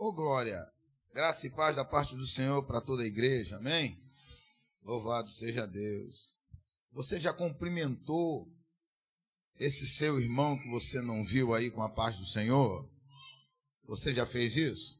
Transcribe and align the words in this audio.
Ô 0.00 0.12
glória, 0.12 0.64
graça 1.12 1.48
e 1.48 1.50
paz 1.50 1.74
da 1.74 1.84
parte 1.84 2.14
do 2.14 2.24
Senhor 2.24 2.62
para 2.62 2.80
toda 2.80 3.02
a 3.02 3.06
igreja, 3.06 3.56
amém? 3.56 4.00
Louvado 4.80 5.28
seja 5.28 5.66
Deus. 5.66 6.36
Você 6.92 7.18
já 7.18 7.32
cumprimentou 7.32 8.48
esse 9.58 9.88
seu 9.88 10.20
irmão 10.20 10.56
que 10.56 10.70
você 10.70 11.00
não 11.00 11.24
viu 11.24 11.52
aí 11.52 11.68
com 11.68 11.82
a 11.82 11.88
paz 11.88 12.16
do 12.16 12.24
Senhor? 12.24 12.88
Você 13.88 14.14
já 14.14 14.24
fez 14.24 14.56
isso? 14.56 14.96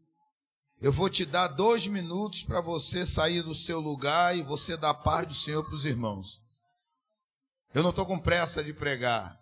Eu 0.81 0.91
vou 0.91 1.09
te 1.09 1.25
dar 1.25 1.47
dois 1.47 1.87
minutos 1.87 2.43
para 2.43 2.61
você 2.61 3.07
sair 3.07 3.45
do 3.45 3.55
seu 3.55 3.79
lugar 3.79 4.37
e 4.37 4.43
você 4.43 4.77
dar 4.77 4.95
paz 4.95 5.29
do 5.29 5.35
Senhor 5.35 5.63
para 5.63 5.77
os 5.77 5.85
irmãos. 5.85 6.43
Eu 7.73 7.85
não 7.85 7.91
estou 7.91 8.05
com 8.05 8.19
pressa 8.19 8.65
de 8.65 8.75
pregar. 8.75 9.38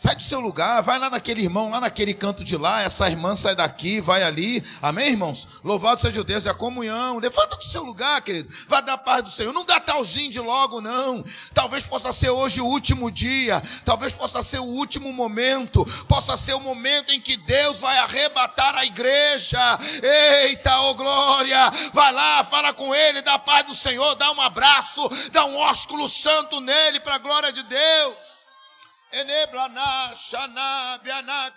Sai 0.00 0.16
do 0.16 0.22
seu 0.22 0.40
lugar, 0.40 0.80
vai 0.80 0.98
lá 0.98 1.10
naquele 1.10 1.42
irmão, 1.42 1.68
lá 1.68 1.78
naquele 1.78 2.14
canto 2.14 2.42
de 2.42 2.56
lá, 2.56 2.80
essa 2.80 3.10
irmã 3.10 3.36
sai 3.36 3.54
daqui, 3.54 4.00
vai 4.00 4.22
ali. 4.22 4.64
Amém, 4.80 5.08
irmãos? 5.08 5.46
Louvado 5.62 6.00
seja 6.00 6.22
o 6.22 6.24
Deus, 6.24 6.46
é 6.46 6.48
a 6.48 6.54
comunhão. 6.54 7.18
Levanta 7.18 7.54
do 7.54 7.64
seu 7.64 7.82
lugar, 7.82 8.22
querido. 8.22 8.48
Vai 8.66 8.82
dar 8.82 8.96
paz 8.96 9.22
do 9.22 9.30
Senhor. 9.30 9.52
Não 9.52 9.62
dá 9.62 9.78
talzinho 9.78 10.30
de 10.30 10.40
logo, 10.40 10.80
não. 10.80 11.22
Talvez 11.52 11.84
possa 11.84 12.14
ser 12.14 12.30
hoje 12.30 12.62
o 12.62 12.64
último 12.64 13.10
dia. 13.10 13.62
Talvez 13.84 14.14
possa 14.14 14.42
ser 14.42 14.60
o 14.60 14.64
último 14.64 15.12
momento. 15.12 15.84
Possa 16.08 16.34
ser 16.38 16.54
o 16.54 16.60
momento 16.60 17.12
em 17.12 17.20
que 17.20 17.36
Deus 17.36 17.78
vai 17.78 17.98
arrebatar 17.98 18.74
a 18.76 18.86
igreja. 18.86 19.60
Eita, 20.02 20.80
ô 20.80 20.92
oh 20.92 20.94
glória. 20.94 21.70
Vai 21.92 22.10
lá, 22.10 22.42
fala 22.42 22.72
com 22.72 22.94
ele, 22.94 23.20
dá 23.20 23.38
paz 23.38 23.66
do 23.66 23.74
Senhor, 23.74 24.14
dá 24.14 24.32
um 24.32 24.40
abraço, 24.40 25.06
dá 25.30 25.44
um 25.44 25.58
ósculo 25.58 26.08
santo 26.08 26.58
nele 26.58 27.00
para 27.00 27.16
a 27.16 27.18
glória 27.18 27.52
de 27.52 27.62
Deus. 27.64 28.39
Eneblana, 29.12 30.14
Xaná, 30.14 30.98
Bianá. 31.02 31.50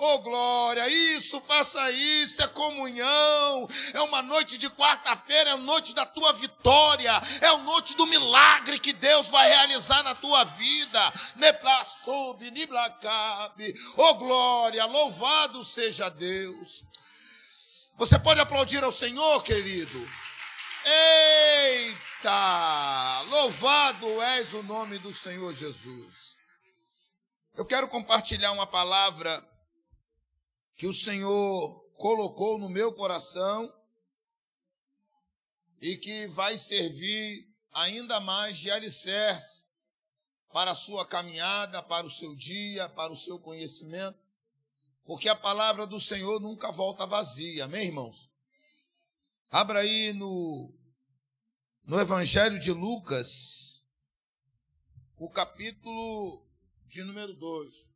Oh 0.00 0.20
glória, 0.20 0.88
isso, 0.88 1.40
faça 1.40 1.90
isso, 1.90 2.40
é 2.40 2.46
comunhão, 2.46 3.68
é 3.92 4.00
uma 4.02 4.22
noite 4.22 4.56
de 4.56 4.70
quarta-feira, 4.70 5.50
é 5.50 5.52
a 5.54 5.56
noite 5.56 5.92
da 5.92 6.06
tua 6.06 6.32
vitória, 6.34 7.10
é 7.40 7.48
a 7.48 7.58
noite 7.58 7.96
do 7.96 8.06
milagre 8.06 8.78
que 8.78 8.92
Deus 8.92 9.28
vai 9.28 9.48
realizar 9.48 10.04
na 10.04 10.14
tua 10.14 10.44
vida. 10.44 11.00
Niblacabe, 12.52 13.74
oh 13.96 14.14
glória, 14.14 14.86
louvado 14.86 15.64
seja 15.64 16.08
Deus. 16.08 16.84
Você 17.96 18.20
pode 18.20 18.38
aplaudir 18.38 18.84
ao 18.84 18.92
Senhor, 18.92 19.42
querido? 19.42 20.08
Eita! 20.84 22.07
Eita! 22.18 23.22
Louvado 23.28 24.20
és 24.22 24.52
o 24.52 24.62
nome 24.64 24.98
do 24.98 25.14
Senhor 25.14 25.54
Jesus. 25.54 26.36
Eu 27.54 27.64
quero 27.64 27.86
compartilhar 27.86 28.50
uma 28.50 28.66
palavra 28.66 29.48
que 30.74 30.88
o 30.88 30.92
Senhor 30.92 31.94
colocou 31.96 32.58
no 32.58 32.68
meu 32.68 32.92
coração 32.92 33.72
e 35.80 35.96
que 35.96 36.26
vai 36.26 36.56
servir 36.56 37.48
ainda 37.72 38.18
mais 38.18 38.58
de 38.58 38.68
alicerce 38.68 39.64
para 40.52 40.72
a 40.72 40.76
sua 40.76 41.06
caminhada, 41.06 41.80
para 41.84 42.04
o 42.04 42.10
seu 42.10 42.34
dia, 42.34 42.88
para 42.88 43.12
o 43.12 43.16
seu 43.16 43.38
conhecimento, 43.38 44.18
porque 45.04 45.28
a 45.28 45.36
palavra 45.36 45.86
do 45.86 46.00
Senhor 46.00 46.40
nunca 46.40 46.72
volta 46.72 47.06
vazia, 47.06 47.66
amém, 47.66 47.86
irmãos? 47.86 48.28
Abra 49.50 49.80
aí 49.80 50.12
no 50.12 50.77
no 51.88 51.98
Evangelho 51.98 52.58
de 52.60 52.70
Lucas, 52.70 53.82
o 55.16 55.30
capítulo 55.30 56.46
de 56.86 57.02
número 57.02 57.32
2. 57.32 57.90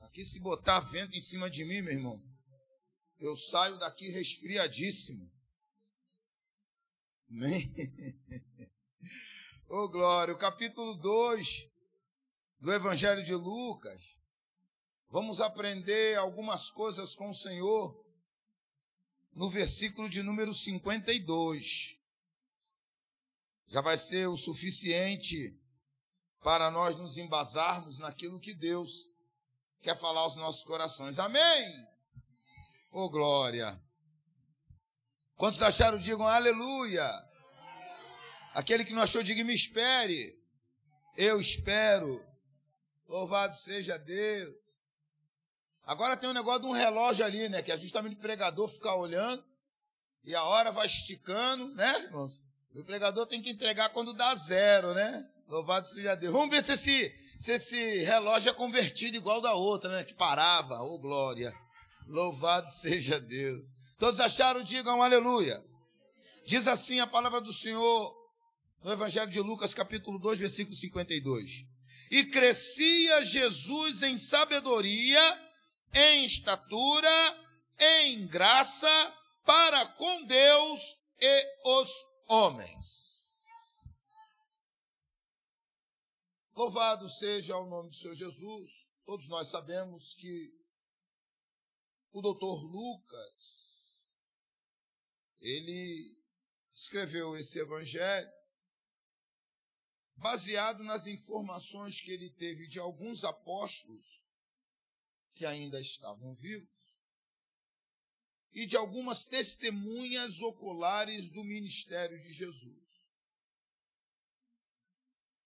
Aqui, 0.00 0.22
se 0.22 0.38
botar 0.38 0.80
vento 0.80 1.16
em 1.16 1.20
cima 1.20 1.48
de 1.48 1.64
mim, 1.64 1.80
meu 1.80 1.94
irmão, 1.94 2.22
eu 3.18 3.34
saio 3.38 3.78
daqui 3.78 4.10
resfriadíssimo. 4.10 5.32
Amém? 7.30 7.66
Ô, 9.66 9.84
oh, 9.84 9.88
glória, 9.88 10.34
o 10.34 10.38
capítulo 10.38 10.94
2 10.96 11.70
do 12.60 12.70
Evangelho 12.70 13.22
de 13.22 13.34
Lucas. 13.34 14.14
Vamos 15.08 15.40
aprender 15.40 16.18
algumas 16.18 16.68
coisas 16.68 17.14
com 17.14 17.30
o 17.30 17.34
Senhor 17.34 18.03
no 19.34 19.50
versículo 19.50 20.08
de 20.08 20.22
número 20.22 20.54
52. 20.54 21.98
Já 23.66 23.80
vai 23.80 23.98
ser 23.98 24.28
o 24.28 24.36
suficiente 24.36 25.58
para 26.42 26.70
nós 26.70 26.96
nos 26.96 27.18
embasarmos 27.18 27.98
naquilo 27.98 28.38
que 28.38 28.54
Deus 28.54 29.10
quer 29.80 29.98
falar 29.98 30.20
aos 30.20 30.36
nossos 30.36 30.62
corações. 30.62 31.18
Amém? 31.18 31.88
Oh, 32.90 33.08
glória! 33.10 33.82
Quantos 35.36 35.60
acharam, 35.62 35.98
digam 35.98 36.26
aleluia. 36.26 37.08
Aquele 38.52 38.84
que 38.84 38.92
não 38.92 39.02
achou, 39.02 39.22
diga 39.22 39.42
me 39.42 39.54
espere. 39.54 40.40
Eu 41.16 41.40
espero. 41.40 42.24
Louvado 43.08 43.54
seja 43.54 43.98
Deus. 43.98 44.83
Agora 45.86 46.16
tem 46.16 46.30
um 46.30 46.34
negócio 46.34 46.62
de 46.62 46.66
um 46.66 46.72
relógio 46.72 47.24
ali, 47.24 47.48
né? 47.48 47.62
Que 47.62 47.72
é 47.72 47.78
justamente 47.78 48.14
o 48.14 48.20
pregador 48.20 48.68
ficar 48.68 48.94
olhando 48.94 49.44
e 50.24 50.34
a 50.34 50.42
hora 50.42 50.72
vai 50.72 50.86
esticando, 50.86 51.68
né, 51.74 52.04
irmãos? 52.04 52.42
O 52.74 52.82
pregador 52.82 53.26
tem 53.26 53.42
que 53.42 53.50
entregar 53.50 53.90
quando 53.90 54.14
dá 54.14 54.34
zero, 54.34 54.94
né? 54.94 55.28
Louvado 55.46 55.86
seja 55.86 56.16
Deus. 56.16 56.32
Vamos 56.32 56.50
ver 56.50 56.64
se 56.64 56.72
esse, 56.72 57.14
se 57.38 57.52
esse 57.52 57.98
relógio 58.04 58.50
é 58.50 58.54
convertido 58.54 59.16
igual 59.16 59.40
da 59.40 59.52
outra, 59.52 59.90
né? 59.96 60.04
Que 60.04 60.14
parava, 60.14 60.80
ô 60.80 60.94
oh, 60.94 60.98
glória. 60.98 61.54
Louvado 62.06 62.68
seja 62.70 63.20
Deus. 63.20 63.68
Todos 63.98 64.18
acharam? 64.18 64.62
Digam 64.62 65.02
aleluia. 65.02 65.62
Diz 66.46 66.66
assim 66.66 67.00
a 67.00 67.06
palavra 67.06 67.40
do 67.40 67.52
Senhor 67.52 68.14
no 68.82 68.92
Evangelho 68.92 69.30
de 69.30 69.40
Lucas, 69.40 69.72
capítulo 69.72 70.18
2, 70.18 70.40
versículo 70.40 70.74
52. 70.74 71.64
E 72.10 72.24
crescia 72.24 73.24
Jesus 73.24 74.02
em 74.02 74.16
sabedoria 74.16 75.43
em 75.94 76.24
estatura, 76.24 77.08
em 77.78 78.26
graça, 78.26 78.88
para 79.44 79.86
com 79.86 80.24
Deus 80.24 80.98
e 81.20 81.60
os 81.64 81.90
homens. 82.26 83.44
Louvado 86.54 87.08
seja 87.08 87.56
o 87.56 87.66
nome 87.66 87.90
do 87.90 87.96
Senhor 87.96 88.14
Jesus. 88.14 88.88
Todos 89.04 89.28
nós 89.28 89.48
sabemos 89.48 90.14
que 90.14 90.52
o 92.12 92.22
doutor 92.22 92.62
Lucas, 92.64 94.16
ele 95.40 96.16
escreveu 96.72 97.36
esse 97.36 97.58
evangelho 97.58 98.32
baseado 100.16 100.82
nas 100.84 101.06
informações 101.06 102.00
que 102.00 102.10
ele 102.10 102.30
teve 102.30 102.66
de 102.68 102.78
alguns 102.78 103.24
apóstolos 103.24 104.23
que 105.34 105.44
ainda 105.44 105.80
estavam 105.80 106.32
vivos 106.34 106.84
e 108.54 108.66
de 108.66 108.76
algumas 108.76 109.24
testemunhas 109.24 110.40
oculares 110.40 111.30
do 111.30 111.42
ministério 111.42 112.18
de 112.20 112.32
Jesus. 112.32 113.10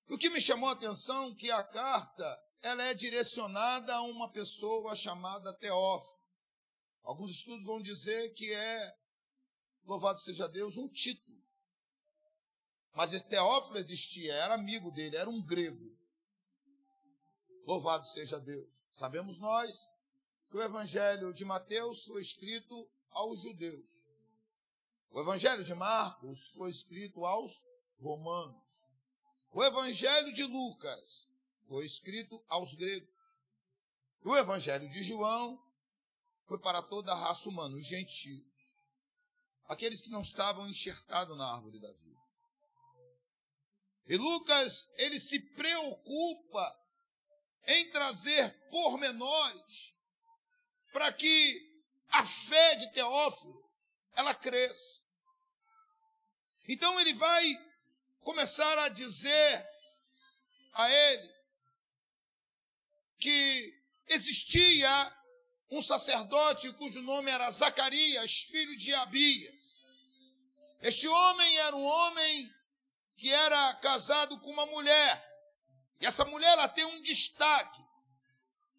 O 0.09 0.19
que 0.19 0.28
me 0.28 0.41
chamou 0.41 0.69
a 0.69 0.72
atenção 0.72 1.32
é 1.32 1.34
que 1.34 1.50
a 1.50 1.65
carta 1.65 2.44
ela 2.60 2.82
é 2.84 2.93
direcionada 2.93 3.94
a 3.94 4.03
uma 4.03 4.31
pessoa 4.31 4.94
chamada 4.94 5.54
Teófilo. 5.54 6.19
Alguns 7.03 7.31
estudos 7.32 7.65
vão 7.65 7.81
dizer 7.81 8.31
que 8.34 8.53
é, 8.53 8.94
louvado 9.84 10.21
seja 10.21 10.47
Deus, 10.47 10.77
um 10.77 10.88
título. 10.88 11.38
Mas 12.93 13.10
Teófilo 13.22 13.78
existia, 13.78 14.34
era 14.34 14.54
amigo 14.54 14.91
dele, 14.91 15.16
era 15.16 15.31
um 15.31 15.43
grego. 15.43 15.97
Louvado 17.65 18.06
seja 18.06 18.38
Deus. 18.38 18.88
Sabemos 18.98 19.38
nós 19.38 19.89
que 20.50 20.56
o 20.56 20.60
Evangelho 20.60 21.33
de 21.33 21.45
Mateus 21.45 22.04
foi 22.06 22.21
escrito 22.21 22.91
aos 23.10 23.42
judeus. 23.42 23.89
O 25.12 25.21
Evangelho 25.21 25.62
de 25.62 25.72
Marcos 25.72 26.48
foi 26.54 26.68
escrito 26.68 27.24
aos 27.24 27.65
romanos. 28.00 28.60
O 29.53 29.62
Evangelho 29.62 30.33
de 30.33 30.42
Lucas 30.42 31.30
foi 31.60 31.84
escrito 31.84 32.45
aos 32.48 32.74
gregos. 32.74 33.47
O 34.24 34.36
Evangelho 34.36 34.89
de 34.91 35.04
João 35.04 35.65
foi 36.47 36.59
para 36.59 36.83
toda 36.83 37.12
a 37.12 37.16
raça 37.16 37.48
humana, 37.48 37.77
os 37.77 37.86
gentios. 37.86 38.45
Aqueles 39.66 40.00
que 40.00 40.10
não 40.10 40.22
estavam 40.22 40.68
enxertados 40.68 41.39
na 41.39 41.47
árvore 41.54 41.78
da 41.78 41.92
vida. 41.92 42.21
E 44.09 44.16
Lucas, 44.16 44.89
ele 44.97 45.21
se 45.21 45.39
preocupa 45.39 46.87
em 47.68 47.91
trazer 47.91 48.50
pormenores 48.70 49.94
para 50.92 51.12
que 51.12 51.68
a 52.09 52.24
fé 52.24 52.74
de 52.76 52.92
Teófilo 52.92 53.70
ela 54.16 54.34
cresça. 54.34 55.03
Então 56.66 56.98
ele 56.98 57.15
vai 57.15 57.44
começar 58.20 58.78
a 58.80 58.88
dizer 58.88 59.68
a 60.72 60.91
ele 60.91 61.34
que 63.18 63.74
existia 64.06 65.16
um 65.71 65.82
sacerdote 65.82 66.72
cujo 66.74 67.03
nome 67.03 67.30
era 67.30 67.50
Zacarias, 67.50 68.32
filho 68.50 68.76
de 68.76 68.94
Abias. 68.94 69.84
Este 70.80 71.06
homem 71.06 71.59
era 71.59 71.76
um 71.76 71.84
homem 71.84 72.50
que 73.16 73.30
era 73.30 73.74
casado 73.74 74.38
com 74.41 74.50
uma 74.50 74.66
mulher. 74.66 75.28
E 76.00 76.06
essa 76.06 76.24
mulher 76.24 76.50
ela 76.53 76.68
tem 76.68 76.84
um 76.84 77.03
destaque. 77.03 77.84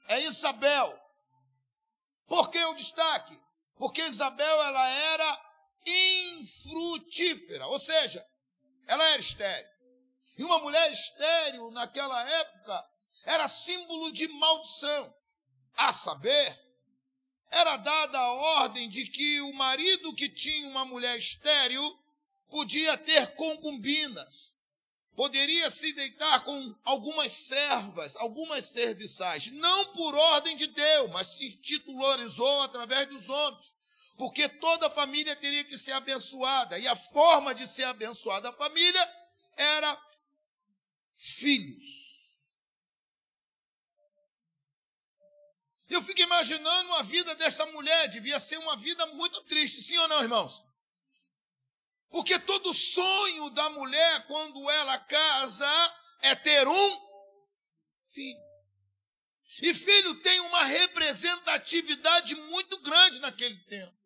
É 0.07 0.21
Isabel. 0.21 0.97
Por 2.27 2.49
que 2.49 2.63
o 2.65 2.73
destaque? 2.75 3.39
Porque 3.75 4.01
Isabel 4.01 4.63
ela 4.63 4.87
era 4.87 5.49
infrutífera, 5.85 7.65
ou 7.67 7.79
seja, 7.79 8.25
ela 8.87 9.03
era 9.09 9.19
estéril. 9.19 9.69
E 10.37 10.43
uma 10.43 10.59
mulher 10.59 10.91
estéril 10.91 11.71
naquela 11.71 12.21
época 12.29 12.85
era 13.25 13.47
símbolo 13.47 14.11
de 14.11 14.27
maldição. 14.27 15.15
A 15.75 15.93
saber, 15.93 16.59
era 17.51 17.77
dada 17.77 18.19
a 18.19 18.33
ordem 18.33 18.89
de 18.89 19.05
que 19.05 19.41
o 19.41 19.53
marido 19.53 20.13
que 20.13 20.29
tinha 20.29 20.67
uma 20.67 20.85
mulher 20.85 21.17
estéril 21.17 21.83
podia 22.49 22.97
ter 22.97 23.35
concubinas, 23.35 24.48
poderia 25.15 25.69
se 25.69 25.91
deitar 25.93 26.43
com 26.43 26.75
algumas 26.83 27.31
servas, 27.31 28.15
algumas 28.15 28.65
serviçais, 28.65 29.47
não 29.47 29.85
por 29.93 30.15
ordem 30.15 30.55
de 30.55 30.67
Deus, 30.67 31.11
mas 31.11 31.27
se 31.27 31.51
titularizou 31.57 32.61
através 32.61 33.07
dos 33.07 33.29
homens, 33.29 33.73
porque 34.17 34.47
toda 34.47 34.89
família 34.89 35.35
teria 35.35 35.63
que 35.63 35.77
ser 35.77 35.91
abençoada, 35.93 36.77
e 36.79 36.87
a 36.87 36.95
forma 36.95 37.53
de 37.53 37.67
ser 37.67 37.83
abençoada 37.83 38.49
a 38.49 38.53
família 38.53 39.13
era 39.55 40.01
filhos. 41.11 42.09
Eu 45.89 46.03
fico 46.03 46.21
imaginando 46.21 46.93
a 46.95 47.01
vida 47.01 47.33
desta 47.35 47.65
mulher, 47.67 48.07
devia 48.09 48.39
ser 48.39 48.57
uma 48.57 48.77
vida 48.77 49.05
muito 49.07 49.41
triste, 49.45 49.81
sim 49.81 49.97
ou 49.97 50.07
não, 50.07 50.21
irmãos? 50.21 50.68
Porque 52.09 52.39
todo 52.39 52.73
sonho 52.73 53.49
da 53.51 53.69
mulher, 53.69 54.27
quando 54.27 54.69
ela 54.69 54.97
casa, 54.99 55.93
é 56.21 56.35
ter 56.35 56.67
um 56.67 57.09
filho. 58.07 58.49
E 59.61 59.73
filho 59.73 60.15
tem 60.21 60.39
uma 60.41 60.63
representatividade 60.63 62.35
muito 62.35 62.79
grande 62.79 63.19
naquele 63.19 63.57
tempo. 63.65 63.97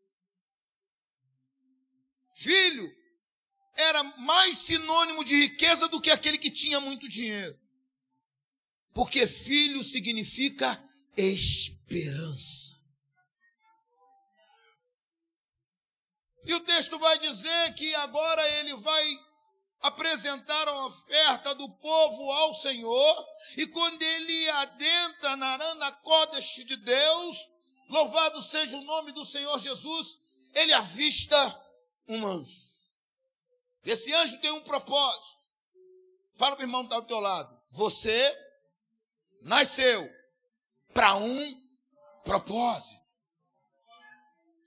Filho 2.33 2.91
era 3.75 4.03
mais 4.17 4.57
sinônimo 4.57 5.23
de 5.23 5.35
riqueza 5.35 5.88
do 5.88 6.01
que 6.01 6.09
aquele 6.09 6.38
que 6.38 6.51
tinha 6.51 6.79
muito 6.79 7.07
dinheiro. 7.07 7.57
Porque 8.94 9.25
filho 9.27 9.83
significa 9.83 10.81
esperança. 11.15 12.62
E 16.45 16.54
o 16.54 16.60
texto 16.62 16.98
vai 17.00 17.18
dizer 17.19 17.74
que 17.74 17.94
agora 17.95 18.48
ele 18.60 18.75
vai 18.75 19.19
apresentar 19.81 20.68
a 20.68 20.86
oferta 20.86 21.54
do 21.56 21.69
povo 21.69 22.31
ao 22.31 22.54
Senhor, 22.54 23.28
e 23.57 23.68
quando 23.68 24.01
ele 24.01 24.50
adentra 24.50 25.36
na 25.36 25.48
Arana 25.48 25.92
Kodesh 25.92 26.63
de 26.66 26.78
Deus, 26.78 27.50
louvado 27.90 28.42
seja 28.42 28.78
o 28.78 28.84
nome 28.84 29.12
do 29.12 29.25
Senhor 29.25 29.60
Jesus, 29.60 30.19
ele 30.54 30.74
avista 30.74 31.62
um 32.07 32.25
anjo. 32.25 32.63
Esse 33.84 34.13
anjo 34.13 34.39
tem 34.39 34.51
um 34.51 34.62
propósito. 34.62 35.38
Fala 36.36 36.56
para 36.56 36.63
o 36.63 36.68
irmão 36.68 36.81
que 36.81 36.88
está 36.88 36.96
ao 36.96 37.01
teu 37.04 37.19
lado. 37.19 37.62
Você 37.72 38.38
nasceu 39.42 40.10
para 40.94 41.16
um 41.16 41.62
propósito. 42.24 43.02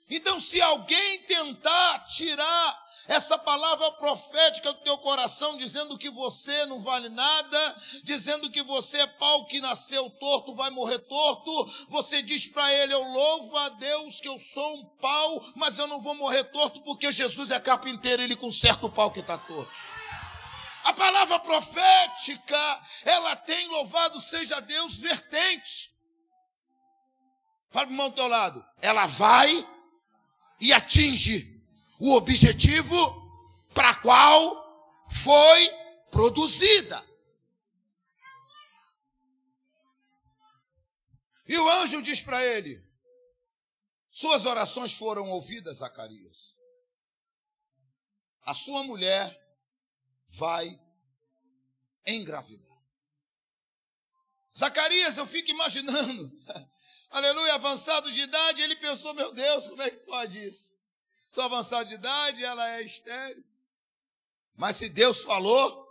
Então, 0.09 0.39
se 0.41 0.61
alguém 0.61 1.23
tentar 1.23 2.07
tirar 2.07 2.87
essa 3.09 3.39
palavra 3.39 3.93
profética 3.93 4.73
do 4.73 4.81
teu 4.81 4.99
coração, 4.99 5.57
dizendo 5.57 5.97
que 5.97 6.11
você 6.11 6.67
não 6.67 6.81
vale 6.81 7.09
nada, 7.09 7.77
dizendo 8.03 8.51
que 8.51 8.63
você 8.63 8.99
é 8.99 9.07
pau 9.07 9.47
que 9.47 9.61
nasceu 9.61 10.11
torto, 10.11 10.55
vai 10.55 10.71
morrer 10.71 10.99
torto, 11.01 11.67
você 11.89 12.21
diz 12.23 12.49
para 12.49 12.73
ele: 12.73 12.95
Eu 12.95 13.03
louvo 13.03 13.57
a 13.59 13.69
Deus 13.71 14.21
que 14.21 14.29
eu 14.29 14.39
sou 14.39 14.77
um 14.77 14.85
pau, 15.01 15.45
mas 15.55 15.79
eu 15.79 15.87
não 15.87 16.01
vou 16.01 16.15
morrer 16.15 16.45
torto 16.45 16.81
porque 16.83 17.13
Jesus 17.13 17.51
é 17.51 17.61
carpinteiro, 17.61 18.23
ele 18.23 18.37
conserta 18.37 18.87
o 18.87 18.91
pau 18.91 19.11
que 19.11 19.21
está 19.21 19.39
torto. 19.39 19.71
A 20.85 20.93
palavra 20.93 21.41
profética, 21.41 22.81
ela 23.05 23.35
tem 23.35 23.67
louvado 23.69 24.21
seja 24.21 24.61
Deus 24.61 24.99
vertente. 24.99 25.93
Fala 27.71 27.87
para 27.87 27.91
o 27.91 27.93
irmão 27.93 28.09
do 28.09 28.15
teu 28.15 28.29
lado. 28.29 28.65
Ela 28.81 29.07
vai 29.07 29.67
e 30.61 30.73
atinge 30.73 31.63
o 31.99 32.15
objetivo 32.15 32.97
para 33.75 33.95
qual 33.97 35.05
foi 35.09 35.71
produzida. 36.11 37.05
E 41.49 41.57
o 41.59 41.69
anjo 41.69 42.03
diz 42.03 42.21
para 42.21 42.45
ele: 42.45 42.85
Suas 44.11 44.47
orações 44.47 44.93
foram 44.93 45.29
ouvidas, 45.31 45.79
Zacarias. 45.79 46.57
A 48.43 48.55
sua 48.55 48.83
mulher 48.83 49.39
vai 50.29 50.81
engravidar. 52.07 52.77
Zacarias, 54.57 55.17
eu 55.17 55.27
fico 55.27 55.51
imaginando 55.51 56.33
aleluia, 57.17 57.55
avançado 57.55 58.11
de 58.13 58.21
idade, 58.21 58.63
ele 58.63 58.77
pensou, 58.77 59.15
meu 59.15 59.33
Deus, 59.33 59.69
como 59.69 59.83
é 59.83 59.91
que 59.91 60.05
pode 60.05 60.39
isso? 60.47 60.75
Sou 61.31 61.45
avançado 61.45 61.89
de 61.89 61.95
idade, 61.95 62.45
ela 62.45 62.69
é 62.77 62.83
estéreo. 62.83 63.45
Mas 64.55 64.77
se 64.77 64.89
Deus 64.89 65.23
falou, 65.23 65.87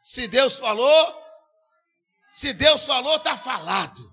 se 0.00 0.26
Deus 0.28 0.58
falou, 0.58 1.22
se 2.32 2.52
Deus 2.52 2.84
falou, 2.84 3.16
está 3.16 3.36
falado. 3.36 4.10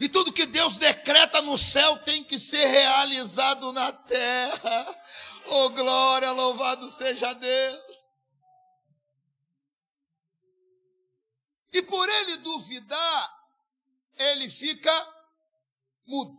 E 0.00 0.08
tudo 0.08 0.32
que 0.32 0.44
Deus 0.44 0.76
decreta 0.76 1.40
no 1.40 1.56
céu 1.56 1.98
tem 1.98 2.22
que 2.22 2.38
ser 2.38 2.66
realizado 2.66 3.72
na 3.72 3.92
terra. 3.92 5.02
Oh 5.46 5.70
glória, 5.70 6.32
louvado 6.32 6.90
seja 6.90 7.32
Deus. 7.32 8.06
E 11.72 11.82
por 11.82 12.08
ele 12.08 12.38
duvidar, 12.38 13.35
ele 14.16 14.48
fica 14.48 14.90
mudo. 16.06 16.36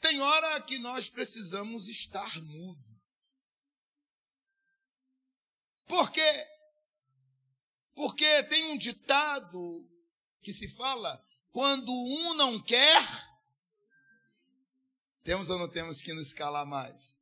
Tem 0.00 0.20
hora 0.20 0.60
que 0.62 0.78
nós 0.78 1.08
precisamos 1.08 1.88
estar 1.88 2.40
mudo. 2.42 2.84
Por 5.86 6.10
quê? 6.10 6.46
Porque 7.94 8.42
tem 8.44 8.66
um 8.66 8.78
ditado 8.78 9.90
que 10.40 10.52
se 10.52 10.68
fala: 10.68 11.22
quando 11.50 11.90
um 11.90 12.34
não 12.34 12.62
quer, 12.62 13.02
temos 15.24 15.50
ou 15.50 15.58
não 15.58 15.68
temos 15.68 16.00
que 16.00 16.12
nos 16.12 16.32
calar 16.32 16.64
mais? 16.64 17.14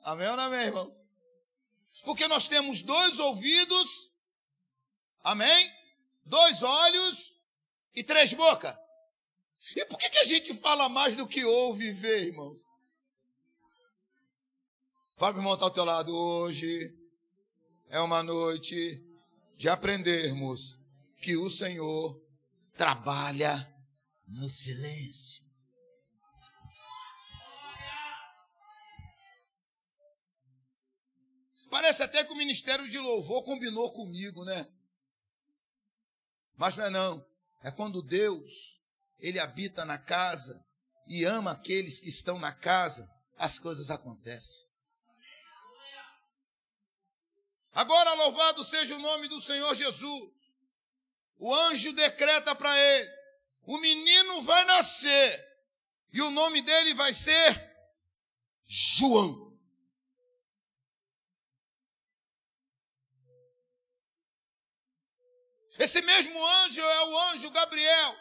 Amém 0.00 0.28
ou 0.28 0.36
não 0.36 0.44
amém, 0.44 0.66
irmãos? 0.66 1.06
Porque 2.04 2.28
nós 2.28 2.46
temos 2.48 2.82
dois 2.82 3.18
ouvidos, 3.18 4.10
amém? 5.24 5.75
Dois 6.26 6.62
olhos 6.62 7.36
e 7.94 8.02
três 8.04 8.34
bocas. 8.34 8.76
E 9.74 9.84
por 9.86 9.98
que, 9.98 10.10
que 10.10 10.18
a 10.18 10.24
gente 10.24 10.52
fala 10.54 10.88
mais 10.88 11.16
do 11.16 11.26
que 11.26 11.44
ouve 11.44 11.86
e 11.86 11.92
vê, 11.92 12.26
irmãos? 12.26 12.58
Fala 15.16 15.32
para 15.32 15.38
o 15.38 15.40
irmão 15.40 15.54
estar 15.54 15.64
ao 15.64 15.70
teu 15.70 15.84
lado 15.84 16.14
hoje. 16.14 16.94
É 17.88 18.00
uma 18.00 18.22
noite 18.22 19.02
de 19.56 19.68
aprendermos 19.68 20.78
que 21.22 21.36
o 21.36 21.48
Senhor 21.48 22.20
trabalha 22.76 23.74
no 24.26 24.48
silêncio. 24.48 25.44
Parece 31.70 32.02
até 32.02 32.24
que 32.24 32.32
o 32.32 32.36
ministério 32.36 32.88
de 32.88 32.98
louvor 32.98 33.42
combinou 33.42 33.92
comigo, 33.92 34.44
né? 34.44 34.68
Mas 36.56 36.76
não 36.76 36.84
é 36.84 36.90
não. 36.90 37.26
É 37.62 37.70
quando 37.70 38.02
Deus, 38.02 38.80
ele 39.18 39.38
habita 39.38 39.84
na 39.84 39.98
casa 39.98 40.64
e 41.06 41.24
ama 41.24 41.52
aqueles 41.52 42.00
que 42.00 42.08
estão 42.08 42.38
na 42.38 42.52
casa, 42.52 43.08
as 43.36 43.58
coisas 43.58 43.90
acontecem. 43.90 44.66
Agora 47.72 48.14
louvado 48.14 48.64
seja 48.64 48.94
o 48.96 48.98
nome 48.98 49.28
do 49.28 49.40
Senhor 49.40 49.74
Jesus. 49.74 50.32
O 51.38 51.54
anjo 51.54 51.92
decreta 51.92 52.54
para 52.54 52.74
ele: 52.78 53.10
o 53.64 53.76
menino 53.78 54.40
vai 54.42 54.64
nascer 54.64 55.46
e 56.12 56.22
o 56.22 56.30
nome 56.30 56.62
dele 56.62 56.94
vai 56.94 57.12
ser 57.12 57.76
João. 58.64 59.45
Esse 65.78 66.00
mesmo 66.02 66.46
anjo 66.46 66.80
é 66.80 67.04
o 67.04 67.18
anjo 67.30 67.50
Gabriel, 67.50 68.16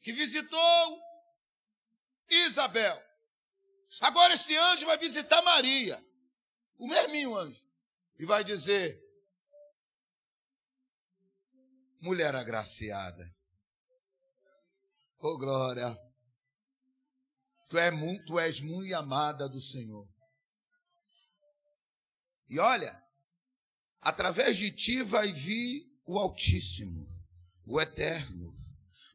que 0.00 0.12
visitou 0.12 1.00
Isabel. 2.28 3.00
Agora 4.00 4.34
esse 4.34 4.56
anjo 4.56 4.86
vai 4.86 4.98
visitar 4.98 5.40
Maria, 5.42 6.04
o 6.76 6.86
mesmo 6.86 7.36
anjo, 7.36 7.64
e 8.18 8.26
vai 8.26 8.42
dizer: 8.44 9.00
mulher 12.00 12.34
agraciada, 12.34 13.24
oh 15.18 15.38
glória, 15.38 15.96
tu, 17.68 17.78
é 17.78 17.90
tu 18.26 18.38
és 18.38 18.60
muito 18.60 18.94
amada 18.94 19.48
do 19.48 19.60
Senhor. 19.60 20.08
E 22.48 22.58
olha, 22.58 23.00
através 24.00 24.56
de 24.56 24.72
ti 24.72 25.02
vai 25.02 25.32
vir 25.32 25.87
o 26.08 26.18
Altíssimo, 26.18 27.06
o 27.66 27.78
Eterno, 27.78 28.56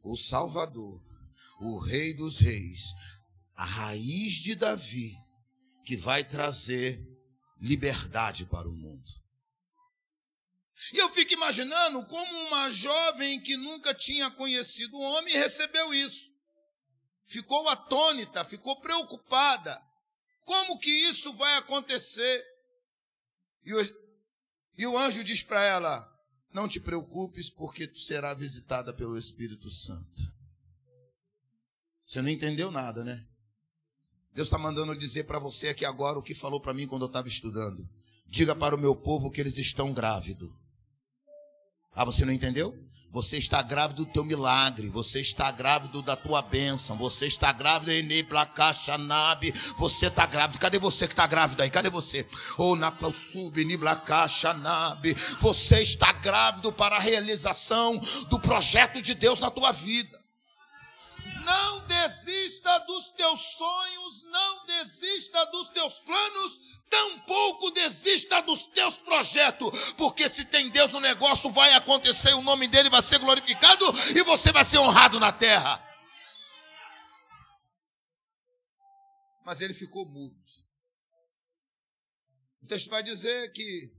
o 0.04 0.16
Salvador, 0.16 1.02
o 1.60 1.76
Rei 1.76 2.14
dos 2.14 2.38
Reis, 2.38 2.94
a 3.56 3.64
raiz 3.64 4.34
de 4.34 4.54
Davi, 4.54 5.18
que 5.84 5.96
vai 5.96 6.22
trazer 6.22 7.04
liberdade 7.60 8.46
para 8.46 8.68
o 8.68 8.72
mundo. 8.72 9.10
E 10.92 10.98
eu 10.98 11.10
fico 11.10 11.32
imaginando 11.32 12.06
como 12.06 12.46
uma 12.46 12.70
jovem 12.70 13.40
que 13.40 13.56
nunca 13.56 13.92
tinha 13.92 14.30
conhecido 14.30 14.96
o 14.96 15.00
homem 15.02 15.34
recebeu 15.34 15.92
isso. 15.92 16.32
Ficou 17.26 17.68
atônita, 17.70 18.44
ficou 18.44 18.80
preocupada. 18.80 19.82
Como 20.44 20.78
que 20.78 20.90
isso 20.90 21.32
vai 21.32 21.56
acontecer? 21.56 22.44
E 23.64 23.74
o, 23.74 23.96
e 24.76 24.86
o 24.86 24.96
anjo 24.96 25.24
diz 25.24 25.42
para 25.42 25.64
ela: 25.64 26.13
Não 26.54 26.68
te 26.68 26.78
preocupes, 26.78 27.50
porque 27.50 27.84
tu 27.84 27.98
será 27.98 28.32
visitada 28.32 28.94
pelo 28.94 29.18
Espírito 29.18 29.68
Santo. 29.68 30.32
Você 32.06 32.22
não 32.22 32.28
entendeu 32.28 32.70
nada, 32.70 33.02
né? 33.02 33.26
Deus 34.32 34.46
está 34.46 34.56
mandando 34.56 34.96
dizer 34.96 35.24
para 35.24 35.40
você 35.40 35.70
aqui 35.70 35.84
agora 35.84 36.16
o 36.16 36.22
que 36.22 36.32
falou 36.32 36.60
para 36.60 36.72
mim 36.72 36.86
quando 36.86 37.02
eu 37.02 37.08
estava 37.08 37.26
estudando. 37.26 37.88
Diga 38.28 38.54
para 38.54 38.76
o 38.76 38.80
meu 38.80 38.94
povo 38.94 39.32
que 39.32 39.40
eles 39.40 39.58
estão 39.58 39.92
grávidos. 39.92 40.48
Ah, 41.92 42.04
você 42.04 42.24
não 42.24 42.32
entendeu? 42.32 42.78
Você 43.14 43.38
está 43.38 43.62
grávido 43.62 44.04
do 44.04 44.10
teu 44.10 44.24
milagre, 44.24 44.88
você 44.88 45.20
está 45.20 45.48
grávido 45.52 46.02
da 46.02 46.16
tua 46.16 46.42
bênção, 46.42 46.96
você 46.96 47.26
está 47.26 47.52
grávido 47.52 47.92
em 47.92 48.02
Nabi, 48.98 49.54
você 49.78 50.08
está 50.08 50.26
grávido. 50.26 50.58
Cadê 50.58 50.80
você 50.80 51.06
que 51.06 51.12
está 51.12 51.24
grávido 51.24 51.62
aí? 51.62 51.70
Cadê 51.70 51.88
você? 51.88 52.26
Ou 52.58 52.74
na 52.74 52.90
Nabi, 54.52 55.14
você 55.38 55.80
está 55.80 56.10
grávido 56.10 56.72
para 56.72 56.96
a 56.96 56.98
realização 57.00 58.00
do 58.28 58.40
projeto 58.40 59.00
de 59.00 59.14
Deus 59.14 59.38
na 59.38 59.48
tua 59.48 59.70
vida. 59.70 60.23
Não 61.44 61.86
desista 61.86 62.78
dos 62.80 63.10
teus 63.10 63.40
sonhos, 63.40 64.22
não 64.24 64.66
desista 64.66 65.44
dos 65.46 65.68
teus 65.70 66.00
planos, 66.00 66.80
tampouco 66.90 67.70
desista 67.70 68.40
dos 68.42 68.66
teus 68.68 68.98
projetos, 68.98 69.92
porque 69.94 70.28
se 70.28 70.44
tem 70.44 70.70
Deus 70.70 70.92
no 70.92 71.00
negócio, 71.00 71.50
vai 71.50 71.72
acontecer, 71.74 72.34
o 72.34 72.42
nome 72.42 72.68
dele 72.68 72.90
vai 72.90 73.02
ser 73.02 73.18
glorificado 73.18 73.84
e 74.16 74.22
você 74.22 74.52
vai 74.52 74.64
ser 74.64 74.78
honrado 74.78 75.20
na 75.20 75.32
terra. 75.32 75.82
Mas 79.44 79.60
ele 79.60 79.74
ficou 79.74 80.06
mudo. 80.06 80.42
O 82.62 82.66
texto 82.66 82.88
vai 82.88 83.02
dizer 83.02 83.52
que, 83.52 83.94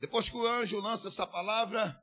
depois 0.00 0.30
que 0.30 0.36
o 0.36 0.46
anjo 0.46 0.80
lança 0.80 1.08
essa 1.08 1.26
palavra, 1.26 2.01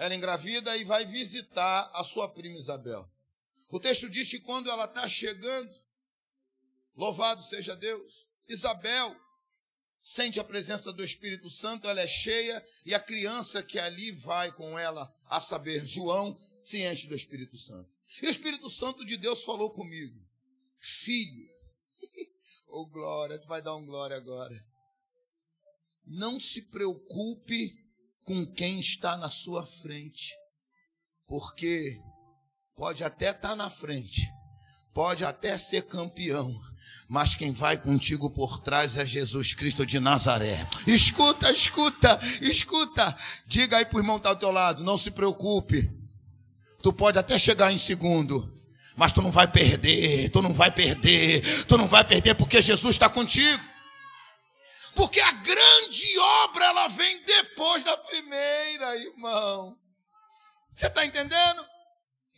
ela 0.00 0.14
engravida 0.14 0.74
e 0.78 0.84
vai 0.84 1.04
visitar 1.04 1.90
a 1.92 2.02
sua 2.02 2.26
prima 2.26 2.56
Isabel. 2.56 3.06
O 3.70 3.78
texto 3.78 4.08
diz 4.08 4.30
que 4.30 4.40
quando 4.40 4.70
ela 4.70 4.86
está 4.86 5.06
chegando, 5.06 5.70
louvado 6.96 7.42
seja 7.42 7.76
Deus, 7.76 8.26
Isabel 8.48 9.14
sente 10.00 10.40
a 10.40 10.44
presença 10.44 10.90
do 10.90 11.04
Espírito 11.04 11.50
Santo, 11.50 11.86
ela 11.86 12.00
é 12.00 12.06
cheia, 12.06 12.64
e 12.86 12.94
a 12.94 12.98
criança 12.98 13.62
que 13.62 13.78
ali 13.78 14.10
vai 14.10 14.50
com 14.52 14.78
ela, 14.78 15.14
a 15.26 15.38
saber, 15.38 15.86
João, 15.86 16.34
se 16.62 16.82
enche 16.82 17.06
do 17.06 17.14
Espírito 17.14 17.58
Santo. 17.58 17.90
E 18.22 18.26
o 18.26 18.30
Espírito 18.30 18.70
Santo 18.70 19.04
de 19.04 19.18
Deus 19.18 19.42
falou 19.42 19.70
comigo, 19.70 20.18
filho, 20.78 21.46
oh 22.68 22.86
glória, 22.86 23.38
tu 23.38 23.46
vai 23.46 23.60
dar 23.60 23.76
um 23.76 23.84
glória 23.84 24.16
agora. 24.16 24.66
Não 26.06 26.40
se 26.40 26.62
preocupe 26.62 27.89
com 28.24 28.46
quem 28.46 28.80
está 28.80 29.16
na 29.16 29.28
sua 29.28 29.66
frente. 29.66 30.32
Porque 31.26 31.98
pode 32.76 33.04
até 33.04 33.30
estar 33.30 33.50
tá 33.50 33.56
na 33.56 33.70
frente, 33.70 34.26
pode 34.92 35.24
até 35.24 35.56
ser 35.56 35.82
campeão, 35.82 36.58
mas 37.08 37.34
quem 37.34 37.52
vai 37.52 37.76
contigo 37.76 38.30
por 38.30 38.60
trás 38.60 38.96
é 38.96 39.04
Jesus 39.04 39.52
Cristo 39.54 39.84
de 39.84 40.00
Nazaré. 40.00 40.66
Escuta, 40.86 41.50
escuta, 41.52 42.18
escuta. 42.40 43.16
Diga 43.46 43.76
aí 43.76 43.84
para 43.84 43.96
o 43.96 44.00
irmão 44.00 44.16
que 44.16 44.20
está 44.20 44.30
ao 44.30 44.36
teu 44.36 44.50
lado, 44.50 44.82
não 44.82 44.96
se 44.96 45.10
preocupe. 45.10 45.90
Tu 46.82 46.92
pode 46.92 47.18
até 47.18 47.38
chegar 47.38 47.70
em 47.70 47.78
segundo, 47.78 48.52
mas 48.96 49.12
tu 49.12 49.20
não 49.20 49.30
vai 49.30 49.46
perder, 49.46 50.30
tu 50.30 50.40
não 50.40 50.54
vai 50.54 50.70
perder, 50.70 51.64
tu 51.66 51.76
não 51.76 51.86
vai 51.86 52.04
perder 52.04 52.34
porque 52.34 52.62
Jesus 52.62 52.96
está 52.96 53.08
contigo. 53.08 53.69
Porque 54.94 55.20
a 55.20 55.32
grande 55.32 56.18
obra 56.18 56.64
ela 56.66 56.88
vem 56.88 57.22
depois 57.24 57.84
da 57.84 57.96
primeira, 57.96 58.96
irmão. 58.96 59.78
Você 60.74 60.86
está 60.86 61.04
entendendo? 61.04 61.66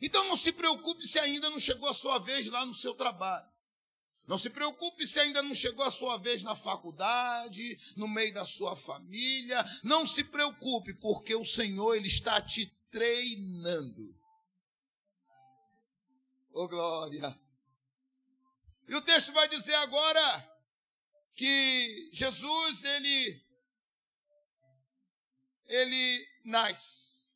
Então 0.00 0.24
não 0.24 0.36
se 0.36 0.52
preocupe 0.52 1.06
se 1.06 1.18
ainda 1.18 1.48
não 1.48 1.58
chegou 1.58 1.88
a 1.88 1.94
sua 1.94 2.18
vez 2.18 2.46
lá 2.48 2.66
no 2.66 2.74
seu 2.74 2.94
trabalho. 2.94 3.46
Não 4.26 4.38
se 4.38 4.50
preocupe 4.50 5.06
se 5.06 5.18
ainda 5.20 5.42
não 5.42 5.54
chegou 5.54 5.84
a 5.84 5.90
sua 5.90 6.16
vez 6.16 6.42
na 6.42 6.54
faculdade, 6.54 7.78
no 7.96 8.08
meio 8.08 8.32
da 8.32 8.46
sua 8.46 8.76
família. 8.76 9.64
Não 9.82 10.06
se 10.06 10.24
preocupe, 10.24 10.94
porque 10.94 11.34
o 11.34 11.44
Senhor 11.44 11.94
ele 11.94 12.08
está 12.08 12.40
te 12.40 12.66
treinando. 12.90 14.16
Oh 16.52 16.68
glória! 16.68 17.38
E 18.88 18.94
o 18.94 19.00
texto 19.00 19.32
vai 19.32 19.48
dizer 19.48 19.74
agora 19.76 20.51
que 21.42 22.08
Jesus 22.12 22.84
ele 22.84 23.42
ele 25.66 26.28
nasce. 26.44 27.34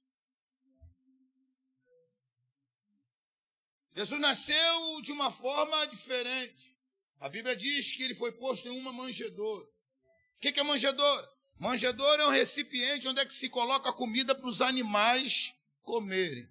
Jesus 3.93 4.21
nasceu 4.21 5.03
de 5.03 5.11
uma 5.11 5.33
forma 5.33 5.87
diferente. 5.87 6.79
A 7.19 7.29
Bíblia 7.29 7.57
diz 7.57 7.91
que 7.91 8.05
ele 8.05 8.15
foi 8.15 8.31
posto 8.31 8.69
em 8.69 8.79
uma 8.79 8.93
manjedoura. 8.93 9.67
O 9.67 10.39
que 10.39 10.61
é 10.61 10.63
manjedoura? 10.63 11.29
Manjedoura 11.59 12.23
é 12.23 12.27
um 12.29 12.31
recipiente 12.31 13.09
onde 13.09 13.21
é 13.21 13.27
que 13.27 13.35
se 13.35 13.49
coloca 13.49 13.93
comida 13.93 14.37
para 14.37 14.47
os 14.47 14.63
animais 14.63 15.53
comerem. 15.83 16.49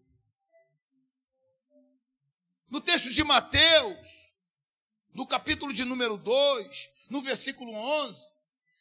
No 2.68 2.82
texto 2.82 3.10
de 3.12 3.24
Mateus, 3.24 4.34
no 5.14 5.26
capítulo 5.26 5.72
de 5.72 5.86
número 5.86 6.18
2, 6.18 6.95
no 7.10 7.22
versículo 7.22 7.72
11, 7.72 8.28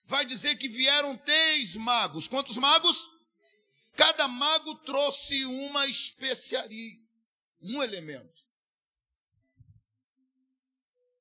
vai 0.07 0.25
dizer 0.25 0.57
que 0.57 0.69
vieram 0.69 1.17
três 1.19 1.77
magos. 1.77 2.29
Quantos 2.29 2.57
magos? 2.57 3.11
Cada 3.97 4.27
mago 4.27 4.75
trouxe 4.77 5.45
uma 5.45 5.87
especiaria, 5.87 6.99
um 7.61 7.83
elemento. 7.83 8.43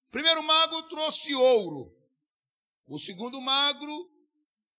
O 0.07 0.11
primeiro 0.11 0.43
mago 0.43 0.83
trouxe 0.83 1.33
ouro. 1.35 1.95
O 2.87 2.99
segundo 2.99 3.39
mago 3.41 4.11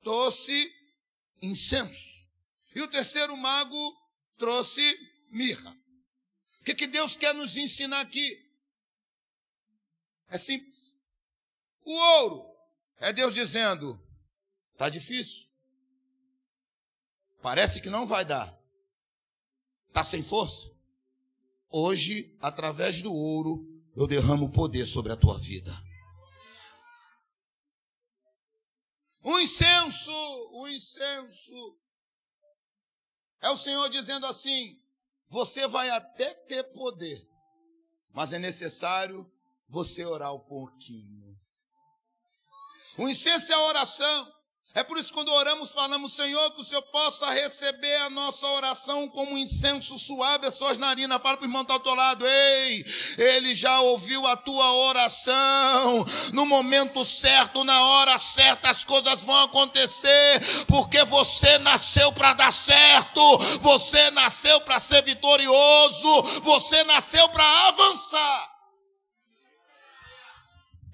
trouxe 0.03 0.73
incenso. 1.41 2.15
E 2.75 2.81
o 2.81 2.89
terceiro 2.89 3.37
mago 3.37 3.97
trouxe 4.37 4.83
mirra. 5.31 5.71
O 6.61 6.65
que, 6.65 6.75
que 6.75 6.87
Deus 6.87 7.17
quer 7.17 7.35
nos 7.35 7.57
ensinar 7.57 8.01
aqui? 8.01 8.43
É 10.29 10.39
simples. 10.39 10.94
O 11.85 11.93
ouro 11.93 12.57
é 12.99 13.13
Deus 13.13 13.35
dizendo: 13.35 14.01
está 14.73 14.89
difícil. 14.89 15.49
Parece 17.43 17.81
que 17.81 17.91
não 17.91 18.07
vai 18.07 18.25
dar. 18.25 18.59
Está 19.89 20.03
sem 20.03 20.23
força. 20.23 20.73
Hoje, 21.71 22.35
através 22.41 23.03
do 23.03 23.13
ouro, 23.13 23.69
eu 23.95 24.07
derramo 24.07 24.51
poder 24.51 24.87
sobre 24.87 25.13
a 25.13 25.17
tua 25.17 25.39
vida. 25.39 25.73
O 29.23 29.39
incenso, 29.41 30.13
o 30.53 30.69
incenso. 30.69 31.79
É 33.41 33.51
o 33.51 33.57
Senhor 33.57 33.89
dizendo 33.89 34.27
assim: 34.27 34.81
você 35.29 35.67
vai 35.67 35.91
até 35.91 36.33
ter 36.33 36.65
poder, 36.73 37.27
mas 38.13 38.33
é 38.33 38.39
necessário 38.39 39.31
você 39.69 40.05
orar 40.05 40.35
um 40.35 40.41
pouquinho. 40.41 41.24
O 42.97 43.09
incenso 43.09 43.53
é 43.53 43.55
a 43.55 43.63
oração. 43.63 44.35
É 44.77 44.83
por 44.83 44.99
isso 44.99 45.11
que 45.11 45.15
quando 45.15 45.33
oramos, 45.33 45.71
falamos, 45.71 46.15
Senhor, 46.15 46.51
que 46.51 46.61
o 46.61 46.65
Senhor 46.65 46.83
possa 46.83 47.31
receber 47.31 47.95
a 47.99 48.11
nossa 48.11 48.45
oração 48.45 49.09
como 49.09 49.35
um 49.35 49.39
incenso 49.39 49.97
suave 49.97 50.49
às 50.49 50.55
suas 50.55 50.77
narinas. 50.77 51.23
Fala 51.23 51.37
para 51.37 51.45
o 51.45 51.47
irmão 51.47 51.65
que 51.65 51.71
está 51.71 51.75
ao 51.75 51.81
teu 51.81 51.95
lado, 51.95 52.27
ei, 52.27 52.85
ele 53.17 53.55
já 53.55 53.81
ouviu 53.83 54.27
a 54.27 54.37
tua 54.37 54.73
oração. 54.89 56.05
No 56.33 56.45
momento 56.45 57.07
certo, 57.07 57.63
na 57.63 57.85
hora 57.85 58.19
certa, 58.19 58.69
as 58.69 58.83
coisas 58.83 59.23
vão 59.23 59.45
acontecer, 59.45 60.41
porque 60.67 61.05
você 61.05 61.57
nasceu 61.59 62.13
para 62.13 62.33
dar 62.33 62.53
certo, 62.53 63.39
você 63.61 64.11
nasceu 64.11 64.61
para 64.63 64.81
ser 64.81 65.03
vitorioso, 65.03 66.23
você 66.43 66.83
nasceu 66.83 67.29
para 67.29 67.69
avançar. 67.69 68.51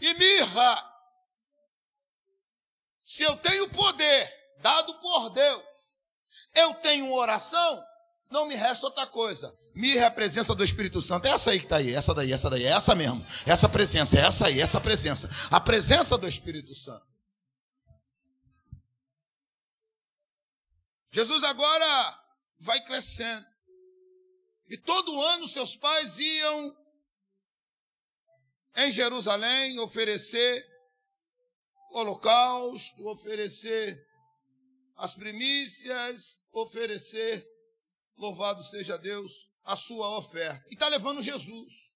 E 0.02 0.12
mirra, 0.14 0.89
se 3.11 3.25
eu 3.25 3.37
tenho 3.38 3.69
poder 3.71 4.55
dado 4.59 4.95
por 5.00 5.31
Deus, 5.31 5.64
eu 6.55 6.75
tenho 6.75 7.12
oração, 7.12 7.85
não 8.31 8.47
me 8.47 8.55
resta 8.55 8.87
outra 8.87 9.05
coisa. 9.05 9.52
Me 9.75 9.99
a 9.99 10.09
presença 10.09 10.55
do 10.55 10.62
Espírito 10.62 11.02
Santo. 11.02 11.26
É 11.26 11.31
essa 11.31 11.50
aí 11.50 11.59
que 11.59 11.67
está 11.67 11.79
aí, 11.79 11.93
essa 11.93 12.14
daí, 12.14 12.33
essa 12.33 12.49
daí, 12.49 12.62
é 12.62 12.69
essa 12.69 12.95
mesmo. 12.95 13.26
Essa 13.45 13.69
presença, 13.69 14.17
é 14.17 14.21
essa 14.21 14.47
aí, 14.47 14.61
essa 14.61 14.81
presença. 14.81 15.29
A 15.50 15.61
presença 15.61 16.17
do 16.17 16.29
Espírito 16.29 16.73
Santo. 16.73 17.05
Jesus 21.11 21.43
agora 21.43 22.25
vai 22.61 22.81
crescendo. 22.85 23.45
E 24.69 24.79
todo 24.79 25.21
ano 25.21 25.49
seus 25.49 25.75
pais 25.75 26.17
iam 26.21 26.76
em 28.76 28.93
Jerusalém 28.93 29.81
oferecer 29.81 30.69
holocausto, 31.90 33.06
oferecer 33.09 34.06
as 34.97 35.14
primícias, 35.14 36.40
oferecer, 36.52 37.47
louvado 38.16 38.62
seja 38.62 38.99
Deus, 38.99 39.50
a 39.64 39.76
sua 39.76 40.18
oferta. 40.18 40.64
E 40.68 40.75
está 40.75 40.88
levando 40.88 41.23
Jesus. 41.23 41.94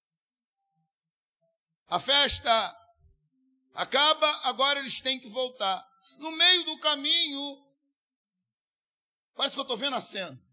A 1.87 1.99
festa 1.99 2.51
acaba, 3.73 4.27
agora 4.47 4.79
eles 4.79 5.01
têm 5.01 5.19
que 5.19 5.29
voltar. 5.29 5.87
No 6.17 6.31
meio 6.31 6.63
do 6.65 6.79
caminho, 6.79 7.63
parece 9.35 9.55
que 9.55 9.59
eu 9.59 9.63
estou 9.63 9.77
vendo 9.77 9.95
a 9.95 10.01
cena. 10.01 10.43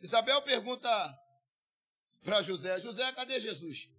Isabel 0.00 0.40
pergunta 0.42 1.18
para 2.22 2.42
José: 2.42 2.80
José, 2.80 3.10
cadê 3.12 3.40
Jesus? 3.40 3.90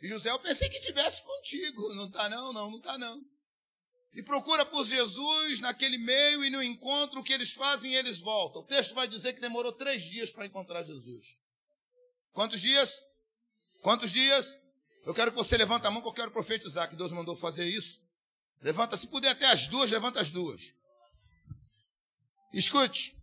E 0.00 0.08
José, 0.08 0.30
eu 0.30 0.38
pensei 0.38 0.68
que 0.68 0.80
tivesse 0.80 1.22
contigo. 1.22 1.94
Não 1.94 2.06
está 2.06 2.28
não, 2.28 2.52
não, 2.52 2.70
não 2.70 2.78
está 2.78 2.96
não. 2.96 3.20
E 4.12 4.22
procura 4.22 4.64
por 4.64 4.84
Jesus 4.84 5.60
naquele 5.60 5.96
meio 5.98 6.44
e 6.44 6.50
no 6.50 6.62
encontro, 6.62 7.20
o 7.20 7.22
que 7.22 7.32
eles 7.32 7.52
fazem, 7.52 7.94
eles 7.94 8.18
voltam. 8.18 8.62
O 8.62 8.66
texto 8.66 8.94
vai 8.94 9.06
dizer 9.06 9.34
que 9.34 9.40
demorou 9.40 9.72
três 9.72 10.02
dias 10.02 10.32
para 10.32 10.46
encontrar 10.46 10.82
Jesus. 10.82 11.36
Quantos 12.32 12.60
dias? 12.60 13.04
Quantos 13.82 14.10
dias? 14.10 14.58
Eu 15.04 15.14
quero 15.14 15.30
que 15.30 15.36
você 15.36 15.56
levanta 15.56 15.88
a 15.88 15.90
mão 15.90 16.02
que 16.02 16.08
eu 16.08 16.12
quero 16.12 16.30
profetizar 16.30 16.88
que 16.88 16.96
Deus 16.96 17.12
mandou 17.12 17.36
fazer 17.36 17.66
isso. 17.66 18.00
Levanta, 18.60 18.96
se 18.96 19.06
puder 19.06 19.30
até 19.30 19.46
as 19.46 19.68
duas, 19.68 19.90
levanta 19.90 20.20
as 20.20 20.30
duas. 20.30 20.74
Escute. 22.52 23.16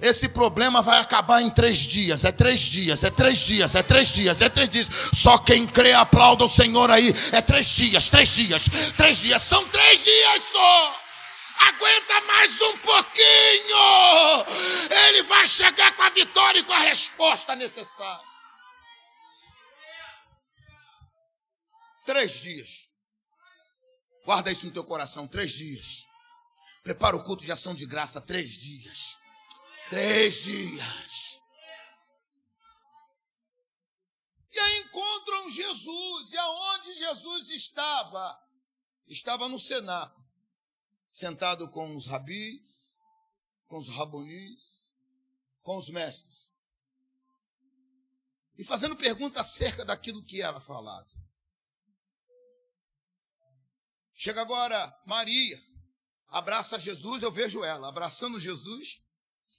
Esse 0.00 0.30
problema 0.30 0.80
vai 0.80 0.98
acabar 0.98 1.42
em 1.42 1.50
três 1.50 1.78
dias, 1.78 2.24
é 2.24 2.32
três 2.32 2.60
dias, 2.60 3.04
é 3.04 3.10
três 3.10 3.38
dias, 3.38 3.74
é 3.74 3.82
três 3.82 4.08
dias, 4.08 4.40
é 4.40 4.48
três 4.48 4.70
dias. 4.70 4.88
Só 5.12 5.36
quem 5.36 5.66
crê 5.66 5.92
aplauda 5.92 6.44
o 6.44 6.48
Senhor 6.48 6.90
aí. 6.90 7.12
É 7.32 7.42
três 7.42 7.66
dias, 7.66 8.08
três 8.08 8.30
dias, 8.30 8.64
três 8.96 9.18
dias, 9.18 9.42
são 9.42 9.62
três 9.68 10.02
dias 10.02 10.42
só. 10.50 11.00
Aguenta 11.68 12.20
mais 12.22 12.60
um 12.62 12.78
pouquinho. 12.78 13.76
Ele 15.08 15.22
vai 15.24 15.46
chegar 15.46 15.94
com 15.94 16.02
a 16.02 16.10
vitória 16.10 16.60
e 16.60 16.64
com 16.64 16.72
a 16.72 16.78
resposta 16.78 17.54
necessária. 17.54 18.24
Três 22.06 22.32
dias. 22.40 22.88
Guarda 24.24 24.50
isso 24.50 24.64
no 24.64 24.72
teu 24.72 24.84
coração, 24.84 25.28
três 25.28 25.52
dias. 25.52 26.06
Prepara 26.82 27.16
o 27.16 27.22
culto 27.22 27.44
de 27.44 27.52
ação 27.52 27.74
de 27.74 27.84
graça, 27.84 28.18
três 28.22 28.52
dias. 28.52 29.19
Três 29.90 30.44
dias. 30.44 31.42
E 34.52 34.58
aí 34.58 34.80
encontram 34.82 35.50
Jesus. 35.50 36.32
E 36.32 36.38
aonde 36.38 36.94
Jesus 36.94 37.50
estava? 37.50 38.40
Estava 39.08 39.48
no 39.48 39.58
cenáculo, 39.58 40.24
sentado 41.10 41.68
com 41.68 41.96
os 41.96 42.06
rabis, 42.06 42.96
com 43.66 43.78
os 43.78 43.88
rabonis, 43.88 44.92
com 45.60 45.76
os 45.76 45.88
mestres. 45.88 46.52
E 48.56 48.62
fazendo 48.62 48.94
pergunta 48.94 49.40
acerca 49.40 49.84
daquilo 49.84 50.22
que 50.22 50.40
era 50.40 50.60
falado. 50.60 51.10
Chega 54.14 54.40
agora 54.40 54.96
Maria, 55.04 55.60
abraça 56.28 56.78
Jesus, 56.78 57.24
eu 57.24 57.32
vejo 57.32 57.64
ela 57.64 57.88
abraçando 57.88 58.38
Jesus 58.38 59.02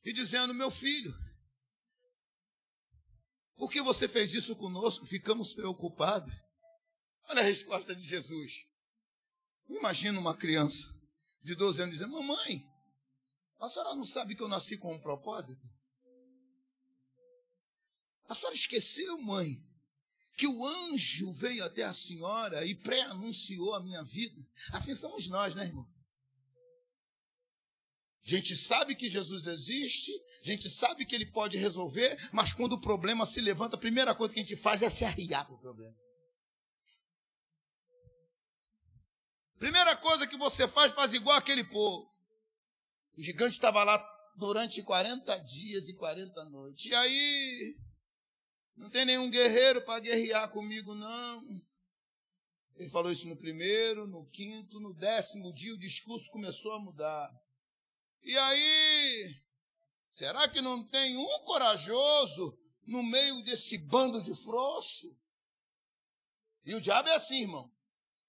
e 0.03 0.13
dizendo: 0.13 0.53
Meu 0.53 0.71
filho, 0.71 1.13
por 3.55 3.71
que 3.71 3.81
você 3.81 4.07
fez 4.07 4.33
isso 4.33 4.55
conosco? 4.55 5.05
Ficamos 5.05 5.53
preocupados. 5.53 6.33
Olha 7.29 7.41
a 7.41 7.45
resposta 7.45 7.95
de 7.95 8.03
Jesus. 8.05 8.65
Imagina 9.69 10.19
uma 10.19 10.35
criança 10.35 10.93
de 11.43 11.55
12 11.55 11.81
anos 11.81 11.95
dizendo: 11.95 12.13
Mamãe, 12.13 12.67
a 13.59 13.69
senhora 13.69 13.95
não 13.95 14.05
sabe 14.05 14.35
que 14.35 14.43
eu 14.43 14.47
nasci 14.47 14.77
com 14.77 14.93
um 14.93 14.99
propósito? 14.99 15.65
A 18.27 18.35
senhora 18.35 18.55
esqueceu, 18.55 19.21
mãe, 19.21 19.63
que 20.37 20.47
o 20.47 20.65
anjo 20.65 21.31
veio 21.33 21.63
até 21.63 21.83
a 21.83 21.93
senhora 21.93 22.65
e 22.65 22.73
pré-anunciou 22.73 23.75
a 23.75 23.83
minha 23.83 24.03
vida? 24.03 24.41
Assim 24.71 24.95
somos 24.95 25.27
nós, 25.27 25.53
né, 25.53 25.65
irmão? 25.65 25.87
A 28.23 28.29
gente 28.29 28.55
sabe 28.55 28.95
que 28.95 29.09
Jesus 29.09 29.47
existe, 29.47 30.11
a 30.43 30.45
gente 30.45 30.69
sabe 30.69 31.05
que 31.05 31.15
ele 31.15 31.25
pode 31.25 31.57
resolver, 31.57 32.17
mas 32.31 32.53
quando 32.53 32.73
o 32.73 32.81
problema 32.81 33.25
se 33.25 33.41
levanta, 33.41 33.75
a 33.75 33.79
primeira 33.79 34.13
coisa 34.13 34.33
que 34.33 34.39
a 34.39 34.43
gente 34.43 34.55
faz 34.55 34.83
é 34.83 34.89
se 34.89 35.03
arriar 35.03 35.45
para 35.45 35.55
o 35.55 35.59
problema. 35.59 35.95
Primeira 39.57 39.95
coisa 39.95 40.27
que 40.27 40.37
você 40.37 40.67
faz, 40.67 40.93
faz 40.93 41.13
igual 41.13 41.37
aquele 41.37 41.63
povo. 41.63 42.07
O 43.17 43.21
gigante 43.21 43.55
estava 43.55 43.83
lá 43.83 43.97
durante 44.35 44.81
40 44.81 45.37
dias 45.39 45.89
e 45.89 45.93
40 45.95 46.45
noites. 46.45 46.85
E 46.85 46.95
aí, 46.95 47.75
não 48.75 48.89
tem 48.89 49.05
nenhum 49.05 49.29
guerreiro 49.29 49.83
para 49.83 49.99
guerrear 49.99 50.49
comigo, 50.49 50.95
não. 50.95 51.43
Ele 52.75 52.89
falou 52.89 53.11
isso 53.11 53.27
no 53.27 53.37
primeiro, 53.37 54.07
no 54.07 54.25
quinto, 54.29 54.79
no 54.79 54.93
décimo 54.95 55.53
dia, 55.53 55.73
o 55.73 55.79
discurso 55.79 56.29
começou 56.31 56.73
a 56.73 56.79
mudar. 56.79 57.29
E 58.23 58.37
aí, 58.37 59.35
será 60.13 60.47
que 60.47 60.61
não 60.61 60.83
tem 60.83 61.17
um 61.17 61.39
corajoso 61.39 62.57
no 62.85 63.01
meio 63.03 63.43
desse 63.43 63.77
bando 63.77 64.21
de 64.21 64.33
frouxo? 64.33 65.15
E 66.63 66.75
o 66.75 66.81
diabo 66.81 67.09
é 67.09 67.15
assim, 67.15 67.41
irmão. 67.41 67.71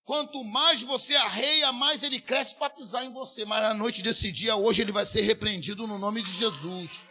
Quanto 0.05 0.43
mais 0.43 0.83
você 0.83 1.15
arreia, 1.15 1.71
mais 1.73 2.03
ele 2.03 2.21
cresce 2.21 2.55
para 2.55 2.71
pisar 2.71 3.05
em 3.05 3.13
você. 3.13 3.45
Mas 3.45 3.63
na 3.63 3.75
noite 3.75 4.03
desse 4.03 4.33
dia, 4.33 4.57
hoje, 4.57 4.83
ele 4.83 4.93
vai 4.93 5.07
ser 5.07 5.21
repreendido 5.21 5.87
no 5.87 5.99
nome 5.99 6.23
de 6.23 6.33
Jesus. 6.33 7.07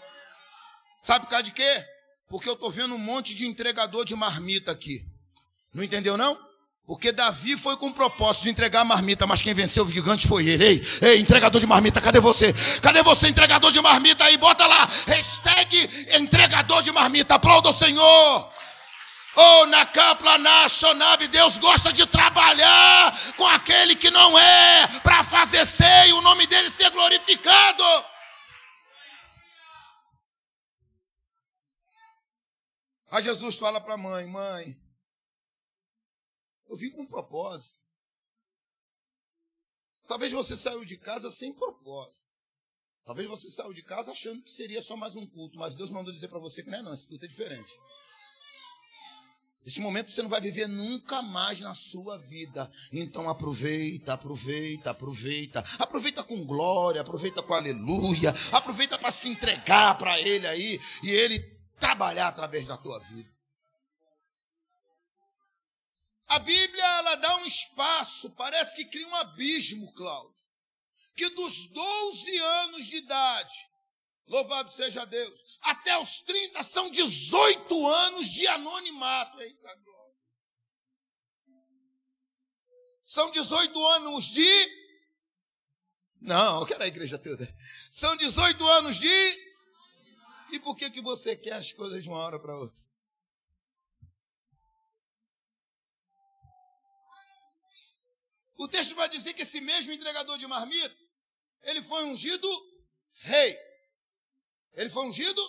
Sabe 1.02 1.26
por 1.26 1.32
causa 1.32 1.44
de 1.44 1.52
quê? 1.52 1.86
Porque 2.28 2.50
eu 2.50 2.54
estou 2.54 2.70
vendo 2.70 2.96
um 2.96 3.00
monte 3.00 3.34
de 3.34 3.48
entregador 3.48 4.04
de 4.04 4.16
marmita 4.16 4.72
aqui. 4.72 5.06
Não 5.74 5.84
entendeu, 5.84 6.18
não? 6.18 6.51
Porque 6.92 7.14
Davi 7.14 7.56
foi 7.56 7.78
com 7.78 7.88
o 7.88 7.94
propósito 7.94 8.44
de 8.44 8.50
entregar 8.50 8.82
a 8.82 8.84
marmita, 8.84 9.26
mas 9.26 9.42
quem 9.42 9.54
venceu 9.54 9.86
o 9.86 9.90
gigante 9.90 10.28
foi 10.28 10.46
ele. 10.46 10.66
Ei, 10.66 10.88
ei, 11.02 11.20
entregador 11.22 11.62
de 11.62 11.66
marmita, 11.66 12.02
cadê 12.02 12.20
você? 12.20 12.54
Cadê 12.82 13.02
você, 13.02 13.30
entregador 13.30 13.72
de 13.72 13.80
marmita 13.80 14.26
aí? 14.26 14.36
Bota 14.36 14.68
lá, 14.68 14.86
hashtag 15.08 16.18
entregador 16.20 16.82
de 16.82 16.92
marmita, 16.92 17.36
aplauda 17.36 17.70
o 17.70 17.74
Senhor. 17.74 18.52
Oh, 19.38 19.66
na 19.68 19.86
Capla 19.86 20.38
Nacional, 20.38 21.16
Deus 21.16 21.58
gosta 21.60 21.94
de 21.94 22.06
trabalhar 22.08 23.18
com 23.38 23.48
aquele 23.48 23.96
que 23.96 24.12
não 24.12 24.38
é, 24.38 24.88
para 25.02 25.24
fazer 25.24 25.66
ser 25.66 26.10
e 26.10 26.12
o 26.12 26.22
nome 26.22 26.46
dele 26.46 26.70
ser 26.70 26.90
glorificado. 26.90 27.84
Aí 33.10 33.24
Jesus 33.24 33.56
fala 33.56 33.80
para 33.80 33.94
a 33.94 33.98
mãe: 33.98 34.28
Mãe, 34.28 34.76
eu 36.72 36.78
vim 36.78 36.90
com 36.90 37.02
um 37.02 37.06
propósito. 37.06 37.82
Talvez 40.08 40.32
você 40.32 40.56
saiu 40.56 40.86
de 40.86 40.98
casa 40.98 41.30
sem 41.30 41.54
propósito. 41.54 42.32
Talvez 43.04 43.28
você 43.28 43.52
saiu 43.52 43.74
de 43.74 43.84
casa 43.84 44.12
achando 44.12 44.42
que 44.42 44.50
seria 44.50 44.82
só 44.82 44.96
mais 44.96 45.16
um 45.16 45.28
culto, 45.28 45.58
mas 45.58 45.76
Deus 45.76 45.90
mandou 45.90 46.14
dizer 46.14 46.30
para 46.30 46.40
você 46.40 46.64
que 46.64 46.70
não 46.70 46.78
é 46.78 46.82
não, 46.82 46.94
esse 46.94 47.08
culto 47.08 47.26
é 47.26 47.28
diferente. 47.28 47.72
Esse 49.66 49.82
momento 49.82 50.10
você 50.10 50.22
não 50.22 50.30
vai 50.30 50.40
viver 50.40 50.68
nunca 50.68 51.22
mais 51.22 51.60
na 51.60 51.76
sua 51.76 52.18
vida. 52.18 52.72
Então 52.92 53.30
aproveita, 53.30 54.14
aproveita, 54.14 54.92
aproveita. 54.92 55.64
Aproveita 55.78 56.24
com 56.24 56.46
glória, 56.46 57.02
aproveita 57.02 57.44
com 57.44 57.54
aleluia. 57.54 58.34
Aproveita 58.52 58.98
para 58.98 59.12
se 59.12 59.28
entregar 59.28 59.98
para 59.98 60.20
Ele 60.22 60.48
aí 60.48 60.80
e 61.04 61.12
Ele 61.12 61.40
trabalhar 61.78 62.30
através 62.30 62.66
da 62.66 62.78
tua 62.78 62.98
vida. 63.00 63.41
A 66.32 66.40
Bíblia 66.40 66.84
ela 66.84 67.16
dá 67.16 67.38
um 67.38 67.46
espaço, 67.46 68.30
parece 68.32 68.76
que 68.76 68.86
cria 68.86 69.08
um 69.08 69.16
abismo, 69.16 69.94
Cláudio. 69.94 70.42
Que 71.16 71.30
dos 71.30 71.68
12 71.68 72.38
anos 72.38 72.86
de 72.86 72.98
idade 72.98 73.72
Louvado 74.32 74.72
seja 74.72 75.06
Deus. 75.06 75.44
Até 75.62 75.98
os 75.98 76.22
30 76.22 76.64
são 76.64 76.90
18 76.90 77.88
anos 77.88 78.28
de 78.28 78.48
anonimato. 78.48 79.42
Eita 79.42 79.76
glória. 79.76 80.16
São 83.04 83.30
18 83.30 83.88
anos 83.88 84.26
de. 84.26 84.82
Não, 86.22 86.62
eu 86.62 86.66
quero 86.66 86.82
a 86.82 86.88
igreja 86.88 87.20
toda. 87.20 87.46
São 87.92 88.16
18 88.16 88.66
anos 88.68 88.96
de. 88.96 89.52
E 90.52 90.60
por 90.60 90.78
que, 90.78 90.90
que 90.90 91.02
você 91.02 91.36
quer 91.36 91.54
as 91.54 91.74
coisas 91.74 92.02
de 92.02 92.08
uma 92.08 92.20
hora 92.20 92.40
para 92.40 92.56
outra? 92.56 92.82
O 98.62 98.68
texto 98.68 98.94
vai 98.94 99.10
dizer 99.10 99.34
que 99.34 99.42
esse 99.42 99.60
mesmo 99.60 99.92
entregador 99.92 100.38
de 100.38 100.46
marmita, 100.46 100.96
ele 101.64 101.82
foi 101.82 102.04
ungido 102.04 102.48
rei. 103.22 103.58
Ele 104.74 104.88
foi 104.88 105.04
ungido? 105.08 105.42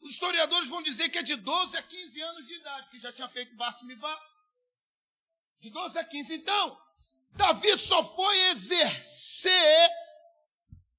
Os 0.00 0.12
historiadores 0.12 0.70
vão 0.70 0.80
dizer 0.80 1.10
que 1.10 1.18
é 1.18 1.22
de 1.22 1.36
12 1.36 1.76
a 1.76 1.82
15 1.82 2.22
anos 2.22 2.46
de 2.46 2.54
idade, 2.54 2.88
que 2.88 2.98
já 2.98 3.12
tinha 3.12 3.28
feito 3.28 3.54
Basmivá. 3.56 4.18
De 5.60 5.68
12 5.68 5.98
a 5.98 6.04
15. 6.04 6.34
Então, 6.34 6.82
Davi 7.32 7.76
só 7.76 8.02
foi 8.02 8.38
exercer 8.52 9.90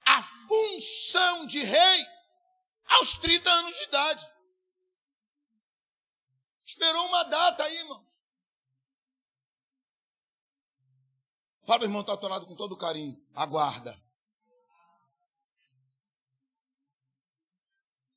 a 0.06 0.22
função 0.22 1.48
de 1.48 1.63
rei 1.63 2.08
aos 2.86 3.18
30 3.18 3.50
anos 3.50 3.76
de 3.76 3.84
idade. 3.84 4.32
Esperou 6.63 7.08
uma 7.08 7.24
data 7.24 7.63
aí, 7.63 7.78
irmãos. 7.78 8.09
Fala, 11.69 11.84
irmão, 11.84 12.01
está 12.01 12.13
ao 12.13 12.27
lado 12.27 12.47
com 12.47 12.55
todo 12.55 12.75
carinho. 12.75 13.15
Aguarda. 13.36 13.95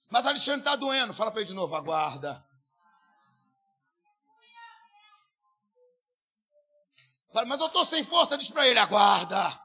Mas 0.08 0.26
Alexandre 0.26 0.60
está 0.60 0.74
doendo. 0.74 1.12
Fala 1.12 1.30
para 1.30 1.42
ele 1.42 1.48
de 1.48 1.52
novo, 1.52 1.76
aguarda. 1.76 2.42
Fala, 7.30 7.44
mas 7.44 7.60
eu 7.60 7.66
estou 7.66 7.84
sem 7.84 8.02
força, 8.02 8.38
diz 8.38 8.48
para 8.48 8.66
ele, 8.66 8.78
aguarda. 8.78 9.60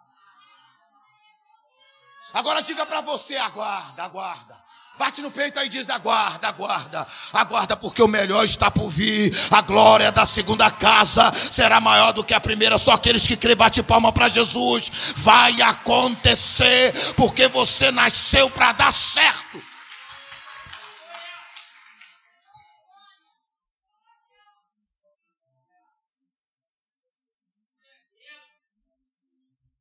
Agora 2.34 2.62
diga 2.62 2.86
para 2.86 3.00
você, 3.00 3.38
aguarda, 3.38 4.04
aguarda. 4.04 4.62
Bate 4.98 5.22
no 5.22 5.30
peito 5.30 5.60
e 5.60 5.70
diz: 5.70 5.90
aguarda, 5.90 6.48
aguarda, 6.48 7.08
aguarda, 7.32 7.78
porque 7.78 8.02
o 8.02 8.08
melhor 8.08 8.44
está 8.46 8.72
por 8.72 8.90
vir. 8.90 9.32
A 9.52 9.62
glória 9.62 10.12
da 10.12 10.26
segunda 10.26 10.72
casa 10.72 11.32
será 11.52 11.80
maior 11.80 12.14
do 12.14 12.24
que 12.24 12.34
a 12.34 12.40
primeira. 12.40 12.78
Só 12.80 12.94
aqueles 12.94 13.28
que 13.28 13.38
crê, 13.38 13.54
bate 13.54 13.84
palma 13.84 14.12
para 14.12 14.28
Jesus. 14.28 15.14
Vai 15.18 15.62
acontecer, 15.62 16.94
porque 17.16 17.48
você 17.48 17.92
nasceu 17.92 18.50
para 18.50 18.72
dar 18.72 18.92
certo. 18.92 19.62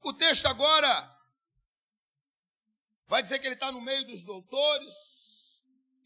O 0.03 0.13
texto 0.13 0.47
agora 0.47 1.16
vai 3.07 3.23
dizer 3.23 3.39
que 3.39 3.47
ele 3.47 3.55
está 3.55 3.71
no 3.71 3.81
meio 3.81 4.05
dos 4.07 4.23
doutores 4.23 4.95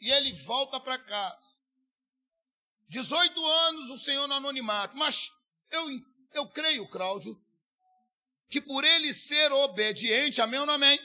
e 0.00 0.10
ele 0.10 0.32
volta 0.32 0.78
para 0.80 0.98
casa. 0.98 1.58
18 2.88 3.46
anos 3.46 3.90
o 3.90 3.98
Senhor 3.98 4.26
no 4.26 4.34
anonimato, 4.34 4.96
mas 4.96 5.30
eu, 5.70 5.86
eu 6.32 6.48
creio, 6.48 6.88
Cláudio, 6.88 7.40
que 8.48 8.60
por 8.60 8.84
ele 8.84 9.14
ser 9.14 9.52
obediente, 9.52 10.40
amém 10.40 10.60
ou 10.60 10.66
não 10.66 10.74
amém? 10.74 10.98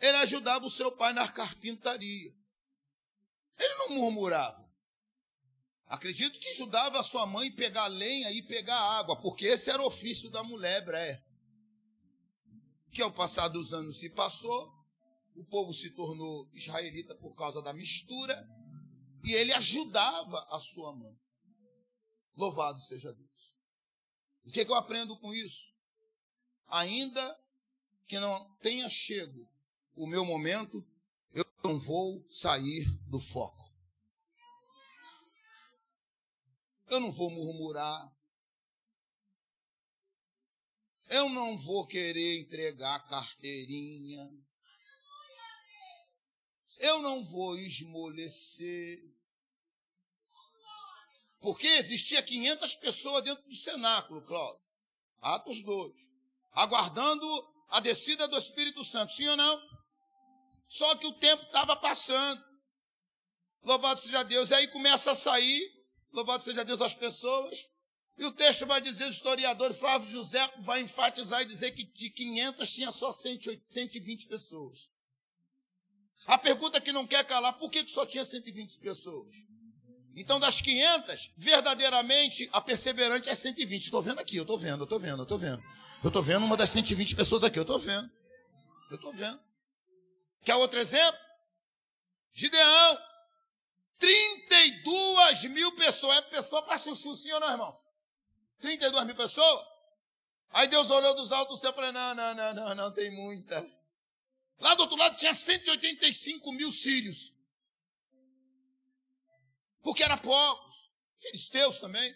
Ele 0.00 0.16
ajudava 0.18 0.66
o 0.66 0.70
seu 0.70 0.90
pai 0.92 1.12
na 1.12 1.28
carpintaria. 1.30 2.32
Ele 3.58 3.74
não 3.74 3.90
murmurava. 3.90 4.66
Acredito 5.86 6.38
que 6.38 6.48
ajudava 6.50 7.00
a 7.00 7.02
sua 7.02 7.26
mãe 7.26 7.50
pegar 7.50 7.86
lenha 7.86 8.30
e 8.30 8.42
pegar 8.42 8.78
água, 8.98 9.16
porque 9.16 9.46
esse 9.46 9.70
era 9.70 9.82
o 9.82 9.86
ofício 9.86 10.30
da 10.30 10.42
mulher 10.42 10.78
hebreia 10.78 11.22
que 12.90 13.02
ao 13.02 13.12
passar 13.12 13.48
dos 13.48 13.72
anos 13.72 13.98
se 13.98 14.08
passou, 14.08 14.72
o 15.38 15.44
povo 15.44 15.72
se 15.72 15.90
tornou 15.90 16.50
israelita 16.52 17.14
por 17.14 17.34
causa 17.34 17.62
da 17.62 17.72
mistura, 17.72 18.34
e 19.24 19.32
ele 19.32 19.52
ajudava 19.52 20.46
a 20.50 20.58
sua 20.58 20.94
mãe. 20.94 21.16
Louvado 22.34 22.80
seja 22.80 23.12
Deus. 23.12 23.28
O 24.44 24.50
que, 24.50 24.60
é 24.60 24.64
que 24.64 24.70
eu 24.70 24.76
aprendo 24.76 25.16
com 25.18 25.32
isso? 25.32 25.72
Ainda 26.66 27.38
que 28.06 28.18
não 28.18 28.56
tenha 28.56 28.90
chego 28.90 29.48
o 29.94 30.06
meu 30.06 30.24
momento, 30.24 30.84
eu 31.32 31.44
não 31.62 31.78
vou 31.78 32.26
sair 32.28 32.86
do 33.08 33.20
foco. 33.20 33.68
Eu 36.86 36.98
não 36.98 37.12
vou 37.12 37.30
murmurar, 37.30 38.10
eu 41.08 41.28
não 41.28 41.56
vou 41.56 41.86
querer 41.86 42.40
entregar 42.40 43.06
carteirinha. 43.06 44.28
Eu 46.78 47.02
não 47.02 47.24
vou 47.24 47.56
esmolecer. 47.58 49.02
Porque 51.40 51.66
existia 51.66 52.22
500 52.22 52.76
pessoas 52.76 53.24
dentro 53.24 53.44
do 53.44 53.54
cenáculo, 53.54 54.22
Cláudio. 54.22 54.66
Atos 55.20 55.62
2. 55.62 56.10
Aguardando 56.52 57.26
a 57.68 57.80
descida 57.80 58.26
do 58.26 58.38
Espírito 58.38 58.84
Santo, 58.84 59.12
sim 59.12 59.26
ou 59.28 59.36
não? 59.36 59.62
Só 60.66 60.94
que 60.96 61.06
o 61.06 61.12
tempo 61.12 61.42
estava 61.44 61.76
passando. 61.76 62.44
Louvado 63.62 64.00
seja 64.00 64.22
Deus. 64.22 64.50
E 64.50 64.54
aí 64.54 64.68
começa 64.68 65.12
a 65.12 65.16
sair, 65.16 65.84
louvado 66.12 66.42
seja 66.42 66.64
Deus, 66.64 66.80
as 66.80 66.94
pessoas. 66.94 67.68
E 68.16 68.24
o 68.24 68.32
texto 68.32 68.66
vai 68.66 68.80
dizer, 68.80 69.04
o 69.04 69.10
historiador 69.10 69.72
Flávio 69.72 70.10
José 70.10 70.52
vai 70.58 70.80
enfatizar 70.82 71.42
e 71.42 71.46
dizer 71.46 71.70
que 71.70 71.84
de 71.84 72.10
500 72.10 72.72
tinha 72.72 72.92
só 72.92 73.12
120 73.12 74.26
pessoas. 74.26 74.88
A 76.26 76.36
pergunta 76.36 76.80
que 76.80 76.92
não 76.92 77.06
quer 77.06 77.24
calar, 77.24 77.54
por 77.54 77.70
que 77.70 77.86
só 77.88 78.04
tinha 78.04 78.24
120 78.24 78.78
pessoas? 78.80 79.34
Então, 80.14 80.40
das 80.40 80.60
500, 80.60 81.32
verdadeiramente, 81.36 82.48
a 82.52 82.60
perseverante 82.60 83.28
é 83.28 83.34
120. 83.34 83.84
Estou 83.84 84.02
vendo 84.02 84.18
aqui, 84.18 84.36
eu 84.36 84.42
estou 84.42 84.58
vendo, 84.58 84.80
eu 84.80 84.84
estou 84.84 84.98
vendo, 84.98 85.18
eu 85.18 85.22
estou 85.22 85.38
vendo. 85.38 85.62
Eu 86.02 86.08
estou 86.08 86.22
vendo 86.22 86.44
uma 86.44 86.56
das 86.56 86.70
120 86.70 87.14
pessoas 87.14 87.44
aqui, 87.44 87.58
eu 87.58 87.62
estou 87.62 87.78
vendo. 87.78 88.10
Eu 88.90 88.96
estou 88.96 89.12
vendo. 89.12 89.40
Quer 90.44 90.56
outro 90.56 90.78
exemplo? 90.78 91.20
Gideão. 92.32 92.98
32 93.98 95.44
mil 95.44 95.72
pessoas. 95.72 96.16
É 96.18 96.22
pessoa 96.22 96.62
para 96.62 96.78
chuchu, 96.78 97.16
sim 97.16 97.30
ou 97.32 97.40
não, 97.40 97.50
irmão? 97.50 97.72
32 98.60 99.06
mil 99.06 99.14
pessoas. 99.14 99.66
Aí 100.50 100.66
Deus 100.68 100.90
olhou 100.90 101.14
dos 101.14 101.30
altos 101.32 101.62
e 101.62 101.72
falou: 101.72 101.92
não, 101.92 102.14
não, 102.14 102.34
não, 102.34 102.54
não, 102.54 102.74
não, 102.74 102.92
tem 102.92 103.10
muita. 103.10 103.64
Lá 104.58 104.74
do 104.74 104.82
outro 104.82 104.96
lado 104.96 105.16
tinha 105.16 105.34
185 105.34 106.52
mil 106.52 106.72
sírios. 106.72 107.34
Porque 109.82 110.02
era 110.02 110.16
poucos. 110.16 110.90
Filisteus 111.18 111.80
também. 111.80 112.14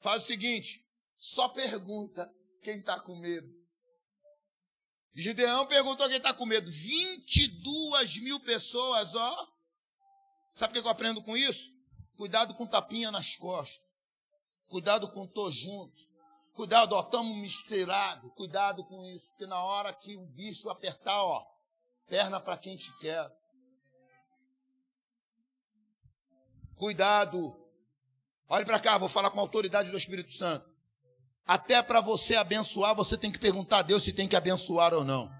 Faz 0.00 0.24
o 0.24 0.26
seguinte: 0.26 0.84
só 1.16 1.48
pergunta 1.48 2.32
quem 2.62 2.78
está 2.78 3.00
com 3.00 3.16
medo. 3.16 3.54
Gideão 5.14 5.66
perguntou 5.66 6.06
quem 6.08 6.18
está 6.18 6.34
com 6.34 6.44
medo. 6.44 6.70
22 6.70 8.18
mil 8.18 8.38
pessoas, 8.40 9.14
ó. 9.14 9.52
Sabe 10.52 10.78
o 10.78 10.82
que 10.82 10.86
eu 10.86 10.92
aprendo 10.92 11.22
com 11.22 11.36
isso? 11.36 11.72
Cuidado 12.16 12.54
com 12.54 12.66
tapinha 12.66 13.10
nas 13.10 13.34
costas. 13.34 13.84
Cuidado 14.68 15.10
com 15.10 15.26
tô 15.26 15.50
junto. 15.50 16.06
Cuidado, 16.56 16.94
ó, 16.94 17.02
estamos 17.02 17.36
misturados. 17.36 18.32
Cuidado 18.32 18.82
com 18.84 19.04
isso, 19.04 19.28
porque 19.28 19.46
na 19.46 19.62
hora 19.62 19.92
que 19.92 20.16
o 20.16 20.24
bicho 20.24 20.70
apertar, 20.70 21.22
ó, 21.22 21.46
perna 22.08 22.40
para 22.40 22.56
quem 22.56 22.78
te 22.78 22.90
quer. 22.96 23.30
Cuidado. 26.76 27.54
Olhe 28.48 28.64
para 28.64 28.80
cá, 28.80 28.96
vou 28.96 29.08
falar 29.08 29.30
com 29.30 29.38
a 29.38 29.42
autoridade 29.42 29.90
do 29.90 29.98
Espírito 29.98 30.32
Santo. 30.32 30.66
Até 31.46 31.82
para 31.82 32.00
você 32.00 32.36
abençoar, 32.36 32.94
você 32.94 33.18
tem 33.18 33.30
que 33.30 33.38
perguntar 33.38 33.78
a 33.78 33.82
Deus 33.82 34.02
se 34.02 34.12
tem 34.12 34.26
que 34.26 34.34
abençoar 34.34 34.94
ou 34.94 35.04
não. 35.04 35.30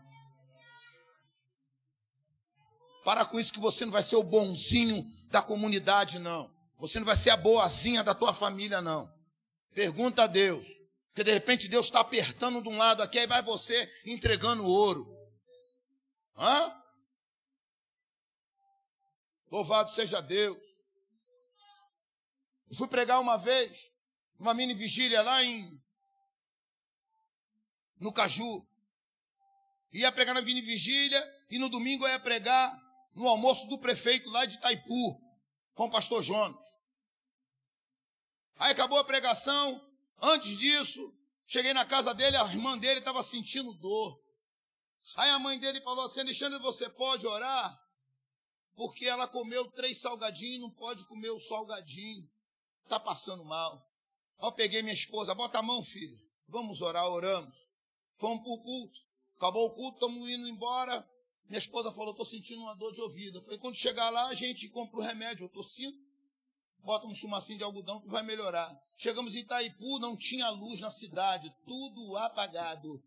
Para 3.02 3.24
com 3.24 3.40
isso 3.40 3.52
que 3.52 3.60
você 3.60 3.86
não 3.86 3.92
vai 3.92 4.02
ser 4.02 4.16
o 4.16 4.22
bonzinho 4.22 5.02
da 5.30 5.40
comunidade, 5.40 6.18
não. 6.18 6.50
Você 6.78 6.98
não 6.98 7.06
vai 7.06 7.16
ser 7.16 7.30
a 7.30 7.36
boazinha 7.38 8.04
da 8.04 8.14
tua 8.14 8.34
família, 8.34 8.82
não. 8.82 9.10
Pergunta 9.72 10.24
a 10.24 10.26
Deus. 10.26 10.85
Porque 11.16 11.24
de 11.24 11.32
repente 11.32 11.66
Deus 11.66 11.86
está 11.86 12.00
apertando 12.00 12.60
de 12.60 12.68
um 12.68 12.76
lado 12.76 13.02
aqui, 13.02 13.18
aí 13.18 13.26
vai 13.26 13.40
você 13.40 13.90
entregando 14.04 14.66
ouro. 14.66 15.10
Hã? 16.36 16.84
Louvado 19.50 19.90
seja 19.90 20.20
Deus. 20.20 20.62
Eu 22.68 22.76
fui 22.76 22.86
pregar 22.86 23.18
uma 23.18 23.38
vez, 23.38 23.94
uma 24.38 24.52
mini 24.52 24.74
vigília 24.74 25.22
lá 25.22 25.42
em 25.42 25.82
no 27.98 28.12
Caju. 28.12 28.68
Ia 29.92 30.12
pregar 30.12 30.34
na 30.34 30.42
mini 30.42 30.60
vigília 30.60 31.46
e 31.48 31.58
no 31.58 31.70
domingo 31.70 32.04
eu 32.04 32.10
ia 32.10 32.20
pregar 32.20 32.78
no 33.14 33.26
almoço 33.26 33.66
do 33.68 33.78
prefeito 33.78 34.28
lá 34.28 34.44
de 34.44 34.56
Itaipu, 34.56 35.18
com 35.72 35.86
o 35.86 35.90
pastor 35.90 36.22
Jonas. 36.22 36.66
Aí 38.58 38.72
acabou 38.72 38.98
a 38.98 39.04
pregação. 39.04 39.82
Antes 40.20 40.56
disso, 40.56 41.14
cheguei 41.46 41.72
na 41.72 41.84
casa 41.84 42.14
dele, 42.14 42.36
a 42.36 42.44
irmã 42.46 42.78
dele 42.78 43.00
estava 43.00 43.22
sentindo 43.22 43.72
dor. 43.74 44.20
Aí 45.14 45.30
a 45.30 45.38
mãe 45.38 45.58
dele 45.58 45.80
falou 45.80 46.04
assim: 46.04 46.20
Alexandre, 46.20 46.58
você 46.58 46.88
pode 46.88 47.26
orar? 47.26 47.80
Porque 48.74 49.06
ela 49.06 49.26
comeu 49.26 49.70
três 49.70 49.98
salgadinhos 49.98 50.56
e 50.56 50.60
não 50.60 50.70
pode 50.70 51.04
comer 51.06 51.30
o 51.30 51.40
salgadinho. 51.40 52.28
Está 52.84 53.00
passando 53.00 53.44
mal. 53.44 53.88
Aí 54.38 54.48
eu 54.48 54.52
peguei 54.52 54.82
minha 54.82 54.94
esposa, 54.94 55.34
bota 55.34 55.58
a 55.58 55.62
mão, 55.62 55.82
filha. 55.82 56.18
Vamos 56.48 56.82
orar, 56.82 57.08
oramos. 57.08 57.66
Fomos 58.16 58.44
para 58.44 58.52
o 58.52 58.62
culto. 58.62 59.00
Acabou 59.36 59.66
o 59.66 59.74
culto, 59.74 59.96
estamos 59.96 60.28
indo 60.28 60.48
embora. 60.48 61.08
Minha 61.48 61.58
esposa 61.58 61.92
falou, 61.92 62.10
estou 62.10 62.26
sentindo 62.26 62.60
uma 62.62 62.74
dor 62.74 62.92
de 62.92 63.00
ouvido. 63.00 63.38
Eu 63.38 63.42
falei, 63.42 63.58
quando 63.58 63.76
chegar 63.76 64.10
lá, 64.10 64.26
a 64.28 64.34
gente 64.34 64.68
compra 64.68 64.98
o 64.98 65.02
remédio. 65.02 65.44
Eu 65.44 65.48
estou 65.48 65.62
sentindo. 65.62 66.05
Bota 66.86 67.04
um 67.04 67.14
chumacinho 67.16 67.58
de 67.58 67.64
algodão 67.64 68.00
que 68.00 68.08
vai 68.08 68.22
melhorar. 68.22 68.72
Chegamos 68.96 69.34
em 69.34 69.40
Itaipu, 69.40 69.98
não 69.98 70.16
tinha 70.16 70.48
luz 70.50 70.78
na 70.78 70.88
cidade, 70.88 71.52
tudo 71.66 72.16
apagado. 72.16 73.02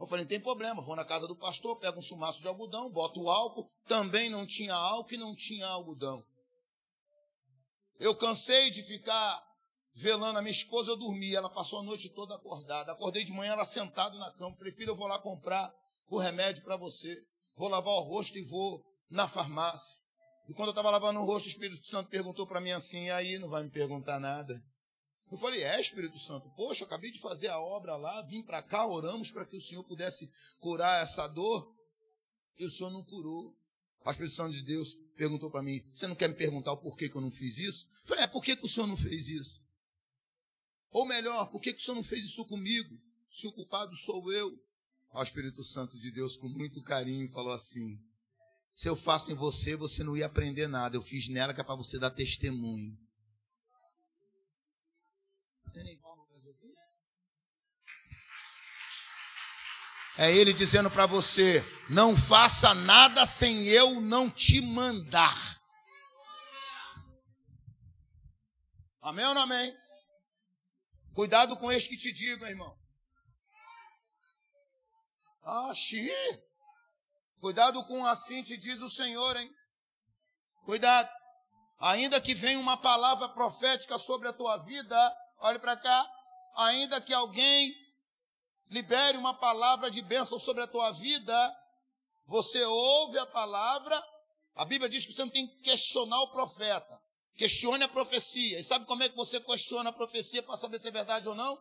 Eu 0.00 0.04
falei, 0.04 0.24
não 0.24 0.28
tem 0.28 0.40
problema, 0.40 0.82
vou 0.82 0.96
na 0.96 1.04
casa 1.04 1.28
do 1.28 1.36
pastor, 1.36 1.76
pego 1.76 2.00
um 2.00 2.02
chumaço 2.02 2.40
de 2.40 2.48
algodão, 2.48 2.90
boto 2.90 3.22
o 3.22 3.30
álcool. 3.30 3.70
Também 3.86 4.28
não 4.28 4.44
tinha 4.44 4.74
álcool 4.74 5.14
e 5.14 5.16
não 5.16 5.32
tinha 5.36 5.64
algodão. 5.68 6.26
Eu 8.00 8.16
cansei 8.16 8.68
de 8.68 8.82
ficar 8.82 9.40
velando 9.94 10.40
a 10.40 10.42
minha 10.42 10.50
esposa, 10.50 10.90
eu 10.90 10.96
dormi. 10.96 11.32
Ela 11.32 11.48
passou 11.48 11.78
a 11.78 11.82
noite 11.84 12.08
toda 12.08 12.34
acordada. 12.34 12.90
Acordei 12.90 13.22
de 13.22 13.30
manhã, 13.30 13.52
ela 13.52 13.64
sentada 13.64 14.18
na 14.18 14.32
cama. 14.32 14.56
Falei, 14.56 14.72
filho, 14.72 14.90
eu 14.90 14.96
vou 14.96 15.06
lá 15.06 15.20
comprar 15.20 15.72
o 16.08 16.18
remédio 16.18 16.64
para 16.64 16.76
você. 16.76 17.24
Vou 17.54 17.68
lavar 17.68 17.94
o 17.94 18.00
rosto 18.00 18.36
e 18.36 18.42
vou 18.42 18.84
na 19.08 19.28
farmácia. 19.28 20.00
E 20.50 20.52
quando 20.52 20.66
eu 20.66 20.72
estava 20.72 20.90
lavando 20.90 21.20
o 21.20 21.24
rosto, 21.24 21.46
o 21.46 21.48
Espírito 21.48 21.86
Santo 21.86 22.10
perguntou 22.10 22.44
para 22.44 22.60
mim 22.60 22.72
assim: 22.72 23.04
e 23.04 23.10
aí, 23.10 23.38
não 23.38 23.48
vai 23.48 23.62
me 23.62 23.70
perguntar 23.70 24.18
nada? 24.18 24.60
Eu 25.30 25.38
falei: 25.38 25.62
é, 25.62 25.80
Espírito 25.80 26.18
Santo, 26.18 26.50
poxa, 26.56 26.84
acabei 26.84 27.12
de 27.12 27.20
fazer 27.20 27.46
a 27.46 27.60
obra 27.60 27.96
lá, 27.96 28.20
vim 28.22 28.42
para 28.42 28.60
cá, 28.60 28.84
oramos 28.84 29.30
para 29.30 29.46
que 29.46 29.56
o 29.56 29.60
Senhor 29.60 29.84
pudesse 29.84 30.28
curar 30.58 31.04
essa 31.04 31.28
dor. 31.28 31.72
E 32.58 32.64
o 32.64 32.70
Senhor 32.70 32.90
não 32.90 33.04
curou. 33.04 33.56
O 34.04 34.10
Espírito 34.10 34.34
Santo 34.34 34.50
de 34.50 34.62
Deus 34.62 34.96
perguntou 35.16 35.52
para 35.52 35.62
mim: 35.62 35.84
Você 35.94 36.08
não 36.08 36.16
quer 36.16 36.28
me 36.28 36.34
perguntar 36.34 36.72
o 36.72 36.78
porquê 36.78 37.08
que 37.08 37.14
eu 37.14 37.20
não 37.20 37.30
fiz 37.30 37.56
isso? 37.58 37.86
Eu 38.02 38.08
falei: 38.08 38.24
É, 38.24 38.26
por 38.26 38.42
que, 38.42 38.56
que 38.56 38.66
o 38.66 38.68
Senhor 38.68 38.88
não 38.88 38.96
fez 38.96 39.28
isso? 39.28 39.64
Ou 40.90 41.06
melhor, 41.06 41.46
por 41.46 41.60
que, 41.60 41.72
que 41.72 41.80
o 41.80 41.82
Senhor 41.84 41.94
não 41.94 42.02
fez 42.02 42.24
isso 42.24 42.44
comigo? 42.46 43.00
Se 43.30 43.46
o 43.46 43.52
culpado 43.52 43.94
sou 43.94 44.32
eu. 44.32 44.60
O 45.12 45.22
Espírito 45.22 45.62
Santo 45.62 45.96
de 45.96 46.10
Deus, 46.10 46.36
com 46.36 46.48
muito 46.48 46.82
carinho, 46.82 47.28
falou 47.28 47.52
assim: 47.52 48.00
Se 48.80 48.88
eu 48.88 48.96
faço 48.96 49.30
em 49.30 49.34
você, 49.34 49.76
você 49.76 50.02
não 50.02 50.16
ia 50.16 50.24
aprender 50.24 50.66
nada. 50.66 50.96
Eu 50.96 51.02
fiz 51.02 51.28
nela 51.28 51.52
que 51.52 51.60
é 51.60 51.62
para 51.62 51.74
você 51.74 51.98
dar 51.98 52.10
testemunho. 52.10 52.98
É 60.16 60.34
ele 60.34 60.54
dizendo 60.54 60.90
para 60.90 61.04
você: 61.04 61.62
não 61.90 62.16
faça 62.16 62.72
nada 62.72 63.26
sem 63.26 63.68
eu 63.68 64.00
não 64.00 64.30
te 64.30 64.62
mandar. 64.62 65.60
Amém 69.02 69.26
ou 69.26 69.34
não 69.34 69.42
amém? 69.42 69.76
Cuidado 71.12 71.54
com 71.58 71.70
este 71.70 71.90
que 71.90 71.98
te 71.98 72.12
digo, 72.14 72.46
irmão. 72.46 72.74
Ah, 75.42 75.74
xi. 75.74 76.10
Cuidado 77.40 77.82
com 77.84 78.04
assim 78.04 78.42
te 78.42 78.56
diz 78.56 78.80
o 78.82 78.90
Senhor, 78.90 79.36
hein? 79.36 79.50
Cuidado. 80.64 81.10
Ainda 81.78 82.20
que 82.20 82.34
venha 82.34 82.58
uma 82.58 82.76
palavra 82.76 83.30
profética 83.30 83.98
sobre 83.98 84.28
a 84.28 84.32
tua 84.32 84.58
vida, 84.58 85.16
olhe 85.38 85.58
para 85.58 85.76
cá. 85.76 86.12
Ainda 86.56 87.00
que 87.00 87.14
alguém 87.14 87.74
libere 88.68 89.16
uma 89.16 89.32
palavra 89.32 89.90
de 89.90 90.02
bênção 90.02 90.38
sobre 90.38 90.62
a 90.62 90.66
tua 90.66 90.90
vida, 90.92 91.56
você 92.26 92.62
ouve 92.62 93.18
a 93.18 93.26
palavra, 93.26 94.04
a 94.54 94.64
Bíblia 94.66 94.90
diz 94.90 95.06
que 95.06 95.12
você 95.12 95.22
não 95.22 95.30
tem 95.30 95.46
que 95.46 95.62
questionar 95.62 96.20
o 96.20 96.30
profeta. 96.30 97.00
Questione 97.36 97.82
a 97.82 97.88
profecia. 97.88 98.60
E 98.60 98.62
sabe 98.62 98.84
como 98.84 99.02
é 99.02 99.08
que 99.08 99.16
você 99.16 99.40
questiona 99.40 99.88
a 99.88 99.92
profecia 99.92 100.42
para 100.42 100.58
saber 100.58 100.78
se 100.78 100.88
é 100.88 100.90
verdade 100.90 101.26
ou 101.26 101.34
não? 101.34 101.58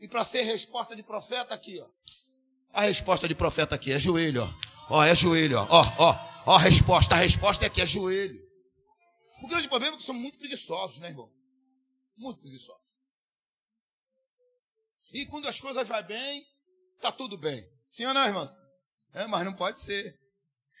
E 0.00 0.08
para 0.08 0.24
ser 0.24 0.42
resposta 0.42 0.96
de 0.96 1.04
profeta 1.04 1.54
aqui, 1.54 1.80
ó. 1.80 1.88
A 2.74 2.82
resposta 2.82 3.28
de 3.28 3.36
profeta 3.36 3.76
aqui 3.76 3.92
é 3.92 4.00
joelho, 4.00 4.42
ó. 4.42 4.96
Ó, 4.96 5.04
é 5.04 5.14
joelho, 5.14 5.58
ó. 5.58 5.66
Ó, 5.70 6.44
ó, 6.46 6.56
a 6.56 6.58
resposta. 6.58 7.14
A 7.14 7.18
resposta 7.18 7.64
é 7.64 7.68
aqui, 7.68 7.80
é 7.80 7.86
joelho. 7.86 8.42
O 9.44 9.46
grande 9.46 9.68
problema 9.68 9.94
é 9.94 9.96
que 9.96 10.02
somos 10.02 10.20
muito 10.20 10.38
preguiçosos, 10.38 10.98
né, 10.98 11.08
irmão? 11.08 11.32
Muito 12.16 12.40
preguiçosos. 12.40 12.82
E 15.12 15.24
quando 15.26 15.46
as 15.46 15.60
coisas 15.60 15.88
vão 15.88 16.02
bem, 16.02 16.44
tá 17.00 17.12
tudo 17.12 17.38
bem. 17.38 17.64
Sim 17.88 18.06
ou 18.06 18.14
não, 18.14 18.26
irmãs? 18.26 18.58
É, 19.12 19.24
mas 19.28 19.44
não 19.44 19.54
pode 19.54 19.78
ser. 19.78 20.18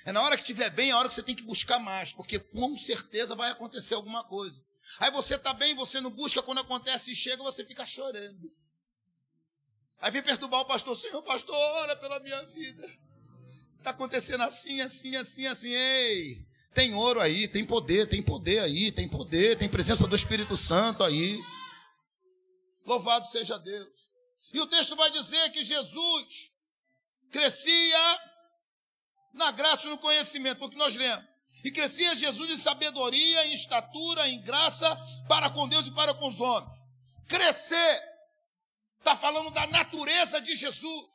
É 0.04 0.10
na 0.10 0.20
hora 0.20 0.36
que 0.36 0.42
estiver 0.42 0.70
bem, 0.70 0.90
é 0.90 0.92
a 0.92 0.98
hora 0.98 1.08
que 1.08 1.14
você 1.14 1.22
tem 1.22 1.36
que 1.36 1.44
buscar 1.44 1.78
mais, 1.78 2.12
porque 2.12 2.40
com 2.40 2.76
certeza 2.76 3.36
vai 3.36 3.52
acontecer 3.52 3.94
alguma 3.94 4.24
coisa. 4.24 4.60
Aí 4.98 5.12
você 5.12 5.36
está 5.36 5.54
bem, 5.54 5.76
você 5.76 6.00
não 6.00 6.10
busca, 6.10 6.42
quando 6.42 6.58
acontece 6.58 7.12
e 7.12 7.14
chega, 7.14 7.42
você 7.42 7.64
fica 7.64 7.86
chorando. 7.86 8.52
Aí 10.00 10.10
vem 10.10 10.22
perturbar 10.22 10.60
o 10.60 10.64
pastor, 10.64 10.96
Senhor, 10.96 11.22
pastor, 11.22 11.54
ora 11.54 11.96
pela 11.96 12.20
minha 12.20 12.42
vida. 12.44 12.86
Está 13.78 13.90
acontecendo 13.90 14.42
assim, 14.42 14.80
assim, 14.80 15.16
assim, 15.16 15.46
assim. 15.46 15.70
Ei, 15.70 16.46
tem 16.74 16.94
ouro 16.94 17.20
aí, 17.20 17.46
tem 17.46 17.64
poder, 17.64 18.08
tem 18.08 18.22
poder 18.22 18.60
aí, 18.60 18.90
tem 18.90 19.08
poder, 19.08 19.56
tem 19.56 19.68
presença 19.68 20.06
do 20.06 20.16
Espírito 20.16 20.56
Santo 20.56 21.04
aí. 21.04 21.42
Louvado 22.84 23.26
seja 23.26 23.58
Deus. 23.58 23.88
E 24.52 24.60
o 24.60 24.66
texto 24.66 24.96
vai 24.96 25.10
dizer 25.10 25.50
que 25.50 25.64
Jesus 25.64 26.50
crescia 27.30 28.20
na 29.32 29.50
graça 29.50 29.86
e 29.86 29.90
no 29.90 29.98
conhecimento, 29.98 30.58
porque 30.58 30.76
nós 30.76 30.94
lemos. 30.94 31.24
E 31.64 31.70
crescia 31.70 32.16
Jesus 32.16 32.50
em 32.50 32.56
sabedoria, 32.56 33.46
em 33.46 33.54
estatura, 33.54 34.28
em 34.28 34.40
graça 34.42 34.96
para 35.28 35.50
com 35.50 35.68
Deus 35.68 35.86
e 35.86 35.90
para 35.90 36.14
com 36.14 36.28
os 36.28 36.40
homens. 36.40 36.74
Crescer 37.28 38.13
está 39.04 39.14
falando 39.14 39.50
da 39.50 39.66
natureza 39.66 40.40
de 40.40 40.56
Jesus. 40.56 41.10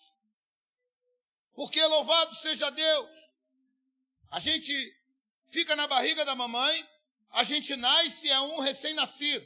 Porque 1.53 1.83
louvado 1.87 2.35
seja 2.35 2.69
Deus. 2.69 3.09
A 4.29 4.39
gente 4.39 4.71
fica 5.49 5.75
na 5.75 5.87
barriga 5.87 6.23
da 6.23 6.35
mamãe, 6.35 6.87
a 7.31 7.43
gente 7.43 7.75
nasce 7.75 8.29
é 8.29 8.39
um 8.39 8.59
recém-nascido. 8.59 9.43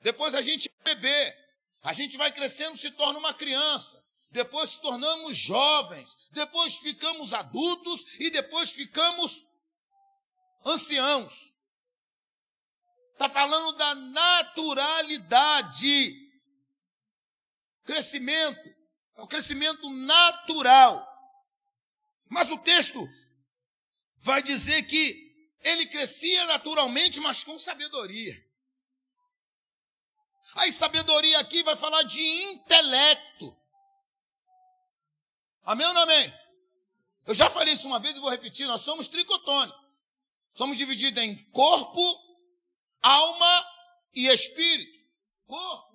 Depois 0.00 0.34
a 0.34 0.42
gente 0.42 0.68
é 0.68 0.94
bebê. 0.94 1.38
A 1.82 1.92
gente 1.92 2.16
vai 2.16 2.32
crescendo, 2.32 2.76
se 2.76 2.90
torna 2.90 3.20
uma 3.20 3.32
criança. 3.32 4.04
Depois 4.30 4.70
se 4.70 4.80
tornamos 4.80 5.36
jovens. 5.36 6.16
Depois 6.32 6.76
ficamos 6.76 7.32
adultos. 7.32 8.04
E 8.18 8.30
depois 8.30 8.72
ficamos 8.72 9.46
anciãos. 10.64 11.54
Está 13.12 13.28
falando 13.28 13.76
da 13.76 13.94
naturalidade. 13.94 16.17
Crescimento. 17.88 18.68
É 19.16 19.22
o 19.22 19.26
crescimento 19.26 19.88
natural. 19.88 21.08
Mas 22.28 22.50
o 22.50 22.58
texto 22.58 23.08
vai 24.18 24.42
dizer 24.42 24.82
que 24.82 25.48
ele 25.64 25.86
crescia 25.86 26.44
naturalmente, 26.44 27.18
mas 27.18 27.42
com 27.42 27.58
sabedoria. 27.58 28.46
Aí, 30.56 30.70
sabedoria 30.70 31.38
aqui 31.38 31.62
vai 31.62 31.74
falar 31.76 32.02
de 32.02 32.22
intelecto. 32.22 33.56
Amém 35.62 35.86
ou 35.86 35.94
não 35.94 36.02
amém? 36.02 36.34
Eu 37.26 37.34
já 37.34 37.48
falei 37.48 37.72
isso 37.72 37.86
uma 37.86 37.98
vez 37.98 38.14
e 38.16 38.20
vou 38.20 38.28
repetir: 38.28 38.66
nós 38.66 38.82
somos 38.82 39.08
tricotônicos. 39.08 39.88
Somos 40.52 40.76
divididos 40.76 41.22
em 41.22 41.42
corpo, 41.52 42.02
alma 43.00 43.66
e 44.12 44.26
espírito. 44.26 44.98
Corpo 45.46 45.87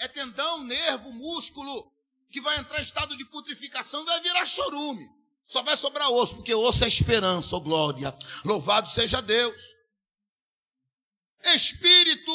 é 0.00 0.08
tendão, 0.08 0.64
nervo, 0.64 1.12
músculo, 1.12 1.92
que 2.30 2.40
vai 2.40 2.58
entrar 2.58 2.78
em 2.78 2.82
estado 2.82 3.16
de 3.16 3.24
putrificação 3.26 4.02
e 4.02 4.06
vai 4.06 4.20
virar 4.20 4.46
chorume. 4.46 5.08
Só 5.46 5.62
vai 5.62 5.76
sobrar 5.76 6.10
osso, 6.10 6.36
porque 6.36 6.54
osso 6.54 6.84
é 6.84 6.88
esperança, 6.88 7.54
oh 7.54 7.60
glória. 7.60 8.16
Louvado 8.44 8.88
seja 8.88 9.20
Deus. 9.20 9.62
Espírito, 11.54 12.32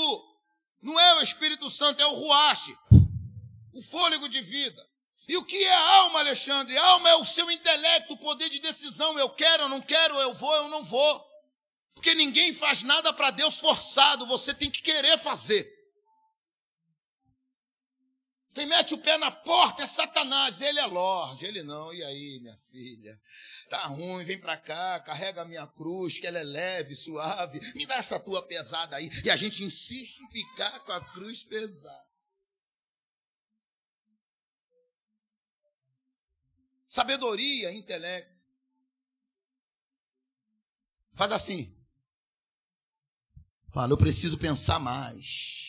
não 0.81 0.99
é 0.99 1.15
o 1.15 1.23
Espírito 1.23 1.69
Santo, 1.71 2.01
é 2.01 2.05
o 2.05 2.13
ruache, 2.13 2.77
o 3.73 3.81
fôlego 3.81 4.29
de 4.29 4.41
vida. 4.41 4.87
E 5.27 5.35
o 5.37 5.43
que 5.43 5.57
é 5.57 5.75
alma, 5.97 6.19
Alexandre? 6.19 6.77
Alma 6.77 7.09
é 7.09 7.15
o 7.15 7.25
seu 7.25 7.49
intelecto, 7.49 8.13
o 8.13 8.17
poder 8.17 8.47
de 8.49 8.59
decisão. 8.59 9.17
Eu 9.17 9.29
quero, 9.31 9.63
eu 9.63 9.69
não 9.69 9.81
quero, 9.81 10.15
eu 10.19 10.33
vou, 10.35 10.53
eu 10.53 10.67
não 10.67 10.83
vou. 10.83 11.25
Porque 11.95 12.13
ninguém 12.13 12.53
faz 12.53 12.83
nada 12.83 13.11
para 13.11 13.31
Deus 13.31 13.59
forçado, 13.59 14.27
você 14.27 14.53
tem 14.53 14.69
que 14.69 14.83
querer 14.83 15.17
fazer. 15.17 15.74
Quem 18.55 18.65
mete 18.67 18.93
o 18.93 18.97
pé 18.97 19.17
na 19.17 19.29
porta 19.29 19.83
é 19.83 19.87
Satanás, 19.87 20.61
ele 20.61 20.79
é 20.79 20.85
Lorde, 20.85 21.45
ele 21.45 21.61
não. 21.61 21.93
E 21.93 22.01
aí, 22.01 22.39
minha 22.39 22.55
filha? 22.55 23.21
Tá 23.69 23.79
ruim, 23.87 24.23
vem 24.23 24.39
para 24.39 24.55
cá, 24.55 24.97
carrega 25.01 25.41
a 25.41 25.45
minha 25.45 25.67
cruz, 25.67 26.17
que 26.17 26.25
ela 26.25 26.39
é 26.39 26.43
leve, 26.43 26.95
suave. 26.95 27.59
Me 27.75 27.85
dá 27.85 27.95
essa 27.95 28.17
tua 28.17 28.41
pesada 28.41 28.95
aí. 28.95 29.09
E 29.25 29.29
a 29.29 29.35
gente 29.35 29.61
insiste 29.61 30.21
em 30.21 30.31
ficar 30.31 30.79
com 30.85 30.93
a 30.93 31.01
cruz 31.11 31.43
pesada. 31.43 32.05
Sabedoria, 36.87 37.73
intelecto. 37.73 38.33
Faz 41.13 41.33
assim. 41.33 41.77
Fala, 43.73 43.91
eu 43.91 43.97
preciso 43.97 44.37
pensar 44.37 44.79
mais. 44.79 45.64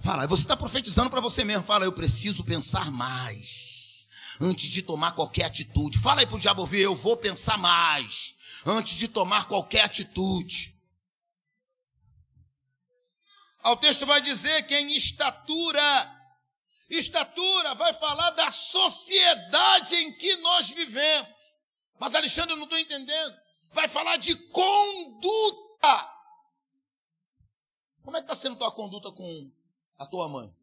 Fala, 0.00 0.26
você 0.26 0.42
está 0.42 0.56
profetizando 0.56 1.10
para 1.10 1.20
você 1.20 1.44
mesmo. 1.44 1.64
Fala, 1.64 1.84
eu 1.84 1.92
preciso 1.92 2.44
pensar 2.44 2.90
mais. 2.90 4.06
Antes 4.40 4.70
de 4.70 4.82
tomar 4.82 5.12
qualquer 5.12 5.44
atitude. 5.44 5.98
Fala 5.98 6.20
aí 6.20 6.26
para 6.26 6.36
o 6.36 6.40
diabo 6.40 6.60
ouvir, 6.60 6.80
eu 6.80 6.94
vou 6.94 7.16
pensar 7.16 7.58
mais. 7.58 8.34
Antes 8.64 8.96
de 8.96 9.08
tomar 9.08 9.46
qualquer 9.46 9.84
atitude. 9.84 10.76
O 13.64 13.76
texto 13.76 14.06
vai 14.06 14.20
dizer 14.20 14.62
que 14.66 14.78
em 14.78 14.96
estatura 14.96 16.18
Estatura 16.88 17.74
vai 17.74 17.92
falar 17.92 18.30
da 18.30 18.50
sociedade 18.50 19.94
em 19.94 20.12
que 20.12 20.36
nós 20.36 20.70
vivemos. 20.70 21.28
Mas, 21.98 22.14
Alexandre, 22.14 22.52
eu 22.52 22.56
não 22.56 22.64
estou 22.64 22.78
entendendo. 22.78 23.36
Vai 23.72 23.86
falar 23.86 24.16
de 24.16 24.34
conduta. 24.34 26.14
Como 28.02 28.16
é 28.16 28.20
que 28.20 28.24
está 28.24 28.34
sendo 28.34 28.56
tua 28.56 28.72
conduta 28.72 29.12
com 29.12 29.52
a 29.98 30.06
tua 30.06 30.28
mãe? 30.28 30.54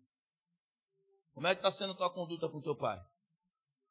Como 1.34 1.46
é 1.46 1.54
que 1.54 1.60
está 1.60 1.70
sendo 1.70 1.94
tua 1.94 2.10
conduta 2.10 2.50
com 2.50 2.62
teu 2.62 2.76
pai? 2.76 3.00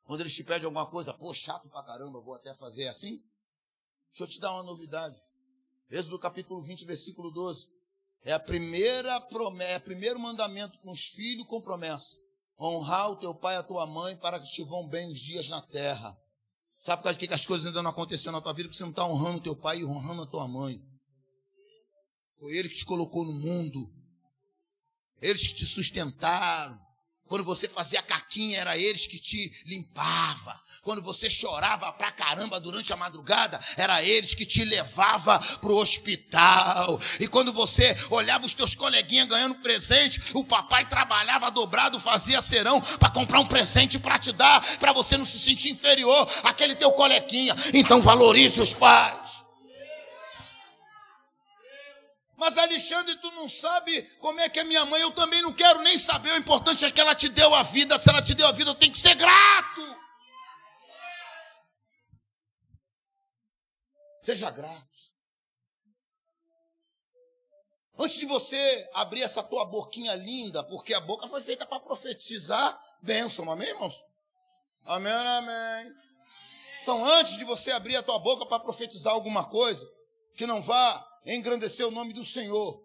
Quando 0.04 0.20
eles 0.20 0.34
te 0.34 0.42
pedem 0.42 0.64
alguma 0.64 0.86
coisa, 0.86 1.12
pô, 1.14 1.32
chato 1.32 1.68
pra 1.68 1.82
caramba, 1.82 2.20
vou 2.20 2.34
até 2.34 2.54
fazer 2.54 2.88
assim. 2.88 3.22
Deixa 4.10 4.24
eu 4.24 4.28
te 4.28 4.40
dar 4.40 4.52
uma 4.52 4.62
novidade. 4.62 5.20
Êxodo 5.90 6.18
capítulo 6.18 6.60
20, 6.60 6.84
versículo 6.84 7.30
12. 7.30 7.68
É 8.22 8.32
a 8.32 8.40
primeira 8.40 9.20
promessa, 9.20 9.72
é 9.72 9.76
o 9.76 9.82
primeiro 9.82 10.18
mandamento 10.18 10.78
com 10.80 10.90
os 10.90 11.06
filhos 11.06 11.46
com 11.46 11.60
promessa 11.60 12.16
honrar 12.58 13.10
o 13.10 13.16
teu 13.16 13.34
pai 13.34 13.54
e 13.54 13.58
a 13.58 13.62
tua 13.62 13.86
mãe 13.86 14.16
para 14.16 14.38
que 14.38 14.50
te 14.50 14.62
vão 14.62 14.86
bem 14.88 15.08
os 15.08 15.18
dias 15.18 15.48
na 15.48 15.60
terra. 15.60 16.16
Sabe 16.80 16.98
por 16.98 17.04
causa 17.04 17.18
de 17.18 17.26
que 17.26 17.34
as 17.34 17.46
coisas 17.46 17.66
ainda 17.66 17.82
não 17.82 17.90
aconteceram 17.90 18.32
na 18.32 18.40
tua 18.40 18.52
vida? 18.52 18.68
Porque 18.68 18.76
você 18.76 18.84
não 18.84 18.90
está 18.90 19.06
honrando 19.06 19.38
o 19.38 19.42
teu 19.42 19.56
pai 19.56 19.78
e 19.78 19.84
honrando 19.84 20.22
a 20.22 20.26
tua 20.26 20.46
mãe. 20.46 20.82
Foi 22.38 22.54
ele 22.54 22.68
que 22.68 22.76
te 22.76 22.84
colocou 22.84 23.24
no 23.24 23.32
mundo. 23.32 23.90
Eles 25.20 25.46
que 25.46 25.54
te 25.54 25.66
sustentaram. 25.66 26.84
Quando 27.26 27.42
você 27.42 27.66
fazia 27.66 28.02
caquinha, 28.02 28.60
era 28.60 28.76
eles 28.76 29.06
que 29.06 29.18
te 29.18 29.50
limpava. 29.64 30.60
Quando 30.82 31.00
você 31.00 31.30
chorava 31.30 31.90
pra 31.94 32.12
caramba 32.12 32.60
durante 32.60 32.92
a 32.92 32.96
madrugada, 32.96 33.58
era 33.78 34.02
eles 34.02 34.34
que 34.34 34.44
te 34.44 34.62
levava 34.62 35.38
pro 35.60 35.76
hospital. 35.76 37.00
E 37.18 37.26
quando 37.26 37.50
você 37.50 37.96
olhava 38.10 38.44
os 38.44 38.52
teus 38.52 38.74
coleguinhas 38.74 39.26
ganhando 39.26 39.54
presente, 39.56 40.20
o 40.34 40.44
papai 40.44 40.84
trabalhava 40.84 41.50
dobrado, 41.50 41.98
fazia 41.98 42.42
serão 42.42 42.78
para 42.80 43.10
comprar 43.10 43.40
um 43.40 43.46
presente 43.46 43.98
para 43.98 44.18
te 44.18 44.30
dar, 44.30 44.60
para 44.78 44.92
você 44.92 45.16
não 45.16 45.24
se 45.24 45.38
sentir 45.38 45.70
inferior 45.70 46.28
àquele 46.42 46.76
teu 46.76 46.92
coleguinha. 46.92 47.56
Então 47.72 48.02
valorize 48.02 48.60
os 48.60 48.74
pais. 48.74 49.23
Mas 52.36 52.58
Alexandre, 52.58 53.16
tu 53.16 53.30
não 53.32 53.48
sabe 53.48 54.02
como 54.18 54.40
é 54.40 54.48
que 54.48 54.58
é 54.58 54.64
minha 54.64 54.84
mãe, 54.84 55.00
eu 55.00 55.12
também 55.12 55.40
não 55.42 55.52
quero 55.52 55.80
nem 55.82 55.96
saber. 55.96 56.32
O 56.32 56.36
importante 56.36 56.84
é 56.84 56.90
que 56.90 57.00
ela 57.00 57.14
te 57.14 57.28
deu 57.28 57.54
a 57.54 57.62
vida. 57.62 57.98
Se 57.98 58.10
ela 58.10 58.20
te 58.20 58.34
deu 58.34 58.46
a 58.46 58.52
vida, 58.52 58.70
eu 58.70 58.74
tenho 58.74 58.92
que 58.92 58.98
ser 58.98 59.14
grato. 59.14 59.96
Seja 64.20 64.50
grato. 64.50 64.84
Antes 67.96 68.16
de 68.16 68.26
você 68.26 68.90
abrir 68.94 69.22
essa 69.22 69.42
tua 69.42 69.64
boquinha 69.64 70.14
linda, 70.14 70.64
porque 70.64 70.92
a 70.92 71.00
boca 71.00 71.28
foi 71.28 71.40
feita 71.40 71.64
para 71.64 71.78
profetizar 71.78 72.76
bênção, 73.00 73.48
amém, 73.48 73.68
irmãos? 73.68 74.02
Amém, 74.84 75.12
amém. 75.12 75.94
Então, 76.82 77.04
antes 77.04 77.36
de 77.36 77.44
você 77.44 77.70
abrir 77.70 77.96
a 77.96 78.02
tua 78.02 78.18
boca 78.18 78.44
para 78.46 78.58
profetizar 78.58 79.12
alguma 79.12 79.44
coisa, 79.44 79.88
que 80.36 80.46
não 80.46 80.60
vá 80.60 81.06
engrandecer 81.24 81.86
o 81.86 81.90
nome 81.90 82.12
do 82.12 82.24
Senhor 82.24 82.84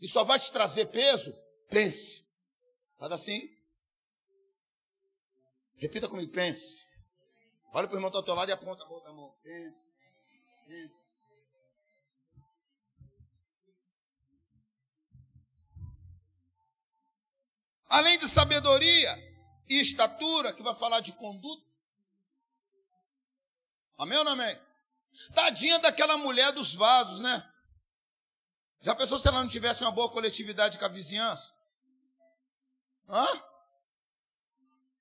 e 0.00 0.08
só 0.08 0.24
vai 0.24 0.38
te 0.38 0.50
trazer 0.50 0.86
peso, 0.86 1.34
pense. 1.68 2.24
Faz 2.98 3.12
assim. 3.12 3.48
Repita 5.76 6.08
comigo, 6.08 6.30
pense. 6.32 6.88
Olha 7.72 7.86
para 7.86 7.94
o 7.94 7.98
irmão 7.98 8.08
está 8.08 8.18
ao 8.18 8.24
teu 8.24 8.34
lado 8.34 8.48
e 8.48 8.52
aponta 8.52 8.84
a 8.84 8.88
outra 8.88 9.12
mão. 9.12 9.34
Pense. 9.42 9.94
Pense. 10.66 11.10
Além 17.88 18.18
de 18.18 18.28
sabedoria 18.28 19.30
e 19.68 19.80
estatura, 19.80 20.52
que 20.52 20.62
vai 20.62 20.74
falar 20.74 21.00
de 21.00 21.12
conduta. 21.12 21.72
Amém 23.98 24.16
ou 24.18 24.24
não 24.24 24.32
amém? 24.32 24.58
Tadinha 25.34 25.78
daquela 25.80 26.16
mulher 26.16 26.52
dos 26.52 26.74
vasos, 26.74 27.20
né? 27.20 27.49
Já 28.80 28.94
pensou 28.94 29.18
se 29.18 29.28
ela 29.28 29.42
não 29.42 29.48
tivesse 29.48 29.82
uma 29.82 29.92
boa 29.92 30.10
coletividade 30.10 30.78
com 30.78 30.84
a 30.84 30.88
vizinhança? 30.88 31.52
Hã? 33.08 33.26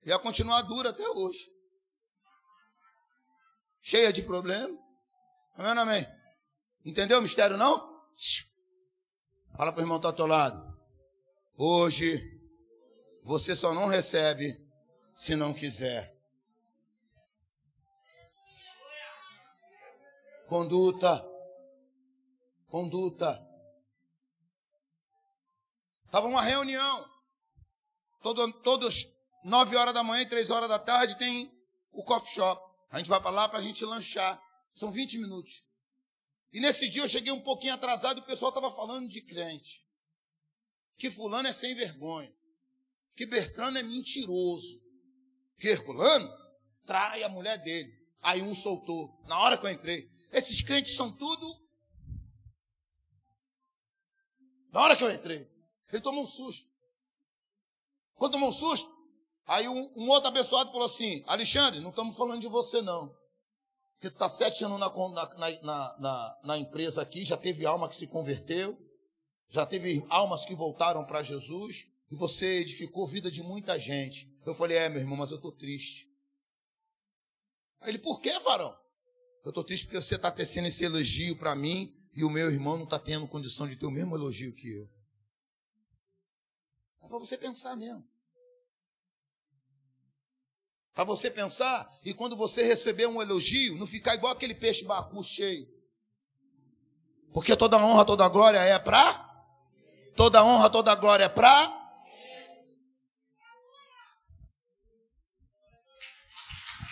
Ia 0.06 0.20
continuar 0.20 0.62
dura 0.64 0.90
até 0.90 1.08
hoje. 1.08 1.50
Cheia 3.82 4.12
de 4.12 4.22
problema. 4.22 4.78
Amém 5.56 5.72
ou 5.74 5.80
amém? 5.80 6.08
Entendeu 6.84 7.20
o 7.20 7.22
mistério, 7.22 7.58
não? 7.58 7.90
Fala 9.56 9.72
para 9.72 9.80
o 9.80 9.84
irmão 9.84 9.98
que 9.98 10.08
está 10.08 10.10
ao 10.10 10.16
teu 10.16 10.28
lado. 10.28 10.78
Hoje, 11.56 12.22
você 13.24 13.56
só 13.56 13.74
não 13.74 13.88
recebe 13.88 14.60
se 15.16 15.36
não 15.36 15.54
quiser. 15.54 16.18
Conduta. 20.48 21.26
Conduta. 22.68 23.49
Estava 26.10 26.26
uma 26.26 26.42
reunião. 26.42 27.08
Todo, 28.24 28.52
todos, 28.64 29.08
nove 29.44 29.76
horas 29.76 29.94
da 29.94 30.04
manhã 30.04 30.24
e 30.24 30.26
três 30.26 30.50
horas 30.50 30.68
da 30.68 30.80
tarde, 30.80 31.16
tem 31.20 31.56
o 31.92 32.04
coffee 32.04 32.34
shop. 32.34 32.60
A 32.90 32.98
gente 32.98 33.08
vai 33.08 33.22
para 33.22 33.30
lá 33.30 33.48
para 33.48 33.60
a 33.60 33.62
gente 33.62 33.86
lanchar. 33.86 34.42
São 34.74 34.92
20 34.92 35.20
minutos. 35.20 35.64
E 36.52 36.60
nesse 36.60 36.90
dia 36.90 37.04
eu 37.04 37.08
cheguei 37.08 37.32
um 37.32 37.40
pouquinho 37.40 37.76
atrasado 37.76 38.18
e 38.18 38.24
o 38.24 38.26
pessoal 38.26 38.50
estava 38.50 38.72
falando 38.72 39.08
de 39.08 39.22
crente. 39.22 39.86
Que 40.98 41.12
fulano 41.12 41.48
é 41.48 41.54
sem 41.54 41.76
vergonha. 41.76 42.34
Que 43.16 43.28
Bertrano 43.28 43.78
é 43.78 43.84
mentiroso. 43.84 44.84
Que 45.60 45.68
Herculano 45.68 46.28
trai 46.88 47.22
a 47.22 47.30
mulher 47.30 47.60
dele. 47.60 47.94
Aí 48.20 48.42
um 48.42 48.56
soltou. 48.56 49.22
Na 49.28 49.38
hora 49.38 49.60
que 49.60 49.66
eu 49.68 49.70
entrei. 49.70 50.10
Esses 50.32 50.60
crentes 50.62 50.96
são 50.96 51.12
tudo. 51.12 51.70
Na 54.72 54.82
hora 54.82 54.96
que 54.96 55.04
eu 55.04 55.14
entrei. 55.14 55.49
Ele 55.92 56.02
tomou 56.02 56.24
um 56.24 56.28
susto. 56.28 56.70
Quando 58.16 58.34
tomou 58.34 58.50
um 58.50 58.54
susto, 58.54 58.90
aí 59.46 59.68
um, 59.68 59.92
um 59.96 60.10
outro 60.10 60.30
abençoado 60.30 60.72
falou 60.72 60.86
assim: 60.86 61.24
Alexandre, 61.26 61.80
não 61.80 61.90
estamos 61.90 62.16
falando 62.16 62.42
de 62.42 62.48
você, 62.48 62.82
não. 62.82 63.10
Porque 63.94 64.10
tu 64.10 64.14
está 64.14 64.30
sete 64.30 64.64
anos 64.64 64.80
na, 64.80 64.90
na, 64.90 65.62
na, 65.62 65.98
na, 66.00 66.40
na 66.44 66.58
empresa 66.58 67.02
aqui, 67.02 67.26
já 67.26 67.36
teve 67.36 67.66
alma 67.66 67.90
que 67.90 67.96
se 67.96 68.08
converteu, 68.08 68.78
já 69.50 69.66
teve 69.66 70.06
almas 70.10 70.46
que 70.46 70.56
voltaram 70.56 71.06
para 71.06 71.24
Jesus, 71.24 71.86
e 72.12 72.16
você 72.16 72.60
edificou 72.60 73.06
a 73.06 73.10
vida 73.10 73.32
de 73.32 73.42
muita 73.42 73.78
gente. 73.80 74.30
Eu 74.46 74.54
falei: 74.54 74.78
É, 74.78 74.90
meu 74.90 75.00
irmão, 75.00 75.18
mas 75.18 75.32
eu 75.32 75.38
estou 75.38 75.52
triste. 75.52 76.08
Aí 77.82 77.90
ele: 77.90 78.00
Por 78.00 78.22
que, 78.22 78.38
varão? 78.40 78.78
Eu 79.44 79.50
estou 79.50 79.64
triste 79.64 79.86
porque 79.86 80.02
você 80.02 80.16
está 80.16 80.32
tecendo 80.32 80.68
esse 80.68 80.84
elogio 80.84 81.38
para 81.38 81.56
mim 81.56 81.94
e 82.14 82.24
o 82.24 82.30
meu 82.30 82.52
irmão 82.52 82.78
não 82.78 82.84
está 82.84 83.00
tendo 83.00 83.28
condição 83.28 83.68
de 83.68 83.76
ter 83.76 83.86
o 83.86 83.92
mesmo 83.92 84.16
elogio 84.16 84.54
que 84.54 84.70
eu. 84.72 84.90
Para 87.10 87.18
você 87.18 87.36
pensar 87.36 87.76
mesmo. 87.76 88.08
Para 90.94 91.04
você 91.04 91.32
pensar 91.32 91.90
e 92.06 92.14
quando 92.14 92.36
você 92.36 92.64
receber 92.64 93.08
um 93.08 93.22
elogio, 93.22 93.76
não 93.78 93.88
ficar 93.88 94.14
igual 94.14 94.32
aquele 94.32 94.54
peixe 94.54 94.86
bacu 94.86 95.24
cheio. 95.24 95.68
Porque 97.34 97.56
toda 97.56 97.78
honra, 97.78 98.06
toda 98.06 98.30
glória 98.30 98.60
é 98.60 98.78
para 98.78 99.28
toda 100.16 100.44
honra, 100.44 100.70
toda 100.70 100.94
glória 100.96 101.24
é 101.24 101.30
para 101.30 101.79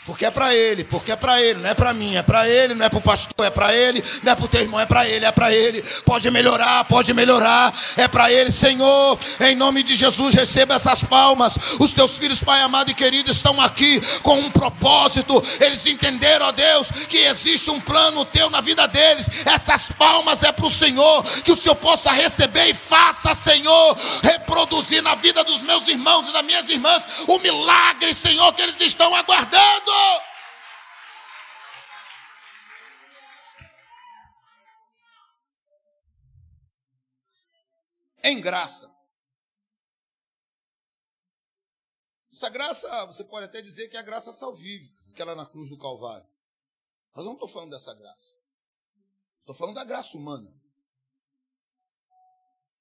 Porque 0.08 0.26
é 0.26 0.32
para 0.32 0.56
ele, 0.56 0.86
porque 0.86 1.12
é 1.12 1.18
para 1.18 1.42
ele, 1.42 1.60
não 1.60 1.70
é 1.70 1.74
para 1.74 1.94
mim, 1.94 2.16
é 2.16 2.24
para 2.24 2.48
ele, 2.48 2.74
não 2.74 2.86
é 2.86 2.88
para 2.88 2.98
o 2.98 3.02
pastor, 3.02 3.46
é 3.46 3.50
para 3.50 3.76
ele, 3.76 4.02
não 4.24 4.32
é 4.32 4.36
para 4.36 4.46
o 4.46 4.48
teu 4.48 4.62
irmão, 4.62 4.80
é 4.80 4.86
para 4.86 5.06
ele, 5.06 5.26
é 5.26 5.32
para 5.34 5.54
ele. 5.54 5.84
Pode 6.06 6.32
melhorar, 6.32 6.86
pode 6.86 7.14
melhorar, 7.14 7.78
é 7.98 8.08
para 8.08 8.32
ele, 8.32 8.50
Senhor. 8.50 9.20
Em 9.42 9.54
nome 9.54 9.84
de 9.84 9.98
Jesus, 9.98 10.34
receba 10.34 10.76
essas 10.76 11.04
palmas. 11.04 11.58
Os 11.78 11.92
teus 11.92 12.18
filhos, 12.18 12.40
Pai 12.40 12.62
amado 12.62 12.90
e 12.90 12.94
querido, 12.94 13.30
estão 13.30 13.60
aqui 13.60 14.00
com 14.24 14.40
um 14.40 14.50
propósito. 14.50 15.44
Eles 15.60 15.86
entenderam, 15.86 16.46
ó 16.46 16.52
Deus, 16.54 16.90
que 17.10 17.18
existe 17.18 17.70
um 17.70 17.82
plano 17.82 18.24
teu 18.24 18.50
na 18.50 18.62
vida 18.62 18.88
deles. 18.88 19.30
Essas 19.46 19.92
palmas 19.92 20.42
é 20.42 20.54
para 20.54 20.68
o 20.68 20.72
Senhor, 20.72 21.22
que 21.44 21.52
o 21.52 21.58
Senhor 21.58 21.76
possa 21.76 22.14
receber 22.14 22.70
e 22.70 22.74
faça, 22.74 23.36
Senhor, 23.36 23.98
reproduzir 24.24 25.04
na 25.04 25.16
vida 25.16 25.44
dos 25.44 25.62
meus 25.64 25.86
irmãos 25.90 26.30
e 26.30 26.32
das 26.32 26.46
minhas 26.46 26.70
irmãs 26.70 27.04
o 27.28 27.38
milagre, 27.40 28.14
Senhor, 28.14 28.54
que 28.54 28.62
eles 28.62 28.80
estão 28.80 29.14
aguardando. 29.14 29.97
Em 38.24 38.42
graça. 38.42 38.94
Essa 42.30 42.50
graça, 42.50 43.06
você 43.06 43.24
pode 43.24 43.46
até 43.46 43.62
dizer 43.62 43.88
que 43.88 43.96
é 43.96 44.00
a 44.00 44.04
graça 44.04 44.34
salvífica, 44.34 45.02
aquela 45.10 45.34
na 45.34 45.46
cruz 45.46 45.70
do 45.70 45.78
Calvário. 45.78 46.28
Mas 47.14 47.24
eu 47.24 47.30
não 47.30 47.34
estou 47.34 47.48
falando 47.48 47.72
dessa 47.72 47.94
graça. 47.94 48.36
Estou 49.40 49.56
falando 49.56 49.76
da 49.76 49.86
graça 49.86 50.18
humana. 50.18 50.50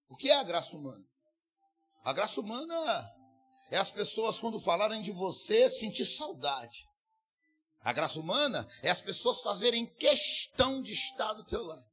O 0.09 0.17
que 0.17 0.29
é 0.29 0.37
a 0.37 0.43
graça 0.43 0.77
humana? 0.77 1.07
A 2.05 2.13
graça 2.13 2.41
humana 2.41 3.15
é 3.71 3.79
as 3.79 3.91
pessoas, 3.91 4.41
quando 4.41 4.61
falarem 4.61 5.01
de 5.01 5.13
você, 5.13 5.71
sentir 5.71 6.05
saudade. 6.05 6.87
A 7.87 7.93
graça 7.93 8.19
humana 8.19 8.67
é 8.83 8.91
as 8.91 9.01
pessoas 9.01 9.43
fazerem 9.43 9.87
questão 9.87 10.83
de 10.83 10.93
estar 10.93 11.35
do 11.35 11.45
teu 11.45 11.65
lado. 11.65 11.85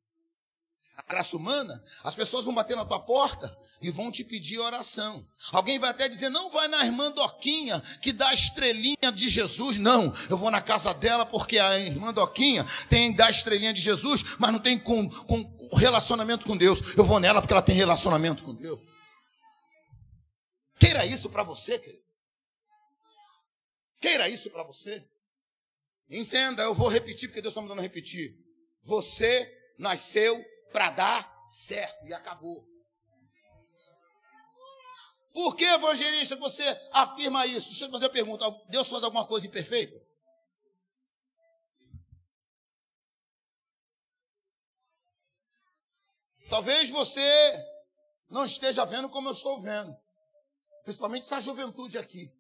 A 0.98 1.04
graça 1.04 1.38
humana, 1.38 1.84
as 2.04 2.16
pessoas 2.16 2.46
vão 2.46 2.56
bater 2.56 2.76
na 2.76 2.84
tua 2.84 3.00
porta 3.00 3.56
e 3.80 3.92
vão 3.92 4.12
te 4.12 4.24
pedir 4.24 4.58
oração. 4.58 5.24
Alguém 5.52 5.78
vai 5.78 5.92
até 5.92 6.10
dizer: 6.10 6.30
não 6.30 6.50
vai 6.50 6.68
na 6.68 6.84
irmã 6.84 7.12
Doquinha 7.12 7.80
que 8.02 8.12
dá 8.12 8.30
a 8.30 8.34
estrelinha 8.34 9.12
de 9.14 9.30
Jesus. 9.30 9.78
Não, 9.78 10.12
eu 10.32 10.36
vou 10.36 10.50
na 10.50 10.64
casa 10.64 10.96
dela 10.96 11.28
porque 11.28 11.60
a 11.60 11.78
irmã 11.78 12.12
Doquinha 12.12 12.66
tem 12.90 13.14
da 13.14 13.30
estrelinha 13.30 13.72
de 13.72 13.80
Jesus, 13.80 14.24
mas 14.40 14.52
não 14.52 14.60
tem 14.60 14.80
com, 14.80 15.08
com 15.08 15.76
relacionamento 15.76 16.44
com 16.44 16.58
Deus. 16.58 16.98
Eu 16.98 17.04
vou 17.04 17.20
nela 17.20 17.40
porque 17.40 17.54
ela 17.54 17.62
tem 17.62 17.76
relacionamento 17.76 18.44
com 18.44 18.56
Deus. 18.56 18.82
Queira 20.80 21.06
isso 21.06 21.30
para 21.30 21.44
você, 21.44 21.78
querido. 21.78 22.04
Queira 24.02 24.28
isso 24.28 24.50
para 24.50 24.64
você. 24.64 25.08
Entenda, 26.10 26.64
eu 26.64 26.74
vou 26.74 26.88
repetir 26.88 27.30
porque 27.30 27.42
Deus 27.42 27.52
está 27.52 27.62
mandando 27.62 27.82
repetir. 27.82 28.36
Você 28.84 29.50
nasceu 29.78 30.44
para 30.72 30.92
dar 30.92 31.46
certo 31.50 32.06
e 32.06 32.14
acabou. 32.14 32.68
Por 35.34 35.56
que, 35.56 35.64
evangelista, 35.64 36.36
você 36.36 36.64
afirma 36.92 37.48
isso? 37.48 37.70
Deixa 37.70 37.86
eu 37.86 37.92
fazer 37.92 38.06
uma 38.06 38.12
pergunta. 38.12 38.46
Deus 38.70 38.88
faz 38.88 39.04
alguma 39.04 39.26
coisa 39.26 39.48
imperfeita? 39.48 40.00
Talvez 46.50 46.92
você 46.92 47.22
não 48.30 48.46
esteja 48.46 48.86
vendo 48.86 49.10
como 49.10 49.28
eu 49.28 49.34
estou 49.34 49.60
vendo. 49.60 49.92
Principalmente 50.84 51.24
essa 51.24 51.42
juventude 51.42 51.98
aqui. 51.98 52.32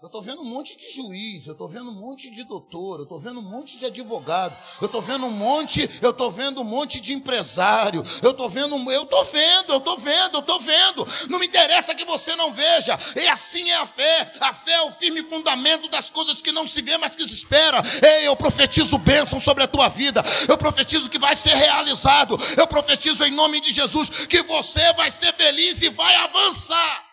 Eu 0.00 0.06
estou 0.06 0.22
vendo 0.22 0.42
um 0.42 0.44
monte 0.44 0.76
de 0.76 0.92
juiz, 0.92 1.48
eu 1.48 1.54
estou 1.54 1.68
vendo 1.68 1.90
um 1.90 1.94
monte 1.94 2.30
de 2.30 2.44
doutor, 2.44 3.00
eu 3.00 3.02
estou 3.02 3.18
vendo 3.18 3.40
um 3.40 3.42
monte 3.42 3.76
de 3.76 3.84
advogado, 3.84 4.56
eu 4.80 4.86
estou 4.86 5.02
vendo 5.02 5.26
um 5.26 5.30
monte, 5.30 5.90
eu 6.00 6.10
estou 6.10 6.30
vendo 6.30 6.60
um 6.60 6.64
monte 6.64 7.00
de 7.00 7.12
empresário, 7.12 8.00
eu 8.22 8.30
estou 8.30 8.48
vendo, 8.48 8.76
eu 8.92 9.02
estou 9.02 9.24
vendo, 9.24 9.72
eu 9.72 9.78
estou 9.78 9.98
vendo, 9.98 10.34
eu 10.34 10.38
estou 10.40 10.60
vendo. 10.60 11.04
Não 11.28 11.40
me 11.40 11.48
interessa 11.48 11.96
que 11.96 12.04
você 12.04 12.36
não 12.36 12.52
veja. 12.52 12.96
E 13.16 13.26
assim 13.26 13.68
é 13.70 13.74
a 13.78 13.86
fé. 13.86 14.30
A 14.38 14.54
fé 14.54 14.74
é 14.74 14.82
o 14.82 14.92
firme 14.92 15.24
fundamento 15.24 15.88
das 15.88 16.08
coisas 16.10 16.40
que 16.40 16.52
não 16.52 16.64
se 16.64 16.80
vê, 16.80 16.96
mas 16.96 17.16
que 17.16 17.26
se 17.26 17.34
espera. 17.34 17.82
Ei, 18.00 18.28
eu 18.28 18.36
profetizo 18.36 18.98
bênção 18.98 19.40
sobre 19.40 19.64
a 19.64 19.68
tua 19.68 19.88
vida. 19.88 20.22
Eu 20.48 20.56
profetizo 20.56 21.10
que 21.10 21.18
vai 21.18 21.34
ser 21.34 21.56
realizado. 21.56 22.38
Eu 22.56 22.68
profetizo 22.68 23.24
em 23.24 23.32
nome 23.32 23.60
de 23.60 23.72
Jesus 23.72 24.10
que 24.28 24.42
você 24.42 24.92
vai 24.92 25.10
ser 25.10 25.34
feliz 25.34 25.82
e 25.82 25.88
vai 25.88 26.14
avançar. 26.14 27.07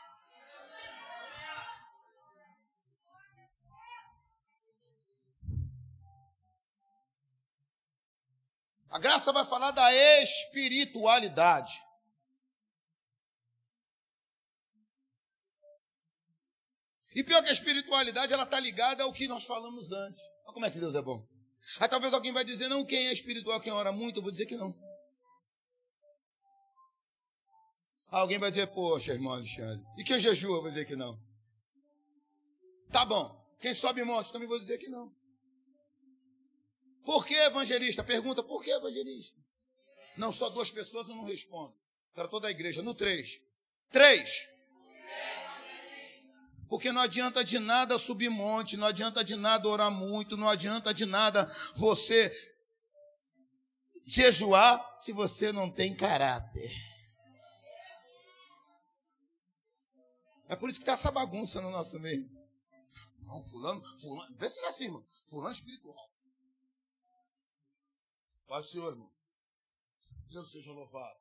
A 8.95 8.97
graça 8.97 9.33
vai 9.33 9.43
falar 9.43 9.71
da 9.71 9.93
espiritualidade. 10.23 11.73
E 17.13 17.21
pior 17.21 17.43
que 17.43 17.49
a 17.49 17.53
espiritualidade, 17.53 18.31
ela 18.31 18.43
está 18.43 18.57
ligada 18.57 19.03
ao 19.03 19.11
que 19.11 19.27
nós 19.27 19.43
falamos 19.43 19.91
antes. 19.91 20.21
Olha 20.45 20.53
como 20.53 20.65
é 20.65 20.71
que 20.71 20.79
Deus 20.79 20.95
é 20.95 21.01
bom. 21.01 21.27
Aí 21.81 21.89
talvez 21.89 22.13
alguém 22.13 22.31
vai 22.31 22.45
dizer, 22.45 22.69
não, 22.69 22.85
quem 22.85 23.07
é 23.07 23.11
espiritual, 23.11 23.59
quem 23.59 23.73
ora 23.73 23.91
muito, 23.91 24.19
eu 24.19 24.21
vou 24.21 24.31
dizer 24.31 24.45
que 24.45 24.55
não. 24.55 24.73
Alguém 28.07 28.39
vai 28.39 28.49
dizer, 28.49 28.67
poxa, 28.67 29.11
irmão 29.11 29.33
Alexandre, 29.33 29.85
e 29.97 30.05
quem 30.05 30.21
jejua, 30.21 30.55
eu 30.55 30.61
vou 30.61 30.69
dizer 30.69 30.85
que 30.85 30.95
não. 30.95 31.21
Tá 32.93 33.03
bom, 33.03 33.45
quem 33.59 33.73
sobe 33.73 34.05
monte, 34.05 34.31
também 34.31 34.47
vou 34.47 34.57
dizer 34.57 34.77
que 34.77 34.87
não. 34.87 35.13
Por 37.05 37.25
que 37.25 37.35
evangelista? 37.35 38.03
Pergunta, 38.03 38.43
por 38.43 38.63
que 38.63 38.71
evangelista? 38.71 39.39
Não, 40.17 40.31
só 40.31 40.49
duas 40.49 40.71
pessoas 40.71 41.07
eu 41.07 41.15
não 41.15 41.23
respondo. 41.23 41.73
Para 42.13 42.27
toda 42.27 42.47
a 42.47 42.51
igreja. 42.51 42.81
No 42.81 42.95
três. 42.95 43.41
Três. 43.91 44.49
Porque 46.67 46.91
não 46.91 47.01
adianta 47.01 47.43
de 47.43 47.59
nada 47.59 47.99
subir 47.99 48.29
monte, 48.29 48.75
não 48.75 48.87
adianta 48.87 49.23
de 49.23 49.35
nada 49.35 49.67
orar 49.67 49.91
muito, 49.91 50.35
não 50.35 50.49
adianta 50.49 50.93
de 50.93 51.05
nada 51.05 51.45
você 51.75 52.33
jejuar 54.05 54.95
se 54.97 55.11
você 55.11 55.51
não 55.51 55.69
tem 55.69 55.95
caráter. 55.95 56.71
É 60.47 60.55
por 60.55 60.69
isso 60.69 60.79
que 60.79 60.83
está 60.83 60.93
essa 60.93 61.11
bagunça 61.11 61.61
no 61.61 61.69
nosso 61.69 61.99
meio. 61.99 62.27
Não, 63.19 63.43
fulano, 63.43 63.81
fulano, 63.99 64.35
vê 64.37 64.49
se 64.49 64.59
é 64.61 64.67
assim, 64.67 64.85
irmão. 64.85 65.05
Fulano 65.27 65.53
espiritual. 65.53 66.14
Paz 68.47 68.67
do 68.67 68.71
Senhor, 68.71 68.91
irmão. 68.91 69.11
Deus 70.29 70.51
seja 70.51 70.71
louvado. 70.71 71.19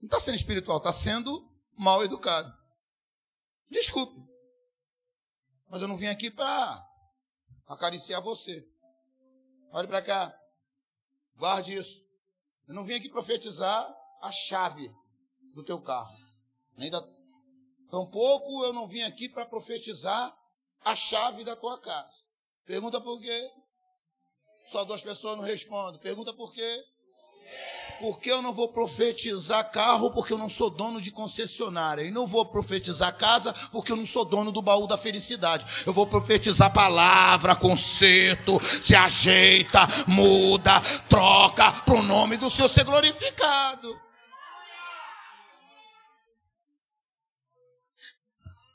Não 0.00 0.06
está 0.06 0.20
sendo 0.20 0.36
espiritual, 0.36 0.78
está 0.78 0.92
sendo 0.92 1.50
mal 1.76 2.04
educado. 2.04 2.52
Desculpe. 3.68 4.20
Mas 5.68 5.82
eu 5.82 5.88
não 5.88 5.96
vim 5.96 6.06
aqui 6.06 6.30
para 6.30 6.86
acariciar 7.66 8.20
você. 8.20 8.68
Olhe 9.72 9.88
para 9.88 10.02
cá. 10.02 10.38
Guarde 11.34 11.74
isso. 11.74 12.04
Eu 12.68 12.74
não 12.74 12.84
vim 12.84 12.94
aqui 12.94 13.08
profetizar 13.08 13.92
a 14.20 14.30
chave 14.30 14.88
do 15.54 15.64
teu 15.64 15.80
carro. 15.80 16.16
Nem. 16.76 16.90
Tampouco 17.90 18.64
eu 18.64 18.72
não 18.72 18.86
vim 18.86 19.02
aqui 19.02 19.28
para 19.28 19.46
profetizar 19.46 20.35
a 20.86 20.94
chave 20.94 21.42
da 21.42 21.56
tua 21.56 21.78
casa. 21.78 22.24
Pergunta 22.64 23.00
por 23.00 23.20
quê? 23.20 23.50
Só 24.66 24.84
duas 24.84 25.02
pessoas 25.02 25.36
não 25.36 25.44
respondem. 25.44 26.00
Pergunta 26.00 26.32
por 26.32 26.52
quê? 26.54 26.84
Por 27.98 28.20
que 28.20 28.30
eu 28.30 28.40
não 28.40 28.52
vou 28.52 28.68
profetizar 28.68 29.70
carro 29.72 30.12
porque 30.12 30.32
eu 30.32 30.38
não 30.38 30.48
sou 30.48 30.70
dono 30.70 31.00
de 31.00 31.10
concessionária? 31.10 32.02
E 32.02 32.10
não 32.12 32.24
vou 32.24 32.46
profetizar 32.46 33.16
casa 33.16 33.52
porque 33.72 33.90
eu 33.90 33.96
não 33.96 34.06
sou 34.06 34.24
dono 34.24 34.52
do 34.52 34.62
baú 34.62 34.86
da 34.86 34.96
felicidade. 34.96 35.84
Eu 35.84 35.92
vou 35.92 36.06
profetizar 36.06 36.72
palavra, 36.72 37.56
conserto, 37.56 38.60
se 38.62 38.94
ajeita, 38.94 39.80
muda, 40.06 40.80
troca 41.08 41.72
para 41.82 41.94
o 41.94 42.02
nome 42.02 42.36
do 42.36 42.48
Senhor 42.48 42.68
ser 42.68 42.84
glorificado. 42.84 44.00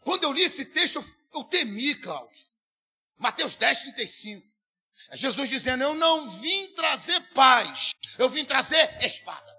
Quando 0.04 0.24
eu 0.24 0.34
li 0.34 0.42
esse 0.42 0.66
texto, 0.66 1.02
eu 1.34 1.44
temi, 1.44 1.96
Cláudio. 1.96 2.46
Mateus 3.18 3.56
10, 3.56 3.82
35. 3.82 4.52
É 5.10 5.18
Jesus 5.18 5.50
dizendo: 5.50 5.84
Eu 5.84 5.94
não 5.94 6.28
vim 6.28 6.74
trazer 6.74 7.20
paz, 7.34 7.92
eu 8.18 8.30
vim 8.30 8.46
trazer 8.46 9.04
espada. 9.04 9.52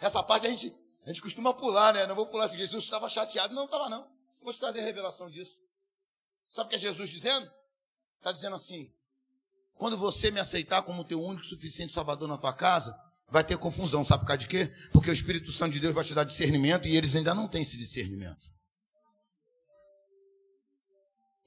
Essa 0.00 0.22
parte 0.22 0.46
a 0.46 0.50
gente, 0.50 0.74
A 1.04 1.08
gente 1.08 1.22
costuma 1.22 1.54
pular, 1.54 1.94
né? 1.94 2.06
Não 2.06 2.14
vou 2.14 2.26
pular 2.26 2.44
assim. 2.44 2.58
Jesus 2.58 2.84
estava 2.84 3.08
chateado. 3.08 3.54
Não 3.54 3.64
estava, 3.64 3.88
não. 3.88 4.08
Vou 4.42 4.52
te 4.52 4.60
trazer 4.60 4.80
a 4.80 4.84
revelação 4.84 5.30
disso. 5.30 5.58
Sabe 6.48 6.66
o 6.66 6.70
que 6.70 6.76
é 6.76 6.78
Jesus 6.78 7.10
dizendo? 7.10 7.50
Está 8.18 8.30
dizendo 8.30 8.56
assim: 8.56 8.92
quando 9.74 9.96
você 9.96 10.30
me 10.30 10.40
aceitar 10.40 10.82
como 10.82 11.04
teu 11.04 11.22
único 11.22 11.44
suficiente 11.44 11.92
Salvador 11.92 12.28
na 12.28 12.38
tua 12.38 12.52
casa, 12.52 12.96
vai 13.28 13.44
ter 13.44 13.58
confusão. 13.58 14.04
Sabe 14.04 14.20
por 14.20 14.28
causa 14.28 14.38
de 14.38 14.48
quê? 14.48 14.72
Porque 14.92 15.10
o 15.10 15.12
Espírito 15.12 15.50
Santo 15.52 15.72
de 15.72 15.80
Deus 15.80 15.94
vai 15.94 16.04
te 16.04 16.14
dar 16.14 16.24
discernimento 16.24 16.86
e 16.86 16.96
eles 16.96 17.14
ainda 17.16 17.34
não 17.34 17.48
têm 17.48 17.62
esse 17.62 17.76
discernimento. 17.76 18.57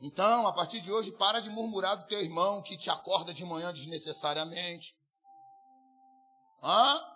Então, 0.02 0.48
a 0.48 0.54
partir 0.54 0.82
de 0.82 0.92
hoje, 0.92 1.12
para 1.12 1.40
de 1.40 1.50
murmurar 1.50 1.96
do 1.96 2.08
teu 2.08 2.20
irmão 2.22 2.62
que 2.62 2.76
te 2.76 2.90
acorda 2.90 3.34
de 3.34 3.46
manhã 3.46 3.72
desnecessariamente. 3.72 4.98
Hã? 6.64 7.12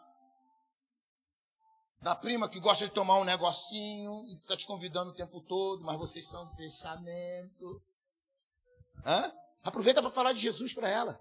da 2.05 2.15
prima 2.15 2.47
que 2.47 2.59
gosta 2.59 2.85
de 2.85 2.93
tomar 2.93 3.17
um 3.17 3.23
negocinho 3.23 4.23
e 4.27 4.37
fica 4.37 4.55
te 4.55 4.63
convidando 4.67 5.09
o 5.09 5.15
tempo 5.15 5.41
todo, 5.41 5.83
mas 5.83 5.97
vocês 5.97 6.23
estão 6.23 6.43
no 6.43 6.51
fechamento. 6.51 7.81
Hã? 9.03 9.33
Aproveita 9.63 10.03
para 10.03 10.11
falar 10.11 10.31
de 10.31 10.39
Jesus 10.39 10.71
para 10.71 10.87
ela. 10.87 11.19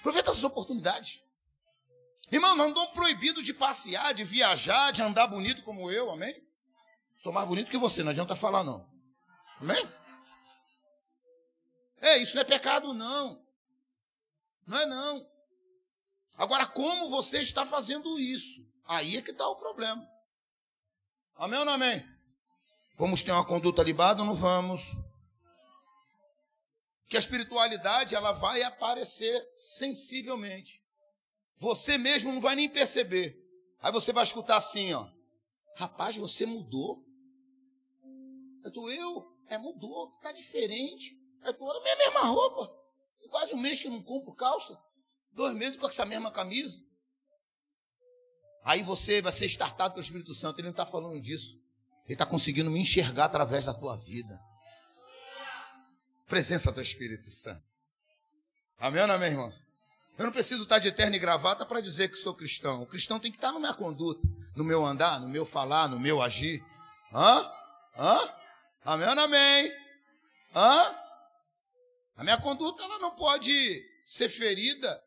Aproveita 0.00 0.32
essas 0.32 0.44
oportunidades. 0.44 1.24
Irmão, 2.30 2.54
não 2.56 2.68
estou 2.68 2.88
proibido 2.88 3.42
de 3.42 3.54
passear, 3.54 4.12
de 4.12 4.22
viajar, 4.22 4.92
de 4.92 5.00
andar 5.00 5.26
bonito 5.28 5.62
como 5.62 5.90
eu, 5.90 6.10
amém? 6.10 6.46
Sou 7.16 7.32
mais 7.32 7.48
bonito 7.48 7.70
que 7.70 7.78
você, 7.78 8.02
não 8.02 8.10
adianta 8.10 8.36
falar 8.36 8.62
não. 8.62 8.86
Amém? 9.58 9.90
É, 12.00 12.18
isso 12.18 12.34
não 12.34 12.42
é 12.42 12.44
pecado, 12.44 12.94
não. 12.94 13.44
Não 14.66 14.78
é 14.78 14.86
não. 14.86 15.30
Agora, 16.36 16.66
como 16.66 17.08
você 17.08 17.40
está 17.40 17.66
fazendo 17.66 18.18
isso? 18.18 18.64
Aí 18.84 19.16
é 19.16 19.22
que 19.22 19.32
está 19.32 19.48
o 19.48 19.56
problema. 19.56 20.08
Amém 21.34 21.58
ou 21.58 21.64
não 21.64 21.72
amém? 21.72 22.04
Vamos 22.96 23.22
ter 23.22 23.32
uma 23.32 23.44
conduta 23.44 23.82
libada 23.82 24.20
ou 24.22 24.26
não 24.26 24.34
vamos? 24.34 24.80
Que 27.08 27.16
a 27.16 27.20
espiritualidade 27.20 28.14
ela 28.14 28.32
vai 28.32 28.62
aparecer 28.62 29.48
sensivelmente. 29.52 30.82
Você 31.56 31.98
mesmo 31.98 32.32
não 32.32 32.40
vai 32.40 32.54
nem 32.54 32.68
perceber. 32.68 33.36
Aí 33.80 33.92
você 33.92 34.12
vai 34.12 34.24
escutar 34.24 34.56
assim, 34.56 34.92
ó. 34.94 35.08
Rapaz, 35.76 36.16
você 36.16 36.44
mudou. 36.44 37.04
Eu 38.64 38.72
tô 38.72 38.90
eu, 38.90 39.32
é 39.46 39.56
mudou, 39.58 40.10
está 40.10 40.32
diferente. 40.32 41.16
Eu 41.48 41.54
tô 41.54 41.70
a 41.70 41.96
mesma 41.96 42.20
roupa. 42.20 42.70
Quase 43.30 43.54
um 43.54 43.58
mês 43.58 43.82
que 43.82 43.88
não 43.88 44.02
compro 44.02 44.34
calça. 44.34 44.78
Dois 45.32 45.54
meses 45.54 45.78
com 45.78 45.86
essa 45.86 46.04
mesma 46.04 46.30
camisa. 46.30 46.82
Aí 48.64 48.82
você 48.82 49.22
vai 49.22 49.32
ser 49.32 49.46
estartado 49.46 49.94
pelo 49.94 50.04
Espírito 50.04 50.34
Santo. 50.34 50.58
Ele 50.58 50.66
não 50.66 50.72
está 50.72 50.84
falando 50.84 51.20
disso. 51.20 51.58
Ele 52.04 52.14
está 52.14 52.26
conseguindo 52.26 52.70
me 52.70 52.78
enxergar 52.78 53.26
através 53.26 53.66
da 53.66 53.74
tua 53.74 53.96
vida. 53.96 54.38
Presença 56.26 56.70
do 56.70 56.80
Espírito 56.80 57.30
Santo. 57.30 57.64
Amém 58.78 59.02
ou 59.02 59.10
amém, 59.10 59.30
irmãos? 59.30 59.64
Eu 60.18 60.24
não 60.24 60.32
preciso 60.32 60.64
estar 60.64 60.78
de 60.78 60.92
terno 60.92 61.16
e 61.16 61.18
gravata 61.18 61.64
para 61.64 61.80
dizer 61.80 62.08
que 62.10 62.16
sou 62.16 62.34
cristão. 62.34 62.82
O 62.82 62.86
cristão 62.86 63.18
tem 63.18 63.30
que 63.30 63.38
estar 63.38 63.52
na 63.52 63.58
minha 63.58 63.74
conduta, 63.74 64.26
no 64.54 64.64
meu 64.64 64.84
andar, 64.84 65.20
no 65.20 65.28
meu 65.28 65.46
falar, 65.46 65.88
no 65.88 65.98
meu 65.98 66.20
agir. 66.20 66.62
Hã? 67.12 67.50
Hã? 67.96 68.34
Amém 68.84 69.08
ou 69.08 69.20
amém? 69.20 69.72
Hã? 70.54 71.07
A 72.18 72.24
minha 72.24 72.36
conduta 72.36 72.82
ela 72.82 72.98
não 72.98 73.14
pode 73.14 73.88
ser 74.04 74.28
ferida 74.28 75.04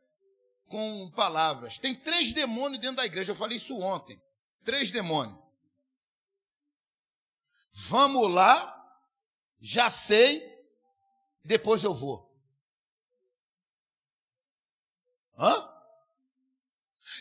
com 0.69 1.11
palavras. 1.11 1.77
Tem 1.77 1.93
três 1.93 2.31
demônios 2.31 2.79
dentro 2.79 2.95
da 2.95 3.05
igreja. 3.05 3.31
Eu 3.33 3.35
falei 3.35 3.57
isso 3.57 3.77
ontem. 3.77 4.19
Três 4.63 4.91
demônios. 4.91 5.37
Vamos 7.73 8.33
lá, 8.33 8.97
já 9.59 9.89
sei, 9.89 10.41
depois 11.43 11.83
eu 11.83 11.93
vou. 11.93 12.31
Hã? 15.37 15.69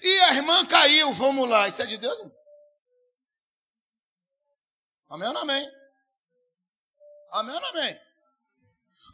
E 0.03 0.19
a 0.21 0.35
irmã 0.35 0.65
caiu, 0.67 1.13
vamos 1.13 1.49
lá. 1.49 1.67
Isso 1.67 1.83
é 1.83 1.87
de 1.87 1.99
Deus? 1.99 2.31
Amém 5.09 5.27
ou 5.27 5.35
não 5.35 5.41
amém? 5.43 5.69
Amém 7.33 7.55
ou 7.57 7.61
não 7.61 7.69
amém? 7.71 8.10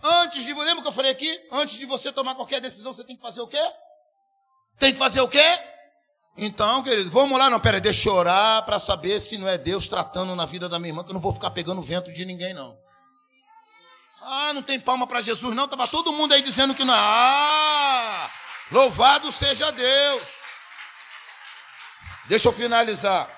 Antes 0.02 0.44
de, 0.44 0.52
lembra 0.52 0.82
que 0.82 0.88
eu 0.88 0.92
falei 0.92 1.10
aqui? 1.10 1.48
Antes 1.50 1.76
de 1.76 1.86
você 1.86 2.12
tomar 2.12 2.34
qualquer 2.34 2.60
decisão, 2.60 2.92
você 2.92 3.04
tem 3.04 3.16
que 3.16 3.22
fazer 3.22 3.40
o 3.40 3.48
quê? 3.48 3.72
Tem 4.78 4.92
que 4.92 4.98
fazer 4.98 5.20
o 5.20 5.28
quê? 5.28 5.60
Então, 6.36 6.82
querido, 6.82 7.10
vamos 7.10 7.38
lá, 7.38 7.48
não, 7.48 7.58
pera, 7.58 7.80
deixa 7.80 8.10
eu 8.10 8.14
orar 8.14 8.62
para 8.64 8.78
saber 8.78 9.20
se 9.20 9.38
não 9.38 9.48
é 9.48 9.56
Deus 9.56 9.88
tratando 9.88 10.36
na 10.36 10.44
vida 10.44 10.68
da 10.68 10.78
minha 10.78 10.90
irmã, 10.90 11.02
que 11.02 11.10
eu 11.10 11.14
não 11.14 11.20
vou 11.20 11.32
ficar 11.32 11.50
pegando 11.50 11.80
vento 11.80 12.12
de 12.12 12.24
ninguém, 12.26 12.52
não. 12.52 12.78
Ah, 14.20 14.52
não 14.52 14.62
tem 14.62 14.78
palma 14.78 15.06
para 15.06 15.22
Jesus, 15.22 15.54
não. 15.54 15.68
Tava 15.68 15.86
todo 15.86 16.12
mundo 16.12 16.34
aí 16.34 16.42
dizendo 16.42 16.74
que 16.74 16.84
não. 16.84 16.92
Ah, 16.94 18.28
louvado 18.72 19.30
seja 19.30 19.70
Deus. 19.70 20.28
Deixa 22.26 22.48
eu 22.48 22.52
finalizar. 22.52 23.30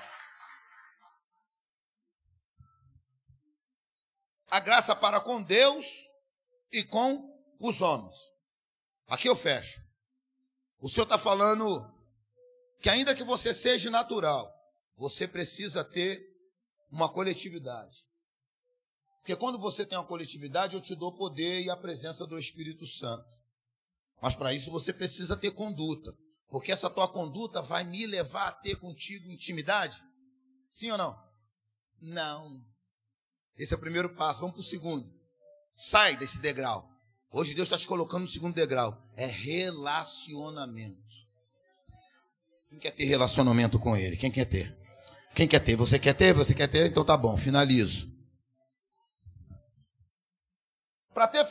A 4.50 4.58
graça 4.60 4.96
para 4.96 5.20
com 5.20 5.42
Deus 5.42 6.07
e 6.72 6.82
com 6.84 7.28
os 7.60 7.80
homens. 7.80 8.16
Aqui 9.06 9.28
eu 9.28 9.36
fecho. 9.36 9.80
O 10.80 10.88
Senhor 10.88 11.04
está 11.04 11.18
falando 11.18 11.92
que, 12.80 12.88
ainda 12.88 13.14
que 13.14 13.24
você 13.24 13.52
seja 13.52 13.90
natural, 13.90 14.52
você 14.96 15.26
precisa 15.26 15.82
ter 15.82 16.22
uma 16.90 17.08
coletividade. 17.08 18.06
Porque 19.20 19.36
quando 19.36 19.58
você 19.58 19.84
tem 19.84 19.98
uma 19.98 20.06
coletividade, 20.06 20.74
eu 20.74 20.80
te 20.80 20.94
dou 20.94 21.14
poder 21.14 21.62
e 21.62 21.70
a 21.70 21.76
presença 21.76 22.26
do 22.26 22.38
Espírito 22.38 22.86
Santo. 22.86 23.28
Mas 24.22 24.34
para 24.34 24.54
isso 24.54 24.70
você 24.70 24.92
precisa 24.92 25.36
ter 25.36 25.50
conduta. 25.50 26.12
Porque 26.48 26.72
essa 26.72 26.88
tua 26.88 27.06
conduta 27.08 27.60
vai 27.60 27.84
me 27.84 28.06
levar 28.06 28.48
a 28.48 28.52
ter 28.52 28.76
contigo 28.76 29.30
intimidade? 29.30 30.02
Sim 30.70 30.90
ou 30.92 30.98
não? 30.98 31.28
Não. 32.00 32.64
Esse 33.56 33.74
é 33.74 33.76
o 33.76 33.80
primeiro 33.80 34.14
passo. 34.14 34.40
Vamos 34.40 34.54
para 34.54 34.60
o 34.60 34.64
segundo. 34.64 35.17
Sai 35.80 36.16
desse 36.16 36.40
degrau. 36.40 36.90
Hoje 37.30 37.54
Deus 37.54 37.66
está 37.66 37.78
te 37.78 37.86
colocando 37.86 38.22
no 38.22 38.28
segundo 38.28 38.52
degrau. 38.52 39.00
É 39.16 39.26
relacionamento. 39.26 40.98
Quem 42.68 42.80
quer 42.80 42.90
ter 42.90 43.04
relacionamento 43.04 43.78
com 43.78 43.96
Ele? 43.96 44.16
Quem 44.16 44.28
quer 44.28 44.46
ter? 44.46 44.76
Quem 45.36 45.46
quer 45.46 45.60
ter? 45.60 45.76
Você 45.76 45.96
quer 45.96 46.14
ter? 46.14 46.34
Você 46.34 46.52
quer 46.52 46.66
ter? 46.66 46.88
Então 46.88 47.04
tá 47.04 47.16
bom, 47.16 47.38
finalizo. 47.38 48.12
Para 51.14 51.28
ter, 51.28 51.46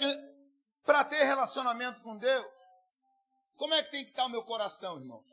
para 0.85 1.05
ter 1.05 1.23
relacionamento 1.23 2.01
com 2.01 2.17
Deus, 2.17 2.45
como 3.55 3.75
é 3.75 3.81
que 3.81 3.91
tem 3.91 4.03
que 4.03 4.09
estar 4.09 4.25
o 4.25 4.29
meu 4.29 4.43
coração, 4.43 4.99
irmãos? 4.99 5.25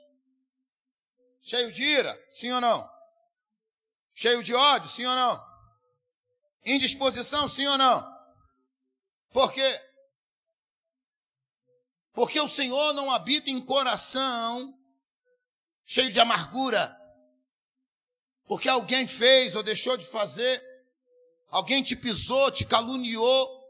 Cheio 1.43 1.73
de 1.73 1.83
ira? 1.83 2.17
Sim 2.31 2.53
ou 2.53 2.61
não? 2.61 2.89
Cheio 4.15 4.41
de 4.41 4.55
ódio? 4.55 4.89
Sim 4.89 5.07
ou 5.07 5.17
não? 5.17 5.45
Indisposição? 6.65 7.49
Sim 7.49 7.67
ou 7.67 7.77
não? 7.77 8.14
Por 9.35 9.53
quê? 9.53 9.81
Porque 12.13 12.39
o 12.39 12.47
Senhor 12.47 12.93
não 12.93 13.11
habita 13.11 13.51
em 13.51 13.61
coração 13.61 14.73
cheio 15.85 16.13
de 16.13 16.21
amargura. 16.21 16.97
Porque 18.47 18.69
alguém 18.69 19.09
fez 19.09 19.57
ou 19.57 19.63
deixou 19.65 19.97
de 19.97 20.07
fazer, 20.07 20.63
alguém 21.49 21.83
te 21.83 21.97
pisou, 21.97 22.53
te 22.53 22.65
caluniou, 22.65 23.61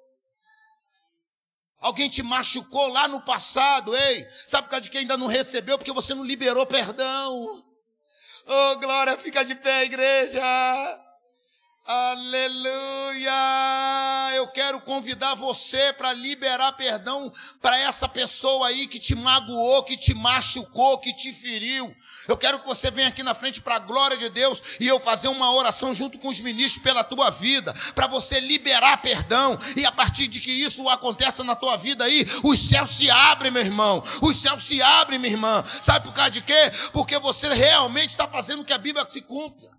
alguém 1.78 2.10
te 2.10 2.22
machucou 2.22 2.88
lá 2.88 3.08
no 3.08 3.22
passado, 3.22 3.96
ei, 3.96 4.28
sabe 4.46 4.64
por 4.64 4.70
causa 4.72 4.82
de 4.82 4.90
que 4.90 4.98
ainda 4.98 5.16
não 5.16 5.28
recebeu? 5.28 5.78
Porque 5.78 5.92
você 5.92 6.12
não 6.12 6.24
liberou 6.24 6.66
perdão. 6.66 7.64
Oh, 8.46 8.76
glória, 8.80 9.16
fica 9.16 9.42
de 9.42 9.54
pé, 9.54 9.84
igreja. 9.84 10.42
Aleluia! 11.87 13.30
Eu 14.37 14.47
quero 14.49 14.80
convidar 14.80 15.35
você 15.35 15.93
para 15.93 16.14
liberar 16.14 16.72
perdão 16.72 17.30
para 17.61 17.78
essa 17.78 18.09
pessoa 18.09 18.68
aí 18.68 18.87
que 18.87 18.99
te 18.99 19.14
magoou, 19.14 19.82
que 19.82 19.95
te 19.95 20.14
machucou, 20.14 20.97
que 20.97 21.12
te 21.12 21.30
feriu. 21.30 21.95
Eu 22.26 22.39
quero 22.39 22.59
que 22.61 22.66
você 22.66 22.91
venha 22.91 23.09
aqui 23.09 23.22
na 23.22 23.35
frente 23.35 23.61
para 23.61 23.74
a 23.74 23.80
glória 23.80 24.16
de 24.16 24.30
Deus 24.30 24.62
e 24.80 24.89
eu 24.89 24.99
fazer 24.99 25.28
uma 25.28 25.53
oração 25.53 25.95
junto 25.95 26.18
com 26.18 26.28
os 26.28 26.41
ministros 26.41 26.82
pela 26.82 27.05
tua 27.05 27.28
vida, 27.28 27.74
para 27.95 28.07
você 28.07 28.41
liberar 28.41 29.03
perdão. 29.03 29.59
E 29.76 29.85
a 29.85 29.93
partir 29.93 30.26
de 30.26 30.41
que 30.41 30.51
isso 30.51 30.89
aconteça 30.89 31.45
na 31.45 31.55
tua 31.55 31.76
vida 31.76 32.05
aí, 32.05 32.26
os 32.43 32.61
céus 32.61 32.97
se 32.97 33.11
abrem, 33.11 33.51
meu 33.51 33.62
irmão. 33.62 34.03
Os 34.22 34.41
céus 34.41 34.64
se 34.64 34.80
abrem, 34.80 35.18
minha 35.18 35.35
irmã. 35.35 35.62
Sabe 35.82 36.07
por 36.07 36.14
causa 36.14 36.30
de 36.30 36.41
quê? 36.41 36.72
Porque 36.95 37.18
você 37.18 37.53
realmente 37.53 38.09
está 38.09 38.26
fazendo 38.26 38.64
que 38.64 38.72
a 38.72 38.78
Bíblia 38.78 39.07
se 39.07 39.20
cumpra. 39.20 39.73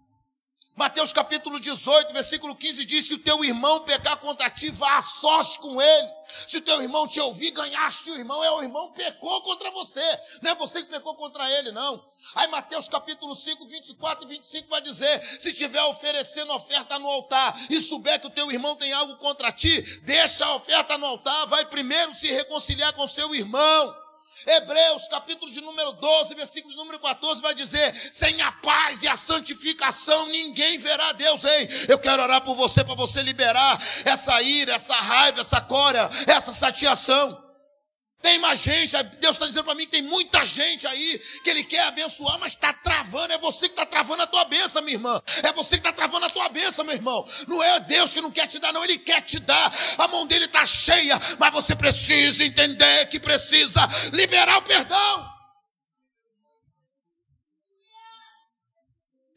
Mateus 0.76 1.14
capítulo 1.14 1.58
18, 1.58 2.12
versículo 2.12 2.54
15 2.54 2.84
diz: 2.84 3.08
Se 3.08 3.14
o 3.14 3.18
teu 3.18 3.46
irmão 3.46 3.80
pecar 3.84 4.18
contra 4.18 4.50
ti, 4.50 4.70
vá 4.70 4.98
a 4.98 5.02
sorte 5.02 5.58
com 5.60 5.82
ele. 5.82 6.10
Se 6.48 6.58
o 6.58 6.62
teu 6.62 6.82
irmão 6.82 7.08
te 7.08 7.18
ouvir, 7.22 7.52
ganhaste 7.52 8.12
o 8.12 8.18
irmão. 8.18 8.44
É 8.44 8.52
o 8.52 8.62
irmão 8.62 8.92
pecou 8.92 9.42
contra 9.42 9.72
você. 9.72 10.02
Não 10.42 10.52
é 10.52 10.56
você 10.56 10.84
que 10.84 10.90
pecou 10.90 11.16
contra 11.16 11.50
ele, 11.50 11.72
não. 11.72 12.06
Aí 12.36 12.48
Mateus 12.48 12.90
capítulo 12.90 13.34
5, 13.34 13.66
24 13.66 14.26
e 14.26 14.36
25 14.36 14.68
vai 14.68 14.82
dizer: 14.82 15.24
Se 15.40 15.54
tiver 15.54 15.82
oferecendo 15.84 16.52
oferta 16.52 17.00
no 17.00 17.08
altar 17.08 17.58
e 17.70 17.80
souber 17.80 18.20
que 18.20 18.28
o 18.28 18.32
teu 18.32 18.52
irmão 18.52 18.76
tem 18.76 18.92
algo 18.92 19.16
contra 19.16 19.54
ti, 19.54 19.82
deixa 20.02 20.46
a 20.46 20.56
oferta 20.56 20.98
no 20.98 21.06
altar, 21.06 21.46
vai 21.48 21.64
primeiro 21.68 22.14
se 22.14 22.28
reconciliar 22.28 22.92
com 22.92 23.08
seu 23.08 23.34
irmão. 23.34 24.05
Hebreus, 24.46 25.08
capítulo 25.08 25.52
de 25.52 25.62
número 25.62 25.94
12, 25.94 26.36
versículo 26.36 26.74
de 26.74 26.80
número 26.80 27.00
14, 27.00 27.42
vai 27.42 27.54
dizer: 27.54 27.94
sem 28.12 28.42
a 28.42 28.52
paz 28.52 29.04
e 29.04 29.08
a 29.08 29.16
santificação 29.16 30.28
ninguém 30.28 30.78
verá 30.78 31.12
Deus. 31.14 31.44
Ei, 31.44 31.70
eu 31.88 32.00
quero 32.00 32.24
orar 32.24 32.42
por 32.42 32.56
você 32.56 32.84
para 32.84 32.96
você 32.96 33.22
liberar 33.22 33.82
essa 34.04 34.42
ira, 34.42 34.74
essa 34.74 34.96
raiva, 34.96 35.42
essa 35.42 35.62
cória, 35.62 36.10
essa 36.28 36.54
saciação. 36.54 37.45
Tem 38.26 38.40
mais 38.40 38.60
gente, 38.60 38.92
Deus 39.20 39.36
está 39.36 39.46
dizendo 39.46 39.66
para 39.66 39.76
mim, 39.76 39.86
tem 39.86 40.02
muita 40.02 40.44
gente 40.44 40.88
aí 40.88 41.22
que 41.44 41.50
Ele 41.52 41.64
quer 41.64 41.82
abençoar, 41.82 42.40
mas 42.40 42.54
está 42.54 42.74
travando. 42.74 43.32
É 43.32 43.38
você 43.38 43.68
que 43.68 43.74
está 43.74 43.86
travando 43.86 44.24
a 44.24 44.26
tua 44.26 44.44
bênção, 44.46 44.82
minha 44.82 44.96
irmã. 44.96 45.22
É 45.44 45.54
você 45.54 45.76
que 45.76 45.88
está 45.88 45.94
travando 45.94 46.26
a 46.26 46.30
tua 46.32 46.50
bênção, 46.50 46.84
meu 46.84 46.96
irmão. 46.96 47.24
Não 47.48 47.62
é 47.62 47.80
Deus 47.82 48.16
que 48.16 48.22
não 48.22 48.32
quer 48.32 48.48
te 48.48 48.58
dar, 48.58 48.74
não. 48.74 48.84
Ele 48.84 48.98
quer 48.98 49.22
te 49.22 49.38
dar. 49.38 49.72
A 50.00 50.08
mão 50.08 50.26
dele 50.26 50.46
está 50.46 50.66
cheia, 50.66 51.20
mas 51.38 51.54
você 51.54 51.76
precisa 51.76 52.44
entender 52.44 53.06
que 53.10 53.20
precisa 53.20 53.88
liberar 54.12 54.58
o 54.58 54.64
perdão. 54.64 55.32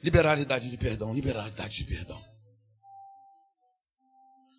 Liberalidade 0.02 0.70
de 0.70 0.78
perdão, 0.78 1.12
liberalidade 1.12 1.76
de 1.76 1.84
perdão. 1.84 2.24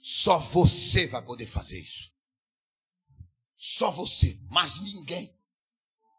Só 0.04 0.38
você 0.38 1.08
vai 1.08 1.24
poder 1.24 1.48
fazer 1.48 1.80
isso. 1.80 2.09
Só 3.60 3.92
você, 3.92 4.40
mas 4.50 4.80
ninguém. 4.80 5.38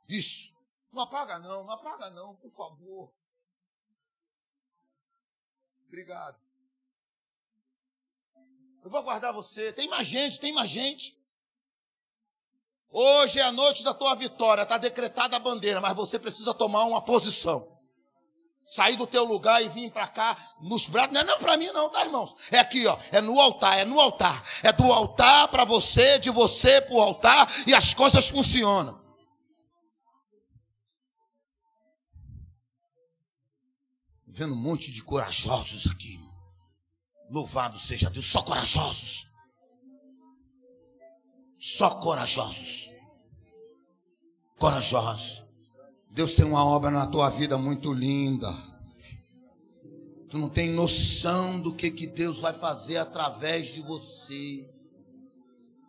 Isso. 0.07 0.55
Não 0.93 1.05
apaga 1.05 1.39
não, 1.39 1.65
não 1.65 1.71
apaga 1.71 2.11
não, 2.11 2.37
por 2.37 2.51
favor. 2.51 3.11
Obrigado. 5.87 6.39
Eu 8.85 8.91
vou 8.91 9.01
aguardar 9.01 9.33
você. 9.33 9.73
Tem 9.73 9.89
mais 9.89 10.07
gente, 10.07 10.39
tem 10.39 10.53
mais 10.53 10.71
gente. 10.71 11.19
Hoje 12.91 13.39
é 13.39 13.43
a 13.43 13.53
noite 13.53 13.83
da 13.83 13.95
tua 13.95 14.15
vitória, 14.15 14.63
está 14.63 14.77
decretada 14.77 15.35
a 15.35 15.41
bandeira, 15.41 15.81
mas 15.81 15.97
você 15.97 16.19
precisa 16.19 16.53
tomar 16.53 16.85
uma 16.85 17.01
posição 17.01 17.80
sair 18.71 18.97
do 18.97 19.05
teu 19.05 19.25
lugar 19.25 19.61
e 19.61 19.69
vir 19.69 19.91
para 19.91 20.07
cá 20.07 20.37
nos 20.61 20.87
braços. 20.87 21.13
Não 21.13 21.21
é 21.21 21.25
não 21.25 21.39
para 21.41 21.57
mim 21.57 21.67
não, 21.73 21.91
tá, 21.91 22.05
irmãos? 22.05 22.37
É 22.53 22.59
aqui, 22.61 22.87
ó. 22.87 22.97
É 23.11 23.21
no 23.21 23.41
altar, 23.41 23.81
é 23.81 23.85
no 23.85 23.99
altar. 23.99 24.45
É 24.63 24.73
do 24.73 24.93
altar 24.93 25.49
para 25.49 25.65
você, 25.65 26.21
de 26.21 26.31
você 26.31 26.81
para 26.81 26.95
o 26.95 27.01
altar 27.01 27.51
e 27.67 27.75
as 27.75 27.93
coisas 27.93 28.29
funcionam. 28.29 29.01
Vendo 34.29 34.55
um 34.55 34.63
monte 34.63 34.93
de 34.93 35.03
corajosos 35.03 35.91
aqui. 35.91 36.21
Louvado 37.29 37.77
seja 37.77 38.09
Deus, 38.09 38.27
só 38.27 38.41
corajosos. 38.41 39.29
Só 41.59 41.97
corajosos. 41.97 42.93
Corajosos. 44.61 45.50
Deus 46.21 46.35
tem 46.35 46.45
uma 46.45 46.63
obra 46.63 46.91
na 46.91 47.07
tua 47.07 47.31
vida 47.31 47.57
muito 47.57 47.95
linda. 47.95 48.55
Tu 50.29 50.37
não 50.37 50.51
tem 50.51 50.71
noção 50.71 51.59
do 51.59 51.75
que, 51.75 51.91
que 51.91 52.07
Deus 52.07 52.41
vai 52.41 52.53
fazer 52.53 52.99
através 52.99 53.69
de 53.69 53.81
você. 53.81 54.69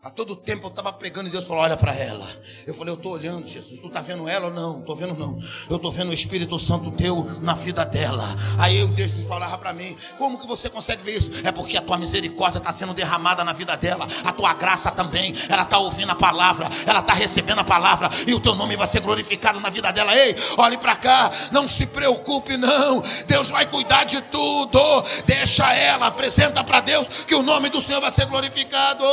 A 0.04 0.10
todo 0.10 0.36
tempo 0.36 0.66
eu 0.66 0.70
estava 0.70 0.92
pregando 0.92 1.30
e 1.30 1.32
Deus 1.32 1.46
falou: 1.46 1.62
Olha 1.62 1.78
para 1.78 1.94
ela. 1.94 2.28
Eu 2.66 2.74
falei: 2.74 2.92
Eu 2.92 2.98
estou 2.98 3.12
olhando, 3.12 3.48
Jesus. 3.48 3.80
Tu 3.80 3.86
está 3.86 4.02
vendo 4.02 4.28
ela 4.28 4.48
ou 4.48 4.52
não? 4.54 4.80
Estou 4.80 4.96
vendo, 4.96 5.14
não. 5.14 5.38
Eu 5.70 5.76
estou 5.76 5.92
vendo 5.92 6.10
o 6.10 6.14
Espírito 6.14 6.58
Santo 6.58 6.90
teu 6.90 7.24
na 7.40 7.54
vida 7.54 7.86
dela. 7.86 8.26
Aí 8.58 8.80
eu 8.80 8.88
Deus 8.88 9.24
falava 9.26 9.60
para 9.60 9.74
mim: 9.74 9.96
Como 10.18 10.40
que 10.40 10.48
você 10.48 10.72
consegue 10.72 11.04
ver 11.04 11.18
isso? 11.18 11.30
É 11.44 11.52
porque 11.52 11.78
a 11.78 11.84
tua 11.84 12.00
misericórdia 12.00 12.58
está 12.58 12.72
sendo 12.72 12.96
derramada 12.96 13.44
na 13.44 13.54
vida 13.54 13.78
dela. 13.78 14.08
A 14.26 14.32
tua 14.32 14.56
graça 14.56 14.90
também. 14.90 15.36
Ela 15.48 15.62
está 15.62 15.78
ouvindo 15.78 16.12
a 16.12 16.16
palavra. 16.16 16.68
Ela 16.88 17.02
está 17.02 17.14
recebendo 17.14 17.60
a 17.60 17.64
palavra. 17.64 18.10
E 18.26 18.34
o 18.34 18.40
teu 18.40 18.56
nome 18.56 18.76
vai 18.76 18.88
ser 18.88 19.02
glorificado 19.02 19.60
na 19.60 19.70
vida 19.70 19.92
dela. 19.92 20.18
Ei, 20.18 20.36
olhe 20.58 20.80
para 20.80 20.96
cá. 20.96 21.32
Não 21.52 21.68
se 21.68 21.86
preocupe, 21.86 22.58
não. 22.58 23.04
Deus 23.28 23.52
vai 23.52 23.68
cuidar 23.68 24.06
de 24.06 24.20
tudo. 24.20 24.80
Deixa 25.28 25.72
ela. 25.76 26.08
Apresenta 26.08 26.64
para 26.64 26.80
Deus 26.80 27.08
que 27.28 27.36
o 27.36 27.44
nome 27.44 27.70
do 27.70 27.80
Senhor 27.80 28.02
vai 28.02 28.10
ser 28.10 28.26
glorificado. 28.26 29.06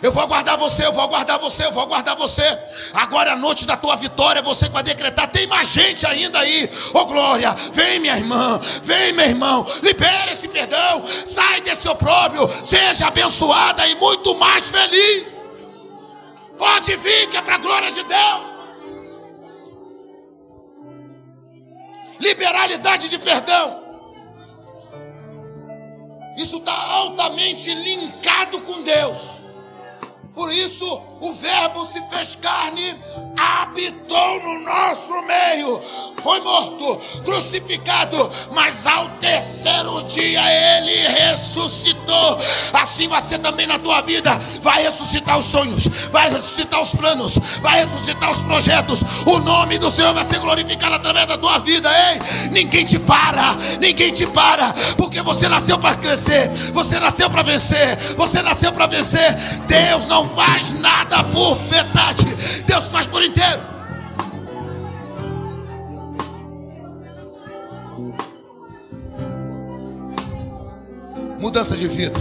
Eu 0.00 0.12
vou 0.12 0.22
aguardar 0.22 0.56
você, 0.56 0.86
eu 0.86 0.92
vou 0.92 1.02
aguardar 1.02 1.40
você, 1.40 1.66
eu 1.66 1.72
vou 1.72 1.82
aguardar 1.82 2.16
você. 2.16 2.42
Agora 2.94 3.32
a 3.32 3.36
noite 3.36 3.66
da 3.66 3.76
tua 3.76 3.96
vitória, 3.96 4.40
você 4.40 4.66
que 4.66 4.72
vai 4.72 4.82
decretar. 4.82 5.28
Tem 5.28 5.46
mais 5.46 5.68
gente 5.68 6.06
ainda 6.06 6.38
aí. 6.38 6.70
Ô 6.94 6.98
oh, 6.98 7.04
glória, 7.06 7.52
vem 7.72 7.98
minha 7.98 8.16
irmã, 8.16 8.60
vem 8.82 9.12
meu 9.12 9.26
irmão. 9.26 9.66
Libera 9.82 10.32
esse 10.32 10.46
perdão, 10.46 11.04
sai 11.04 11.60
desse 11.62 11.88
opróbrio, 11.88 12.48
seja 12.64 13.08
abençoada 13.08 13.86
e 13.88 13.96
muito 13.96 14.36
mais 14.36 14.68
feliz. 14.68 15.26
Pode 16.56 16.96
vir, 16.96 17.28
que 17.28 17.36
é 17.36 17.42
para 17.42 17.56
a 17.56 17.58
glória 17.58 17.90
de 17.90 18.04
Deus. 18.04 18.48
Liberalidade 22.20 23.08
de 23.08 23.18
perdão. 23.18 23.82
Isso 26.36 26.58
está 26.58 26.72
altamente 26.72 27.74
linkado 27.74 28.60
com 28.60 28.82
Deus. 28.82 29.37
Por 30.38 30.52
isso, 30.52 31.02
o 31.20 31.32
Verbo 31.32 31.84
se 31.86 32.00
fez 32.02 32.36
carne, 32.36 32.94
habitou 33.36 34.40
no 34.40 34.60
nosso 34.60 35.20
meio, 35.22 35.80
foi 36.22 36.40
morto, 36.40 36.96
crucificado, 37.24 38.30
mas 38.52 38.86
ao 38.86 39.08
terceiro 39.20 40.04
dia 40.04 40.40
ele 40.78 41.08
ressuscitou. 41.08 42.38
Assim 42.72 43.08
vai 43.08 43.20
ser 43.20 43.38
também 43.38 43.66
na 43.66 43.78
tua 43.78 44.00
vida. 44.02 44.30
Vai 44.62 44.82
ressuscitar 44.82 45.38
os 45.38 45.46
sonhos, 45.46 45.86
vai 46.12 46.30
ressuscitar 46.30 46.80
os 46.80 46.90
planos, 46.90 47.34
vai 47.60 47.84
ressuscitar 47.84 48.30
os 48.30 48.42
projetos. 48.42 49.00
O 49.26 49.38
nome 49.38 49.78
do 49.78 49.90
Senhor 49.90 50.14
vai 50.14 50.24
ser 50.24 50.38
glorificado 50.38 50.94
através 50.94 51.26
da 51.26 51.36
tua 51.36 51.58
vida. 51.58 51.90
Ei, 52.12 52.48
ninguém 52.50 52.84
te 52.84 52.98
para, 52.98 53.56
ninguém 53.80 54.12
te 54.12 54.26
para, 54.26 54.72
porque 54.96 55.20
você 55.22 55.48
nasceu 55.48 55.78
para 55.78 55.96
crescer, 55.96 56.48
você 56.72 57.00
nasceu 57.00 57.28
para 57.28 57.42
vencer, 57.42 57.96
você 58.16 58.40
nasceu 58.40 58.72
para 58.72 58.86
vencer. 58.86 59.34
Deus 59.66 60.06
não 60.06 60.28
faz 60.28 60.72
nada 60.72 61.07
por 61.32 61.60
metade, 61.70 62.24
Deus 62.66 62.84
faz 62.86 63.06
por 63.06 63.22
inteiro. 63.22 63.62
Mudança 71.38 71.76
de 71.76 71.86
vida. 71.88 72.18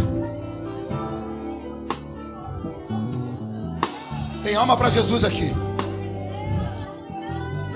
Tem 4.43 4.55
alma 4.55 4.77
para 4.77 4.89
Jesus 4.89 5.23
aqui. 5.23 5.53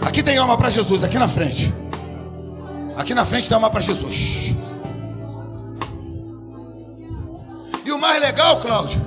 Aqui 0.01 0.23
tem 0.23 0.37
alma 0.37 0.57
para 0.57 0.69
Jesus, 0.69 1.03
aqui 1.03 1.17
na 1.17 1.27
frente. 1.27 1.73
Aqui 2.97 3.13
na 3.13 3.25
frente 3.25 3.47
tem 3.47 3.55
alma 3.55 3.69
para 3.69 3.81
Jesus. 3.81 4.55
E 7.83 7.91
o 7.91 7.99
mais 7.99 8.21
legal, 8.21 8.59
Cláudio, 8.61 9.01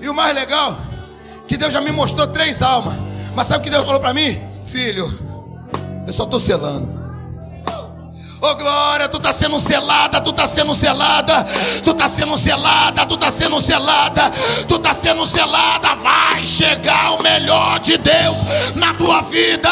e 0.00 0.08
o 0.08 0.14
mais 0.14 0.34
legal, 0.34 0.78
que 1.48 1.56
Deus 1.56 1.72
já 1.72 1.80
me 1.80 1.90
mostrou 1.90 2.26
três 2.26 2.62
almas. 2.62 2.94
Mas 3.34 3.46
sabe 3.46 3.60
o 3.60 3.64
que 3.64 3.70
Deus 3.70 3.84
falou 3.84 3.98
para 3.98 4.12
mim? 4.12 4.40
Filho, 4.66 5.06
eu 6.06 6.12
só 6.12 6.24
estou 6.24 6.38
selando. 6.38 6.98
Oh 8.40 8.54
glória, 8.54 9.08
tu 9.08 9.16
está 9.16 9.32
sendo 9.32 9.58
selada, 9.58 10.20
tu 10.20 10.30
está 10.30 10.46
sendo 10.46 10.72
selada, 10.72 11.44
tu 11.82 11.90
está 11.90 12.08
sendo 12.08 12.38
selada, 12.38 13.04
tu 13.04 13.14
está 13.14 13.32
sendo 13.32 13.60
selada, 13.60 14.32
tu 14.68 14.76
está 14.76 14.94
sendo 14.94 15.26
selada. 15.26 15.94
Vai 15.96 16.46
chegar 16.46 17.14
o 17.14 17.22
melhor 17.22 17.80
de 17.80 17.96
Deus 17.96 18.38
na 18.76 18.94
tua 18.94 19.22
vida. 19.22 19.70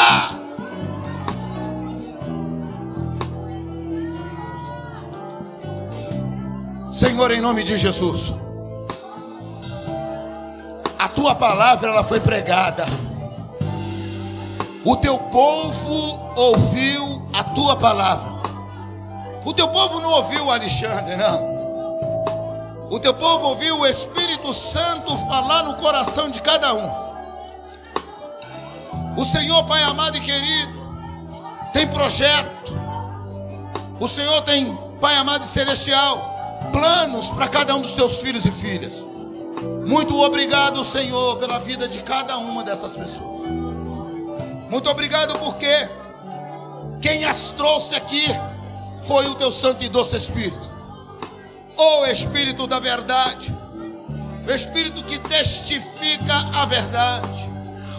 Senhor, 6.91 7.31
em 7.31 7.39
nome 7.39 7.63
de 7.63 7.77
Jesus 7.77 8.33
tua 11.17 11.33
palavra 11.33 11.89
ela 11.89 12.03
foi 12.03 12.19
pregada. 12.19 12.85
O 14.85 14.95
teu 14.95 15.17
povo 15.17 16.31
ouviu 16.35 17.27
a 17.33 17.43
tua 17.43 17.75
palavra. 17.75 18.37
O 19.43 19.51
teu 19.51 19.67
povo 19.67 19.99
não 19.99 20.11
ouviu 20.11 20.51
Alexandre, 20.51 21.15
não. 21.15 21.57
O 22.91 22.99
teu 22.99 23.15
povo 23.15 23.47
ouviu 23.47 23.79
o 23.79 23.87
Espírito 23.87 24.53
Santo 24.53 25.17
falar 25.25 25.63
no 25.63 25.73
coração 25.77 26.29
de 26.29 26.39
cada 26.39 26.75
um. 26.75 26.87
O 29.17 29.25
Senhor, 29.25 29.63
Pai 29.63 29.81
amado 29.81 30.17
e 30.17 30.21
querido, 30.21 31.01
tem 31.73 31.87
projeto. 31.87 32.77
O 33.99 34.07
Senhor 34.07 34.39
tem 34.43 34.71
Pai 35.01 35.15
amado 35.15 35.45
e 35.45 35.47
celestial, 35.47 36.69
planos 36.71 37.31
para 37.31 37.47
cada 37.47 37.75
um 37.75 37.81
dos 37.81 37.93
teus 37.93 38.19
filhos 38.19 38.45
e 38.45 38.51
filhas. 38.51 39.06
Muito 39.87 40.19
obrigado, 40.21 40.83
Senhor, 40.83 41.37
pela 41.37 41.59
vida 41.59 41.87
de 41.87 42.01
cada 42.03 42.37
uma 42.37 42.61
dessas 42.61 42.97
pessoas. 42.97 43.49
Muito 44.69 44.89
obrigado 44.89 45.39
porque 45.39 45.89
quem 47.01 47.23
as 47.23 47.51
trouxe 47.51 47.95
aqui 47.95 48.25
foi 49.03 49.27
o 49.27 49.35
teu 49.35 49.49
Santo 49.49 49.85
e 49.85 49.89
Doce 49.89 50.17
Espírito. 50.17 50.69
O 51.77 52.05
Espírito 52.05 52.67
da 52.67 52.79
verdade. 52.79 53.55
O 54.45 54.51
Espírito 54.51 55.03
que 55.05 55.17
testifica 55.19 56.35
a 56.53 56.65
verdade. 56.65 57.49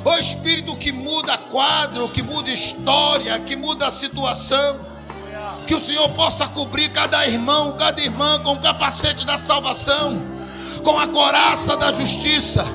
O 0.05 0.15
Espírito 0.19 0.77
que 0.77 0.93
muda 0.93 1.39
quadro, 1.39 2.09
que 2.11 2.23
muda 2.23 2.51
história, 2.51 3.41
que 3.41 3.57
muda 3.57 3.87
a 3.87 3.91
situação 3.91 4.79
que 5.67 5.75
o 5.75 5.81
Senhor 5.81 6.09
possa 6.11 6.49
cobrir 6.49 6.89
cada 6.89 7.27
irmão, 7.27 7.77
cada 7.79 8.01
irmã 8.01 8.39
com 8.41 8.55
o 8.55 8.59
capacete 8.59 9.27
da 9.27 9.37
salvação, 9.37 10.19
com 10.83 10.99
a 10.99 11.07
coraça 11.09 11.77
da 11.77 11.93
justiça 11.93 12.67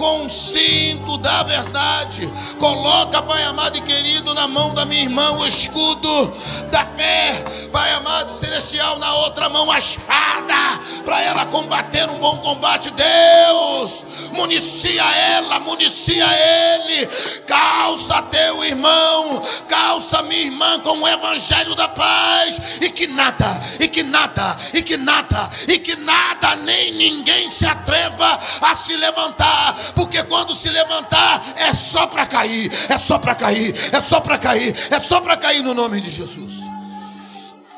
com 0.00 0.24
o 0.24 0.30
cinto 0.30 1.18
da 1.18 1.42
verdade. 1.42 2.26
Coloca, 2.58 3.20
Pai 3.20 3.44
amado 3.44 3.76
e 3.76 3.82
querido, 3.82 4.32
na 4.32 4.48
mão 4.48 4.72
da 4.72 4.86
minha 4.86 5.02
irmã 5.02 5.32
o 5.32 5.46
escudo 5.46 6.32
da 6.70 6.86
fé. 6.86 7.44
Pai 7.70 7.92
amado 7.92 8.32
celestial, 8.32 8.98
na 8.98 9.14
outra 9.16 9.50
mão 9.50 9.70
a 9.70 9.78
espada, 9.78 10.80
para 11.04 11.20
ela 11.22 11.44
combater 11.44 12.08
um 12.08 12.18
bom 12.18 12.38
combate. 12.38 12.90
Deus, 12.90 14.06
municia 14.32 15.04
ela, 15.04 15.60
municia 15.60 16.26
ele. 16.26 17.06
Calça 17.46 18.22
teu 18.22 18.64
irmão, 18.64 19.42
calça 19.68 20.22
minha 20.22 20.46
irmã 20.46 20.80
com 20.80 20.98
o 20.98 21.08
evangelho 21.08 21.74
da 21.74 21.88
paz. 21.88 22.58
E 22.80 22.88
que 22.88 23.06
nada, 23.06 23.60
e 23.78 23.86
que 23.86 24.02
nada, 24.02 24.56
e 24.72 24.82
que 24.82 24.96
nada, 24.96 25.50
e 25.68 25.78
que 25.78 25.94
nada, 25.96 26.56
nem 26.56 26.90
ninguém 26.94 27.50
se 27.50 27.66
atreva 27.66 28.40
a 28.62 28.74
se 28.74 28.96
levantar 28.96 29.89
porque 29.94 30.22
quando 30.24 30.54
se 30.54 30.68
levantar 30.68 31.54
é 31.56 31.72
só 31.74 32.06
para 32.06 32.26
cair, 32.26 32.70
é 32.88 32.98
só 32.98 33.18
para 33.18 33.34
cair, 33.34 33.74
é 33.92 34.00
só 34.00 34.20
para 34.20 34.38
cair, 34.38 34.74
é 34.90 35.00
só 35.00 35.20
para 35.20 35.36
cair 35.36 35.62
no 35.62 35.74
nome 35.74 36.00
de 36.00 36.10
Jesus. 36.10 36.54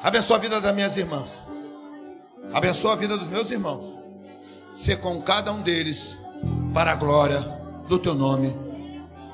Abençoa 0.02 0.36
a 0.36 0.40
vida 0.40 0.60
das 0.60 0.74
minhas 0.74 0.96
irmãs. 0.96 1.46
Abençoa 2.52 2.94
a 2.94 2.96
vida 2.96 3.16
dos 3.16 3.28
meus 3.28 3.50
irmãos. 3.50 3.98
Ser 4.74 4.96
com 4.96 5.20
cada 5.22 5.52
um 5.52 5.62
deles 5.62 6.16
para 6.74 6.92
a 6.92 6.96
glória 6.96 7.40
do 7.88 7.98
teu 7.98 8.14
nome. 8.14 8.54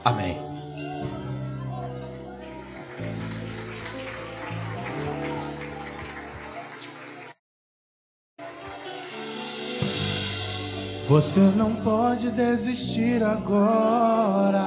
Amém. 0.05 0.48
Você 11.09 11.41
não 11.41 11.75
pode 11.75 12.31
desistir 12.31 13.25
agora. 13.25 14.61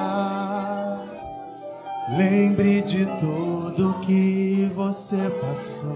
Lembre 2.17 2.81
de 2.81 3.05
tudo 3.19 3.99
que 4.01 4.67
você 4.73 5.29
passou 5.39 5.95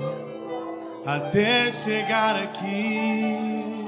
até 1.03 1.71
chegar 1.71 2.35
aqui. 2.35 3.87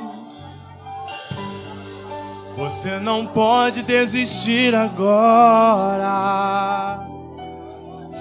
Você 2.55 2.97
não 2.99 3.27
pode 3.27 3.83
desistir 3.83 4.73
agora. 4.73 6.07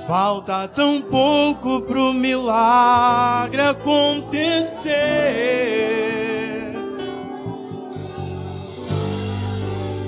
Falta 0.06 0.68
tão 0.68 1.00
pouco 1.00 1.80
pro 1.80 2.12
milagre 2.12 3.62
acontecer. 3.62 4.86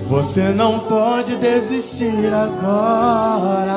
Você 0.09 0.55
não 0.55 0.79
pode 0.81 1.37
desistir 1.37 2.33
agora. 2.33 3.77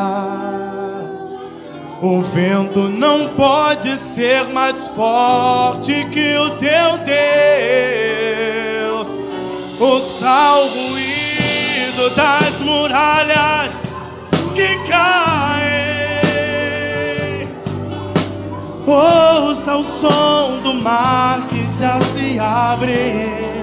O 2.01 2.21
vento 2.21 2.87
não 2.87 3.27
pode 3.35 3.89
ser 3.97 4.47
mais 4.47 4.87
forte 4.87 6.05
que 6.05 6.37
o 6.37 6.51
teu 6.51 6.97
Deus. 8.89 9.13
O 9.77 9.99
sal 9.99 10.67
ruído 10.67 12.09
das 12.15 12.61
muralhas 12.61 13.73
que 14.55 14.69
caem. 14.89 15.81
Ouça 18.87 19.75
o 19.75 19.83
som 19.83 20.61
do 20.63 20.75
mar 20.75 21.45
que 21.49 21.67
já 21.77 21.99
se 21.99 22.39
abre. 22.39 23.60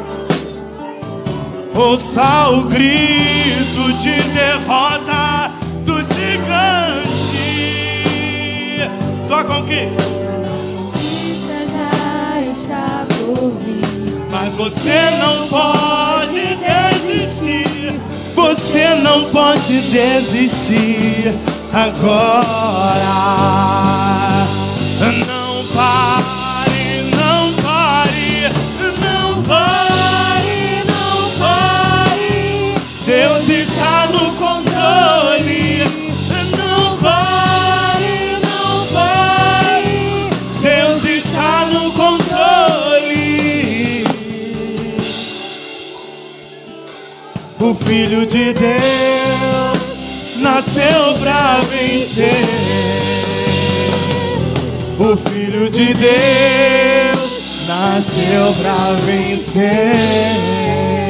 Ouça 1.75 2.51
o 2.51 2.63
grito 2.65 3.93
de 4.01 4.23
derrota 4.33 5.53
do 5.85 5.95
gigante. 5.95 7.19
Tua 9.29 9.45
conquista. 9.45 10.03
Conquista 10.77 11.67
já 11.73 12.41
está 12.51 13.07
por 13.09 13.53
vir. 13.65 14.27
Mas 14.31 14.55
você 14.55 15.11
não 15.19 15.49
pode 15.49 16.57
desistir. 16.57 18.01
Você 18.35 18.95
não 18.97 19.25
pode 19.31 19.81
desistir 19.91 21.35
agora. 21.73 23.19
Não 25.27 25.65
pare, 25.75 26.18
O 47.69 47.75
Filho 47.75 48.25
de 48.25 48.55
Deus 48.55 49.91
nasceu 50.39 51.19
pra 51.21 51.61
vencer. 51.71 52.47
O 54.99 55.15
Filho 55.15 55.69
de 55.69 55.93
Deus 55.93 57.67
nasceu 57.69 58.55
pra 58.63 58.97
vencer. 59.05 61.08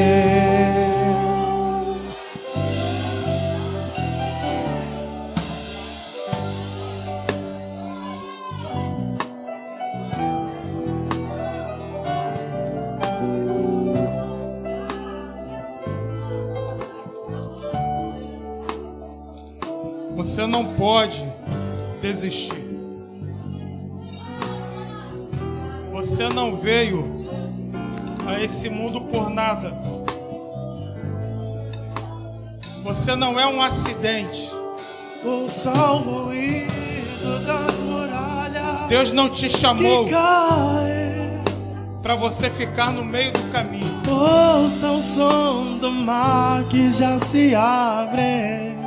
Pode 20.78 21.24
desistir. 22.00 22.64
Você 25.92 26.28
não 26.28 26.54
veio 26.54 27.26
a 28.24 28.40
esse 28.40 28.70
mundo 28.70 29.00
por 29.00 29.28
nada. 29.28 29.76
Você 32.84 33.16
não 33.16 33.38
é 33.38 33.46
um 33.46 33.60
acidente. 33.60 34.50
O 35.24 35.50
sal 35.50 35.98
ruído 35.98 37.44
das 37.44 37.80
muralhas 37.80 38.88
Deus 38.88 39.12
não 39.12 39.28
te 39.28 39.48
chamou 39.48 40.06
para 42.00 42.14
você 42.14 42.48
ficar 42.48 42.92
no 42.92 43.04
meio 43.04 43.32
do 43.32 43.50
caminho. 43.50 44.00
Ouça 44.08 44.92
o 44.92 45.02
som 45.02 45.76
do 45.78 45.90
mar 45.90 46.62
que 46.64 46.90
já 46.92 47.18
se 47.18 47.52
abre. 47.54 48.77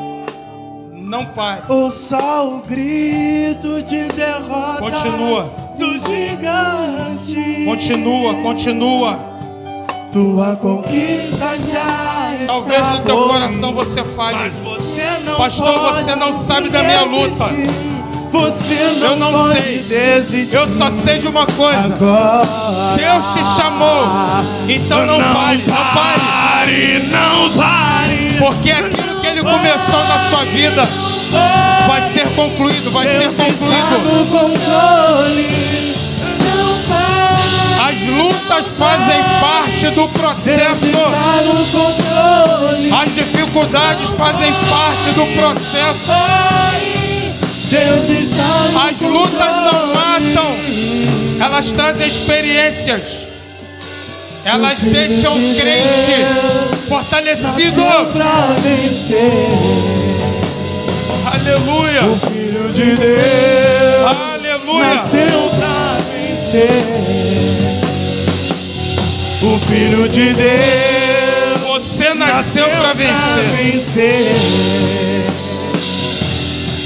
Não 1.11 1.25
pare. 1.25 1.63
Ouça 1.67 2.41
o 2.41 2.61
grito 2.61 3.83
de 3.83 4.07
derrota 4.13 4.77
Continua. 4.79 5.53
do 5.77 5.99
gigante. 5.99 7.65
Continua, 7.65 8.35
continua. 8.35 9.19
Tua 10.13 10.55
conquista 10.55 11.57
já 11.59 12.33
está 12.33 12.47
Talvez 12.47 12.87
no 12.87 12.99
teu 13.01 13.27
coração 13.27 13.73
você 13.73 14.05
fale. 14.05 14.37
Mas 14.37 14.59
você 14.59 15.03
não 15.25 15.35
Pastor, 15.35 15.79
você 15.93 16.15
não 16.15 16.33
sabe 16.33 16.69
da 16.69 16.81
minha 16.81 17.01
luta. 17.03 17.27
desistir. 17.27 17.91
Você 18.31 18.75
não, 19.01 19.07
Eu 19.09 19.15
não 19.17 19.51
sei. 19.51 19.79
desistir. 19.79 20.55
Eu 20.55 20.65
só 20.69 20.89
sei 20.89 21.17
de 21.19 21.27
uma 21.27 21.45
coisa. 21.45 21.93
Agora. 21.93 22.95
Deus 22.95 23.33
te 23.33 23.43
chamou. 23.57 24.05
Então 24.69 25.05
não 25.05 25.19
pare, 25.19 25.61
não 25.67 25.75
pare. 25.75 26.21
pare, 26.21 27.09
não 27.11 27.49
pare. 27.57 28.37
Porque 28.39 28.71
aquilo 28.71 29.10
começou 29.43 30.03
na 30.07 30.29
sua 30.29 30.45
vida 30.45 30.87
vai 31.87 32.01
ser 32.01 32.27
concluído, 32.35 32.91
vai 32.91 33.07
ser 33.07 33.29
Deus 33.29 33.33
está 33.33 33.45
concluído. 33.45 34.13
no 34.13 34.25
controle. 34.27 35.91
fazem 38.77 39.21
parte 39.39 39.89
do 39.91 40.07
processo. 40.09 40.97
As 43.01 43.13
dificuldades 43.13 44.09
fazem 44.09 44.51
parte 44.69 45.11
do 45.15 45.25
processo. 45.35 46.11
Deus 47.69 48.09
está 48.09 48.43
no 48.71 48.89
As 48.89 49.01
lutas 49.01 49.39
não 49.39 49.93
matam, 49.93 50.57
elas 51.39 51.71
trazem 51.71 52.07
experiências. 52.07 53.27
Elas 54.43 54.79
deixam 54.79 55.33
crente 55.33 56.70
fortalecido. 56.91 57.81
Nasceu 57.85 58.05
pra 58.07 58.55
vencer. 58.61 59.47
Aleluia. 61.33 62.05
O 62.05 62.19
Filho 62.29 62.69
de 62.73 62.95
Deus 62.97 64.17
Aleluia. 64.33 64.87
nasceu 64.87 65.49
pra 65.57 65.97
vencer. 66.11 66.69
O 69.41 69.57
Filho 69.67 70.09
de 70.09 70.33
Deus 70.33 71.61
Você 71.69 72.13
nasceu 72.13 72.67
para 72.67 72.93
vencer. 72.93 73.43
vencer. 73.57 74.15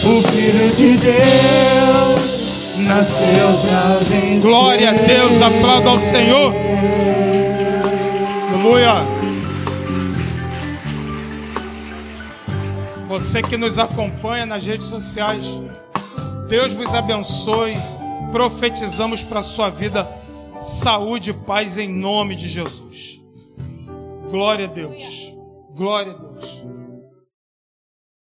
O 0.04 0.22
Filho 0.22 0.72
de 0.76 0.98
Deus 0.98 2.76
nasceu 2.78 3.60
pra 3.64 3.98
vencer. 4.08 4.42
Glória 4.42 4.92
a 4.92 4.94
Deus, 4.94 5.42
aplauda 5.42 5.90
ao 5.90 6.00
Senhor. 6.00 6.54
Aleluia. 8.54 9.15
Você 13.16 13.42
que 13.42 13.56
nos 13.56 13.80
acompanha 13.80 14.46
nas 14.46 14.66
redes 14.66 14.88
sociais, 14.88 15.48
Deus 16.50 16.74
vos 16.74 16.94
abençoe. 16.94 17.74
Profetizamos 18.30 19.24
para 19.24 19.42
sua 19.42 19.70
vida 19.70 20.06
saúde 20.58 21.30
e 21.30 21.34
paz 21.34 21.78
em 21.78 21.88
nome 21.88 22.36
de 22.36 22.46
Jesus. 22.50 23.22
Glória 24.30 24.66
a 24.66 24.68
Deus. 24.68 25.34
Glória 25.74 26.12
a 26.12 26.16
Deus. 26.16 26.68